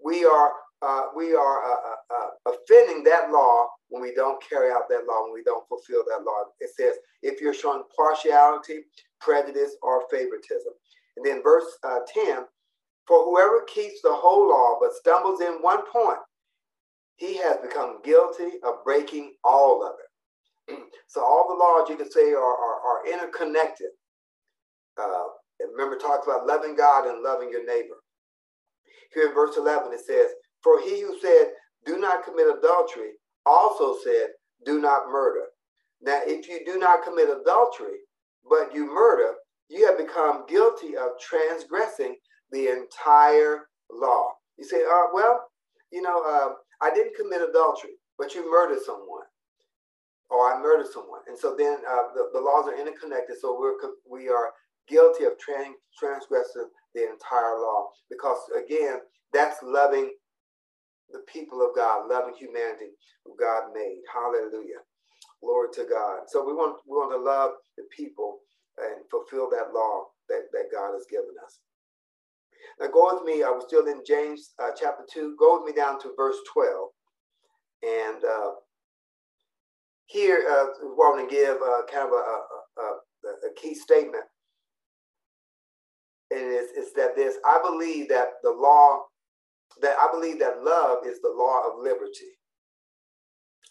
We 0.04 0.26
are, 0.26 0.52
uh, 0.82 1.04
we 1.16 1.34
are 1.34 1.64
uh, 1.64 1.76
uh, 2.14 2.52
offending 2.52 3.04
that 3.06 3.32
law 3.32 3.68
when 3.90 4.02
we 4.02 4.14
don't 4.14 4.42
carry 4.48 4.72
out 4.72 4.90
that 4.90 5.06
law, 5.08 5.24
when 5.24 5.34
we 5.34 5.44
don't 5.44 5.68
fulfill 5.68 6.04
that 6.08 6.24
law. 6.26 6.44
It 6.60 6.72
says, 6.76 6.96
if 7.22 7.42
you're 7.42 7.54
showing 7.54 7.84
partiality, 7.96 8.84
prejudice, 9.20 9.76
or 9.82 10.04
favoritism. 10.12 10.74
And 11.16 11.26
then 11.26 11.42
verse 11.44 11.66
uh, 11.84 12.00
10 12.14 12.46
For 13.08 13.24
whoever 13.24 13.64
keeps 13.64 14.02
the 14.02 14.14
whole 14.14 14.50
law 14.50 14.78
but 14.80 14.94
stumbles 14.94 15.42
in 15.42 15.62
one 15.62 15.82
point, 15.92 16.20
he 17.16 17.38
has 17.38 17.58
become 17.58 18.02
guilty 18.04 18.60
of 18.64 18.84
breaking 18.84 19.34
all 19.44 19.86
of 19.86 19.94
it. 20.00 20.80
so 21.08 21.24
all 21.24 21.48
the 21.48 21.56
laws 21.56 21.90
you 21.90 21.98
can 21.98 22.12
say 22.12 22.32
are, 22.34 22.38
are, 22.38 22.80
are 22.82 23.08
interconnected. 23.12 23.88
Uh, 25.02 25.24
remember, 25.72 25.98
talks 25.98 26.28
about 26.28 26.46
loving 26.46 26.76
God 26.76 27.08
and 27.08 27.24
loving 27.24 27.50
your 27.50 27.66
neighbor. 27.66 27.96
Here 29.14 29.28
in 29.28 29.34
verse 29.34 29.58
11, 29.58 29.94
it 29.94 30.02
says, 30.06 30.32
For 30.62 30.80
he 30.82 31.02
who 31.02 31.18
said, 31.20 31.54
Do 31.86 31.98
not 31.98 32.24
commit 32.24 32.48
adultery, 32.56 33.12
also 33.48 33.98
said, 34.04 34.28
Do 34.66 34.80
not 34.82 35.10
murder. 35.10 35.46
Now, 36.02 36.22
if 36.26 36.48
you 36.48 36.62
do 36.66 36.78
not 36.80 37.04
commit 37.04 37.30
adultery, 37.30 38.00
but 38.50 38.74
you 38.74 38.86
murder, 38.94 39.34
you 39.70 39.86
have 39.86 39.98
become 39.98 40.46
guilty 40.48 40.96
of 40.96 41.20
transgressing 41.20 42.16
the 42.52 42.68
entire 42.70 43.68
law. 43.92 44.34
You 44.58 44.64
say, 44.66 44.84
uh, 44.84 45.08
well, 45.14 45.50
you 45.92 46.02
know, 46.02 46.24
uh, 46.26 46.54
I 46.82 46.94
didn't 46.94 47.16
commit 47.16 47.42
adultery, 47.48 47.92
but 48.18 48.34
you 48.36 48.50
murdered 48.50 48.84
someone, 48.86 49.26
or 50.30 50.54
I 50.54 50.62
murdered 50.62 50.92
someone, 50.92 51.22
and 51.28 51.38
so 51.38 51.56
then 51.58 51.78
uh, 51.90 52.14
the, 52.14 52.30
the 52.34 52.40
laws 52.40 52.68
are 52.68 52.80
interconnected. 52.80 53.38
So 53.42 53.58
we're 53.60 53.74
we 54.10 54.30
are 54.30 54.52
guilty 54.88 55.26
of 55.26 55.38
trans- 55.40 55.76
transgressing 55.98 56.70
the 56.96 57.04
entire 57.04 57.60
law 57.60 57.90
because 58.10 58.38
again, 58.58 59.00
that's 59.34 59.58
loving 59.64 60.12
the 61.12 61.24
people 61.32 61.62
of 61.62 61.76
God, 61.76 62.10
loving 62.10 62.36
humanity 62.36 62.96
who 63.26 63.36
God 63.40 63.74
made. 63.74 64.02
Hallelujah. 64.14 64.84
Glory 65.42 65.70
to 65.74 65.86
God. 65.86 66.28
So 66.28 66.46
we 66.46 66.54
want 66.54 66.80
we 66.88 66.98
want 66.98 67.12
to 67.12 67.22
love 67.22 67.52
the 67.78 67.84
people 67.96 68.40
and 68.78 69.06
fulfill 69.10 69.50
that 69.50 69.74
law 69.74 70.06
that, 70.30 70.50
that 70.54 70.72
God 70.72 70.94
has 70.94 71.06
given 71.10 71.34
us. 71.44 71.60
Now 72.80 72.88
go 72.88 73.14
with 73.14 73.24
me. 73.24 73.44
I 73.44 73.50
was 73.50 73.66
still 73.68 73.88
in 73.88 74.02
James 74.06 74.54
uh, 74.62 74.72
chapter 74.80 75.04
2. 75.12 75.36
Go 75.40 75.60
with 75.60 75.74
me 75.74 75.80
down 75.80 76.00
to 76.02 76.14
verse 76.18 76.38
12. 76.54 76.90
And 77.84 78.24
uh, 78.24 78.52
here, 80.08 80.46
uh, 80.50 80.66
we 80.84 80.90
want 80.90 81.30
to 81.30 81.36
give 81.36 81.58
uh, 81.58 81.82
kind 81.92 82.08
of 82.08 82.14
a, 82.14 82.82
a, 82.82 82.84
a, 82.84 83.50
a, 83.50 83.54
key 83.56 83.76
statement. 83.76 84.24
And 86.32 86.42
it's, 86.42 86.72
it's 86.76 86.94
that 86.94 87.16
this, 87.16 87.36
I 87.46 87.60
believe 87.64 88.10
that 88.10 88.34
the 88.44 88.52
law, 88.52 89.04
that 89.82 89.98
I 90.00 90.12
believe 90.12 90.40
that 90.40 90.64
love 90.64 91.00
is 91.06 91.22
the 91.22 91.34
law 91.36 91.62
of 91.68 91.84
liberty. 91.84 92.32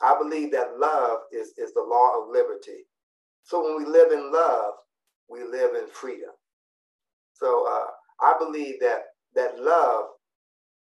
I 0.01 0.17
believe 0.19 0.53
that 0.53 0.79
love 0.79 1.21
is, 1.33 1.53
is 1.57 1.73
the 1.73 1.83
law 1.83 2.21
of 2.21 2.31
liberty. 2.31 2.85
So 3.45 3.65
when 3.65 3.77
we 3.85 3.91
live 3.91 4.13
in 4.13 4.33
love, 4.33 4.75
we 5.29 5.43
live 5.45 5.75
in 5.75 5.89
freedom. 5.89 6.31
So 7.35 7.67
uh, 7.67 7.87
I 8.21 8.35
believe 8.39 8.81
that 8.81 9.05
that 9.35 9.59
love 9.59 10.07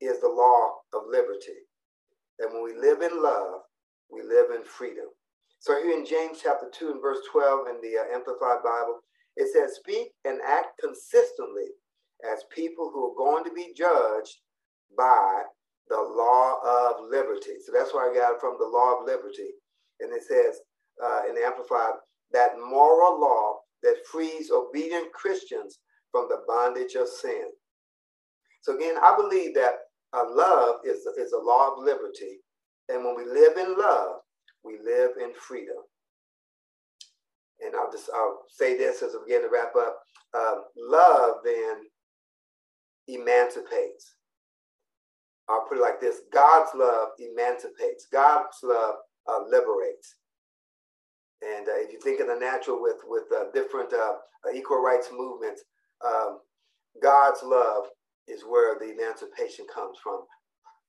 is 0.01 0.21
the 0.21 0.29
law 0.29 0.75
of 0.95 1.03
liberty. 1.11 1.61
And 2.39 2.53
when 2.53 2.63
we 2.63 2.77
live 2.77 3.03
in 3.03 3.23
love, 3.23 3.61
we 4.11 4.23
live 4.23 4.51
in 4.55 4.65
freedom. 4.65 5.07
So 5.59 5.81
here 5.83 5.97
in 5.97 6.05
James 6.05 6.39
chapter 6.43 6.67
2 6.73 6.91
and 6.91 7.03
verse 7.03 7.19
12 7.33 7.69
in 7.69 7.77
the 7.81 7.99
uh, 7.99 8.15
Amplified 8.15 8.63
Bible, 8.63 9.01
it 9.37 9.53
says, 9.53 9.77
Speak 9.77 10.09
and 10.25 10.41
act 10.47 10.79
consistently 10.81 11.69
as 12.31 12.45
people 12.55 12.91
who 12.93 13.11
are 13.11 13.17
going 13.17 13.45
to 13.45 13.53
be 13.53 13.73
judged 13.77 14.37
by 14.97 15.43
the 15.89 15.97
law 15.97 16.57
of 16.65 17.09
liberty. 17.11 17.53
So 17.65 17.73
that's 17.73 17.95
where 17.95 18.11
I 18.11 18.15
got 18.15 18.35
it 18.35 18.41
from 18.41 18.57
the 18.59 18.67
law 18.67 18.99
of 18.99 19.07
liberty. 19.07 19.51
And 20.01 20.13
it 20.13 20.23
says 20.23 20.61
uh, 21.03 21.21
in 21.29 21.37
Amplified, 21.43 21.95
that 22.33 22.53
moral 22.59 23.21
law 23.21 23.59
that 23.83 24.07
frees 24.11 24.51
obedient 24.51 25.13
Christians 25.13 25.79
from 26.11 26.27
the 26.29 26.43
bondage 26.47 26.95
of 26.95 27.09
sin. 27.09 27.47
So 28.63 28.77
again, 28.77 28.97
I 29.01 29.15
believe 29.17 29.55
that 29.55 29.75
uh, 30.13 30.25
love 30.29 30.77
is, 30.85 31.07
is 31.19 31.33
a 31.33 31.39
law 31.39 31.73
of 31.73 31.85
liberty. 31.85 32.41
And 32.89 33.05
when 33.05 33.17
we 33.17 33.25
live 33.25 33.57
in 33.57 33.79
love, 33.79 34.17
we 34.65 34.79
live 34.85 35.13
in 35.23 35.33
freedom. 35.35 35.77
And 37.61 37.75
I'll 37.75 37.91
just 37.91 38.11
I'll 38.15 38.43
say 38.51 38.77
this 38.77 39.03
as 39.03 39.13
we 39.13 39.27
begin 39.27 39.43
to 39.43 39.49
wrap 39.53 39.75
up. 39.77 39.99
Um, 40.35 40.65
love 40.77 41.37
then 41.45 41.85
emancipates. 43.09 44.16
I'll 45.49 45.67
put 45.69 45.79
it 45.79 45.83
like 45.83 46.01
this 46.01 46.23
God's 46.33 46.71
love 46.75 47.09
emancipates, 47.19 48.07
God's 48.13 48.59
love 48.63 48.97
uh, 49.29 49.41
liberates. 49.49 50.17
And 51.43 51.69
uh, 51.69 51.77
if 51.77 51.93
you 51.93 52.01
think 52.01 52.21
in 52.21 52.29
the 52.29 52.37
natural 52.37 52.81
with 52.81 52.99
with 53.07 53.25
uh, 53.35 53.51
different 53.53 53.93
uh, 53.93 54.15
equal 54.55 54.83
rights 54.83 55.09
movements, 55.13 55.63
um, 56.05 56.39
God's 57.03 57.41
love 57.43 57.85
is 58.27 58.43
where 58.43 58.79
the 58.79 58.93
emancipation 58.93 59.67
comes 59.73 59.99
from. 60.03 60.23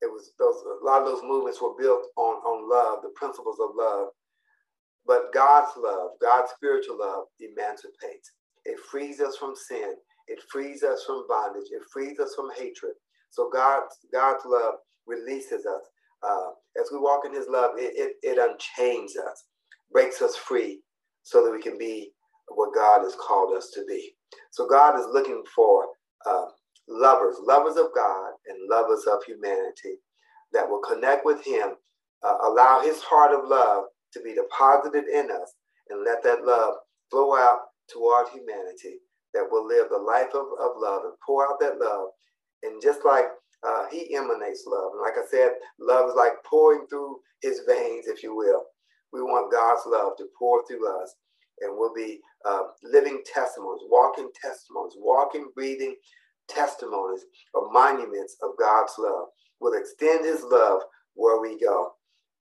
It 0.01 0.07
was 0.07 0.31
those 0.39 0.55
a 0.81 0.85
lot 0.85 1.01
of 1.01 1.07
those 1.07 1.23
movements 1.23 1.61
were 1.61 1.75
built 1.77 2.05
on 2.17 2.35
on 2.45 2.69
love, 2.69 3.01
the 3.03 3.09
principles 3.15 3.57
of 3.59 3.71
love. 3.75 4.09
But 5.05 5.33
God's 5.33 5.71
love, 5.77 6.11
God's 6.21 6.51
spiritual 6.51 6.99
love, 6.99 7.25
emancipates. 7.39 8.31
It 8.65 8.77
frees 8.91 9.21
us 9.21 9.37
from 9.37 9.55
sin. 9.55 9.93
It 10.27 10.39
frees 10.51 10.83
us 10.83 11.03
from 11.05 11.25
bondage. 11.29 11.69
It 11.71 11.83
frees 11.91 12.19
us 12.19 12.35
from 12.35 12.49
hatred. 12.57 12.93
So 13.31 13.49
God's 13.53 13.95
God's 14.13 14.43
love 14.45 14.75
releases 15.07 15.65
us. 15.65 15.83
Uh, 16.23 16.49
as 16.81 16.89
we 16.91 16.99
walk 16.99 17.25
in 17.25 17.33
His 17.33 17.47
love, 17.49 17.71
it, 17.77 17.93
it, 17.95 18.13
it 18.23 18.37
unchains 18.39 19.15
us 19.17 19.45
breaks 19.91 20.21
us 20.21 20.35
free 20.35 20.81
so 21.23 21.43
that 21.43 21.51
we 21.51 21.61
can 21.61 21.77
be 21.77 22.11
what 22.49 22.73
God 22.73 23.01
has 23.03 23.15
called 23.15 23.55
us 23.55 23.71
to 23.73 23.83
be. 23.87 24.13
So 24.51 24.67
God 24.67 24.99
is 24.99 25.07
looking 25.13 25.43
for 25.55 25.85
uh, 26.25 26.45
lovers, 26.87 27.37
lovers 27.43 27.77
of 27.77 27.87
God 27.95 28.31
and 28.47 28.69
lovers 28.69 29.05
of 29.11 29.23
humanity 29.25 29.97
that 30.53 30.67
will 30.69 30.81
connect 30.81 31.25
with 31.25 31.45
Him, 31.45 31.71
uh, 32.23 32.35
allow 32.45 32.81
His 32.81 33.01
heart 33.01 33.33
of 33.33 33.49
love 33.49 33.85
to 34.13 34.21
be 34.21 34.33
deposited 34.35 35.05
in 35.09 35.29
us, 35.31 35.53
and 35.89 36.05
let 36.05 36.23
that 36.23 36.45
love 36.45 36.75
flow 37.11 37.35
out 37.35 37.59
toward 37.91 38.27
humanity 38.29 38.99
that 39.33 39.47
will 39.51 39.67
live 39.67 39.87
the 39.89 39.97
life 39.97 40.29
of, 40.33 40.45
of 40.59 40.71
love 40.77 41.03
and 41.03 41.13
pour 41.25 41.43
out 41.45 41.59
that 41.59 41.79
love. 41.79 42.09
And 42.63 42.81
just 42.81 42.99
like 43.05 43.25
uh, 43.67 43.85
He 43.91 44.15
emanates 44.15 44.65
love, 44.67 44.91
and 44.93 45.01
like 45.01 45.17
I 45.17 45.27
said, 45.29 45.51
love 45.79 46.09
is 46.09 46.15
like 46.15 46.43
pouring 46.45 46.87
through 46.87 47.19
His 47.41 47.61
veins, 47.67 48.07
if 48.07 48.23
you 48.23 48.35
will. 48.35 48.63
We 49.13 49.21
want 49.21 49.51
God's 49.51 49.81
love 49.85 50.17
to 50.17 50.25
pour 50.37 50.65
through 50.67 50.87
us, 51.01 51.15
and 51.61 51.77
we'll 51.77 51.93
be 51.93 52.19
uh, 52.45 52.63
living 52.83 53.21
testimonies, 53.25 53.83
walking 53.89 54.29
testimonies, 54.39 54.93
walking, 54.97 55.49
breathing 55.55 55.95
testimonies 56.47 57.25
or 57.53 57.71
monuments 57.71 58.37
of 58.43 58.51
God's 58.59 58.93
love. 58.99 59.27
We'll 59.59 59.79
extend 59.79 60.25
His 60.25 60.43
love 60.43 60.81
where 61.15 61.39
we 61.39 61.59
go, 61.59 61.91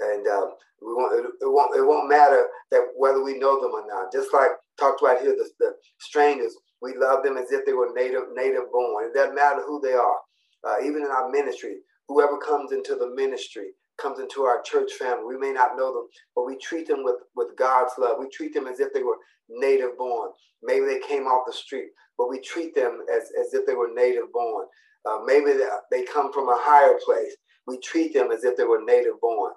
and 0.01 0.27
um, 0.27 0.53
we 0.83 0.93
won't, 0.95 1.15
it, 1.19 1.27
it, 1.41 1.47
won't. 1.47 1.77
It 1.77 1.87
won't 1.87 2.09
matter 2.09 2.47
that 2.71 2.83
whether 2.97 3.23
we 3.23 3.39
know 3.39 3.61
them 3.61 3.73
or 3.73 3.87
not. 3.87 4.13
Just 4.13 4.33
like 4.33 4.51
talked 4.79 5.01
about 5.01 5.21
here, 5.21 5.35
the, 5.37 5.49
the 5.59 5.73
strangers, 5.99 6.55
we 6.83 6.95
love 6.97 7.23
them 7.23 7.37
as 7.37 7.53
if 7.53 7.65
they 7.65 7.73
were 7.73 7.93
native 7.95 8.35
native 8.35 8.71
born. 8.73 9.07
It 9.07 9.15
doesn't 9.15 9.35
matter 9.35 9.63
who 9.67 9.81
they 9.81 9.95
are. 9.95 10.19
Uh, 10.67 10.77
even 10.83 11.03
in 11.03 11.11
our 11.11 11.31
ministry, 11.31 11.77
whoever 12.09 12.39
comes 12.39 12.73
into 12.73 12.97
the 12.97 13.15
ministry, 13.15 13.71
comes 13.99 14.19
into 14.19 14.43
our 14.43 14.63
church 14.63 14.93
family. 14.95 15.25
We 15.27 15.39
may 15.39 15.53
not 15.53 15.77
know 15.77 15.93
them, 15.93 16.09
but 16.35 16.47
we 16.47 16.57
treat 16.59 16.89
them 16.89 17.05
with, 17.05 17.17
with 17.35 17.57
God's 17.57 17.93
love. 17.99 18.17
We 18.19 18.29
treat 18.29 18.53
them 18.53 18.67
as 18.67 18.81
if 18.81 18.93
they 18.93 19.03
were 19.03 19.17
native 19.49 19.97
born. 19.97 20.31
Maybe 20.63 20.87
they 20.87 21.01
came 21.01 21.25
off 21.25 21.47
the 21.47 21.53
street, 21.53 21.91
but 22.19 22.29
we 22.29 22.41
treat 22.41 22.75
them 22.75 23.05
as, 23.15 23.31
as 23.41 23.55
if 23.55 23.67
they 23.67 23.75
were 23.75 23.91
native 23.95 24.33
born. 24.33 24.67
Uh, 25.09 25.21
maybe 25.25 25.53
they, 25.91 26.05
come 26.05 26.33
from 26.33 26.49
a 26.49 26.59
higher 26.59 26.99
place. 27.05 27.37
We 27.67 27.79
treat 27.79 28.13
them 28.13 28.31
as 28.33 28.45
if 28.45 28.57
they 28.57 28.65
were 28.65 28.83
native 28.85 29.21
born. 29.21 29.53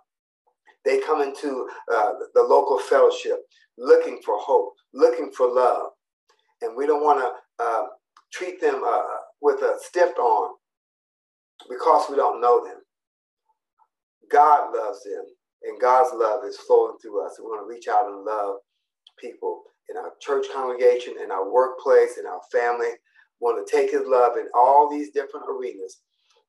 They 0.86 1.00
come 1.00 1.22
into 1.22 1.68
uh, 1.92 2.14
the 2.34 2.44
local 2.44 2.80
fellowship 2.80 3.40
looking 3.78 4.22
for 4.24 4.38
hope, 4.38 4.74
looking 4.94 5.32
for 5.32 5.52
love. 5.52 5.92
And 6.62 6.76
we 6.76 6.86
don't 6.86 7.04
want 7.04 7.20
to 7.20 7.64
uh, 7.64 7.86
treat 8.32 8.60
them 8.62 8.82
uh, 8.86 9.02
with 9.42 9.62
a 9.62 9.78
stiff 9.82 10.12
arm 10.22 10.52
because 11.70 12.10
we 12.10 12.16
don't 12.16 12.42
know 12.42 12.64
them. 12.64 12.78
God 14.32 14.76
loves 14.76 15.04
them, 15.04 15.26
and 15.64 15.82
God's 15.82 16.12
love 16.14 16.44
is 16.46 16.58
flowing 16.58 16.98
through 17.02 17.26
us. 17.26 17.38
We 17.40 17.46
want 17.46 17.66
to 17.66 17.70
reach 17.70 17.88
out 17.88 18.08
and 18.08 18.24
love 18.24 18.58
people 19.20 19.64
in 19.90 19.98
our 19.98 20.12
church 20.22 20.46
congregation, 20.54 21.16
in 21.22 21.32
our 21.32 21.52
workplace, 21.52 22.18
in 22.20 22.26
our 22.26 22.42
family. 22.52 22.92
We 23.42 23.46
want 23.46 23.66
to 23.66 23.76
take 23.76 23.92
His 23.92 24.04
love 24.06 24.38
in 24.38 24.48
all 24.54 24.90
these 24.90 25.12
different 25.12 25.48
arenas 25.50 26.02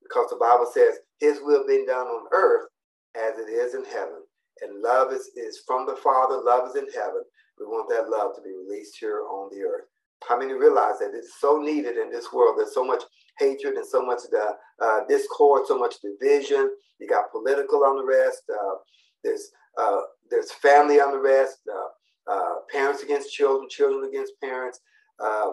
because 0.03 0.29
the 0.31 0.37
Bible 0.37 0.67
says 0.73 0.99
His 1.21 1.39
will 1.43 1.67
be 1.67 1.85
done 1.87 2.07
on 2.07 2.27
earth 2.33 2.69
as 3.17 3.39
it 3.39 3.51
is 3.51 3.75
in 3.75 3.85
heaven. 3.85 4.23
And 4.61 4.83
love 4.83 5.13
is, 5.13 5.31
is 5.37 5.63
from 5.67 5.87
the 5.87 5.97
Father, 5.97 6.41
love 6.45 6.69
is 6.69 6.77
in 6.77 6.87
heaven. 6.93 7.23
We 7.59 7.67
want 7.67 7.89
that 7.91 8.11
love 8.11 8.35
to 8.37 8.43
be 8.43 8.53
released 8.53 8.97
here 9.01 9.23
on 9.23 9.49
the 9.53 9.63
earth. 9.63 9.90
How 10.29 10.39
many 10.39 10.53
realize 10.53 10.99
that 11.01 11.13
it's 11.15 11.41
so 11.41 11.59
needed 11.59 11.97
in 11.97 12.11
this 12.11 12.33
world? 12.33 12.59
There's 12.59 12.75
so 12.75 12.85
much 12.85 13.03
hatred 13.39 13.75
and 13.75 13.87
so 13.87 14.05
much 14.05 14.21
the, 14.31 14.57
uh, 14.81 15.01
discord, 15.09 15.67
so 15.67 15.79
much 15.79 15.97
division. 16.01 16.71
You 16.99 17.09
got 17.09 17.33
political 17.33 17.85
unrest. 17.85 18.43
Uh, 18.53 18.77
there's 19.25 19.51
uh, 19.79 20.01
there's 20.31 20.53
family 20.53 20.99
unrest. 20.99 21.59
Uh, 21.69 22.33
uh, 22.33 22.55
parents 22.71 23.03
against 23.03 23.33
children, 23.33 23.69
children 23.69 24.09
against 24.09 24.33
parents. 24.43 24.81
Uh, 25.19 25.53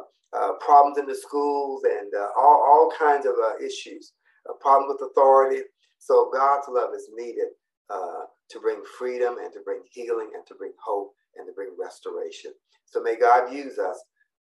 problems 0.60 0.98
in 0.98 1.08
the 1.08 1.16
schools 1.16 1.84
and 1.84 2.12
all, 2.38 2.64
all 2.68 2.92
kinds 2.98 3.26
of 3.26 3.34
issues. 3.64 4.14
A 4.50 4.54
problem 4.54 4.90
with 4.90 5.10
authority. 5.10 5.62
So 5.98 6.30
God's 6.32 6.68
love 6.70 6.94
is 6.94 7.10
needed 7.16 7.48
to 7.90 8.60
bring 8.62 8.82
freedom 8.98 9.38
and 9.44 9.52
to 9.54 9.60
bring 9.66 9.82
healing 9.92 10.30
and 10.36 10.46
to 10.48 10.56
bring 10.56 10.74
hope 10.84 11.14
and 11.38 11.48
to 11.48 11.54
bring 11.54 11.70
restoration. 11.80 12.52
So 12.86 13.02
may 13.02 13.18
God 13.18 13.54
use 13.54 13.78
us 13.80 14.02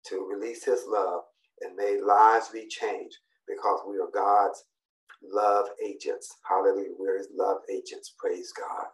to 0.09 0.27
release 0.29 0.63
his 0.63 0.83
love 0.87 1.21
and 1.61 1.75
may 1.75 1.99
lives 2.01 2.49
be 2.49 2.67
changed 2.67 3.17
because 3.47 3.81
we 3.87 3.97
are 3.97 4.09
God's 4.13 4.63
love 5.23 5.65
agents. 5.83 6.35
Hallelujah. 6.47 6.91
We're 6.97 7.17
his 7.17 7.29
love 7.35 7.57
agents. 7.71 8.13
Praise 8.19 8.51
God. 8.51 8.85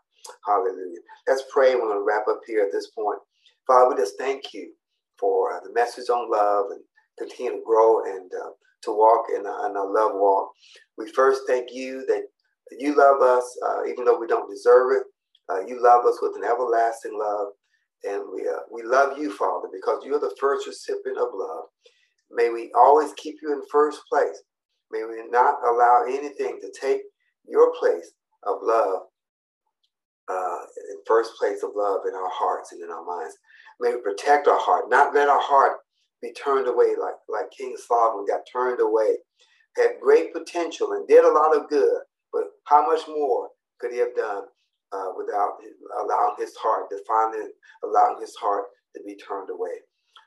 Hallelujah. 0.46 1.00
Let's 1.28 1.44
pray. 1.52 1.76
We're 1.76 1.82
going 1.82 1.98
to 1.98 2.06
wrap 2.06 2.28
up 2.28 2.42
here 2.46 2.64
at 2.64 2.72
this 2.72 2.92
point. 2.92 3.20
Father, 3.68 3.90
we 3.90 4.02
just 4.02 4.18
thank 4.18 4.54
you 4.54 4.72
for 5.20 5.62
the 5.64 5.74
message 5.74 6.10
on 6.10 6.32
love 6.32 6.68
and 6.72 6.82
continue 7.18 7.54
to 7.54 7.64
grow 7.66 8.04
and 8.06 8.32
uh, 8.34 8.50
to 8.84 8.92
walk 8.92 9.26
in 9.30 9.46
a, 9.46 9.66
in 9.68 9.76
a, 9.76 9.84
love 9.84 10.12
walk. 10.16 10.52
We 10.98 11.12
first 11.12 11.42
thank 11.48 11.72
you 11.72 12.06
that 12.08 12.24
you 12.78 12.96
love 12.96 13.22
us, 13.22 13.58
uh, 13.66 13.86
even 13.88 14.06
though 14.06 14.18
we 14.18 14.28
don't 14.28 14.50
deserve 14.50 14.94
it. 14.98 15.04
Uh, 15.50 15.66
you 15.66 15.82
love 15.82 16.06
us 16.06 16.18
with 16.22 16.36
an 16.36 16.44
everlasting 16.44 17.18
love. 17.20 17.50
And 18.04 18.24
we, 18.34 18.48
uh, 18.48 18.62
we 18.72 18.84
love 18.84 19.18
you, 19.18 19.32
Father, 19.32 19.68
because 19.72 20.04
you're 20.06 20.20
the 20.20 20.36
first 20.40 20.68
recipient 20.68 21.18
of 21.18 21.28
love. 21.34 21.66
May 22.32 22.50
we 22.50 22.72
always 22.76 23.14
keep 23.14 23.36
you 23.42 23.54
in 23.54 23.62
first 23.72 24.02
place. 24.12 24.42
May 24.92 25.04
we 25.04 25.30
not 25.30 25.56
allow 25.68 26.04
anything 26.08 26.60
to 26.62 26.72
take 26.80 27.02
your 27.48 27.72
place 27.80 28.12
of 28.44 28.58
love, 28.64 29.02
uh, 30.30 30.60
in 30.92 30.98
first 31.06 31.32
place 31.38 31.64
of 31.64 31.72
love 31.76 32.02
in 32.08 32.16
our 32.16 32.30
hearts 32.32 32.72
and 32.72 32.82
in 32.82 32.90
our 32.90 33.06
minds. 33.06 33.36
May 33.80 33.96
we 33.96 34.02
protect 34.02 34.48
our 34.48 34.60
heart, 34.60 34.86
not 34.90 35.14
let 35.14 35.30
our 35.30 35.42
heart 35.42 35.78
be 36.22 36.32
turned 36.34 36.68
away 36.68 36.96
like, 37.00 37.16
like 37.30 37.52
King 37.56 37.76
Solomon 37.78 38.26
got 38.28 38.42
turned 38.52 38.80
away. 38.80 39.18
Had 39.78 40.00
great 40.02 40.34
potential 40.34 40.94
and 40.94 41.08
did 41.08 41.24
a 41.24 41.32
lot 41.32 41.56
of 41.56 41.70
good, 41.70 42.02
but 42.34 42.44
how 42.66 42.86
much 42.86 43.08
more 43.08 43.50
could 43.80 43.92
he 43.92 44.00
have 44.00 44.16
done 44.16 44.44
uh, 44.94 45.12
without 45.18 45.58
allowing 46.02 46.36
his 46.38 46.56
heart, 46.56 46.90
defining, 46.90 47.52
allowing 47.84 48.20
his 48.20 48.36
heart 48.36 48.66
to 48.96 49.02
be 49.06 49.16
turned 49.16 49.50
away. 49.50 49.80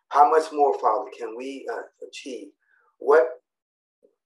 How 0.09 0.31
much 0.31 0.53
more, 0.53 0.79
Father, 0.81 1.11
can 1.19 1.37
we 1.37 1.67
uh, 1.73 1.83
achieve? 2.07 2.49
What 2.99 3.27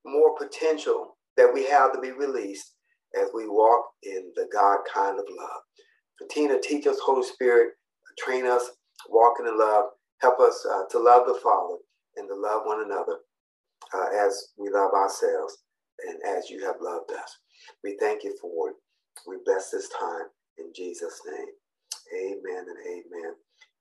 more 0.04 0.36
potential 0.38 1.16
that 1.36 1.52
we 1.52 1.66
have 1.66 1.92
to 1.92 2.00
be 2.00 2.12
released 2.12 2.74
as 3.20 3.28
we 3.34 3.48
walk 3.48 3.84
in 4.02 4.32
the 4.36 4.48
God 4.52 4.78
kind 4.92 5.18
of 5.18 5.24
love? 5.38 5.60
Continue 6.18 6.60
to 6.60 6.68
teach 6.68 6.86
us, 6.86 6.98
Holy 7.00 7.26
Spirit, 7.26 7.74
train 8.18 8.46
us, 8.46 8.70
walking 9.08 9.46
in 9.46 9.58
love, 9.58 9.86
help 10.20 10.40
us 10.40 10.66
uh, 10.70 10.82
to 10.90 10.98
love 10.98 11.26
the 11.26 11.38
Father 11.42 11.76
and 12.16 12.28
to 12.28 12.34
love 12.34 12.62
one 12.64 12.84
another 12.84 13.18
uh, 13.94 14.26
as 14.26 14.48
we 14.56 14.68
love 14.70 14.92
ourselves 14.92 15.58
and 16.06 16.18
as 16.36 16.50
you 16.50 16.64
have 16.64 16.76
loved 16.80 17.10
us. 17.12 17.38
We 17.84 17.96
thank 18.00 18.24
you 18.24 18.36
for 18.40 18.70
it. 18.70 18.76
We 19.26 19.36
bless 19.44 19.70
this 19.70 19.88
time 19.88 20.26
in 20.58 20.72
Jesus' 20.74 21.20
name. 21.26 21.48
Amen 22.14 22.64
and 22.68 22.78
amen. 22.86 23.32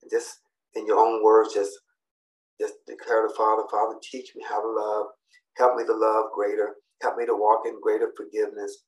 And 0.01 0.11
just 0.11 0.39
in 0.75 0.85
your 0.85 0.99
own 0.99 1.23
words, 1.23 1.53
just 1.53 1.71
just 2.59 2.73
declare 2.87 3.27
to 3.27 3.33
Father, 3.35 3.63
Father, 3.69 3.95
teach 4.01 4.31
me 4.35 4.43
how 4.47 4.61
to 4.61 4.67
love. 4.67 5.07
Help 5.57 5.75
me 5.75 5.85
to 5.85 5.93
love 5.93 6.25
greater. 6.33 6.75
Help 7.01 7.17
me 7.17 7.25
to 7.25 7.35
walk 7.35 7.61
in 7.65 7.79
greater 7.81 8.11
forgiveness. 8.17 8.83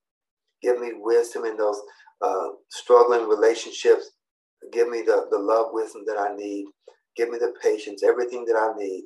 Give 0.61 0.79
me 0.79 0.91
wisdom 0.95 1.45
in 1.45 1.57
those 1.57 1.79
uh, 2.21 2.49
struggling 2.69 3.27
relationships. 3.29 4.11
Give 4.73 4.89
me 4.89 5.03
the, 5.03 5.27
the 5.29 5.37
love 5.37 5.67
wisdom 5.71 6.03
that 6.07 6.17
I 6.17 6.35
need. 6.35 6.65
Give 7.15 7.29
me 7.29 7.37
the 7.37 7.53
patience, 7.61 8.03
everything 8.03 8.45
that 8.45 8.55
I 8.57 8.77
need 8.77 9.03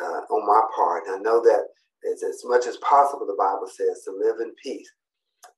uh, 0.00 0.20
on 0.30 0.46
my 0.46 0.62
part. 0.74 1.04
And 1.06 1.16
I 1.16 1.18
know 1.18 1.40
that 1.42 1.64
as, 2.12 2.22
as 2.22 2.42
much 2.44 2.66
as 2.66 2.76
possible, 2.78 3.26
the 3.26 3.36
Bible 3.38 3.66
says 3.66 4.04
to 4.04 4.12
live 4.12 4.36
in 4.40 4.52
peace 4.62 4.90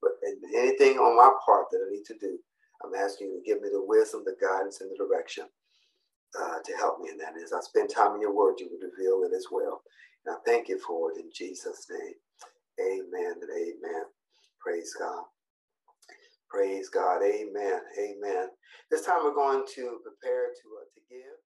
but 0.02 0.12
anything 0.56 0.98
on 0.98 1.16
my 1.16 1.32
part 1.44 1.66
that 1.72 1.84
I 1.86 1.92
need 1.92 2.04
to 2.06 2.18
do, 2.20 2.38
I'm 2.84 2.94
asking 2.94 3.28
you 3.28 3.40
to 3.40 3.46
give 3.46 3.62
me 3.62 3.68
the 3.72 3.84
wisdom, 3.84 4.24
the 4.24 4.36
guidance, 4.40 4.80
and 4.80 4.90
the 4.90 4.96
direction 5.04 5.46
uh, 6.40 6.58
to 6.64 6.72
help 6.76 7.00
me 7.00 7.10
in 7.10 7.18
that. 7.18 7.34
And 7.34 7.44
as 7.44 7.52
I 7.52 7.60
spend 7.60 7.90
time 7.90 8.14
in 8.16 8.22
your 8.22 8.34
word, 8.34 8.56
you 8.60 8.68
will 8.70 8.80
reveal 8.88 9.28
it 9.30 9.36
as 9.36 9.46
well. 9.52 9.82
And 10.26 10.36
I 10.36 10.38
thank 10.46 10.68
you 10.68 10.78
for 10.80 11.12
it 11.12 11.18
in 11.18 11.30
Jesus' 11.34 11.86
name. 11.90 12.14
Amen 12.80 13.34
and 13.40 13.50
amen. 13.52 14.04
Praise 14.60 14.94
God. 14.98 15.24
Praise 16.50 16.88
God. 16.90 17.22
Amen. 17.22 17.80
Amen. 17.98 18.48
This 18.90 19.06
time 19.06 19.20
we're 19.24 19.34
going 19.34 19.64
to 19.76 20.00
prepare 20.04 20.46
to, 20.48 20.66
uh, 20.80 20.86
to 20.94 21.00
give. 21.10 21.38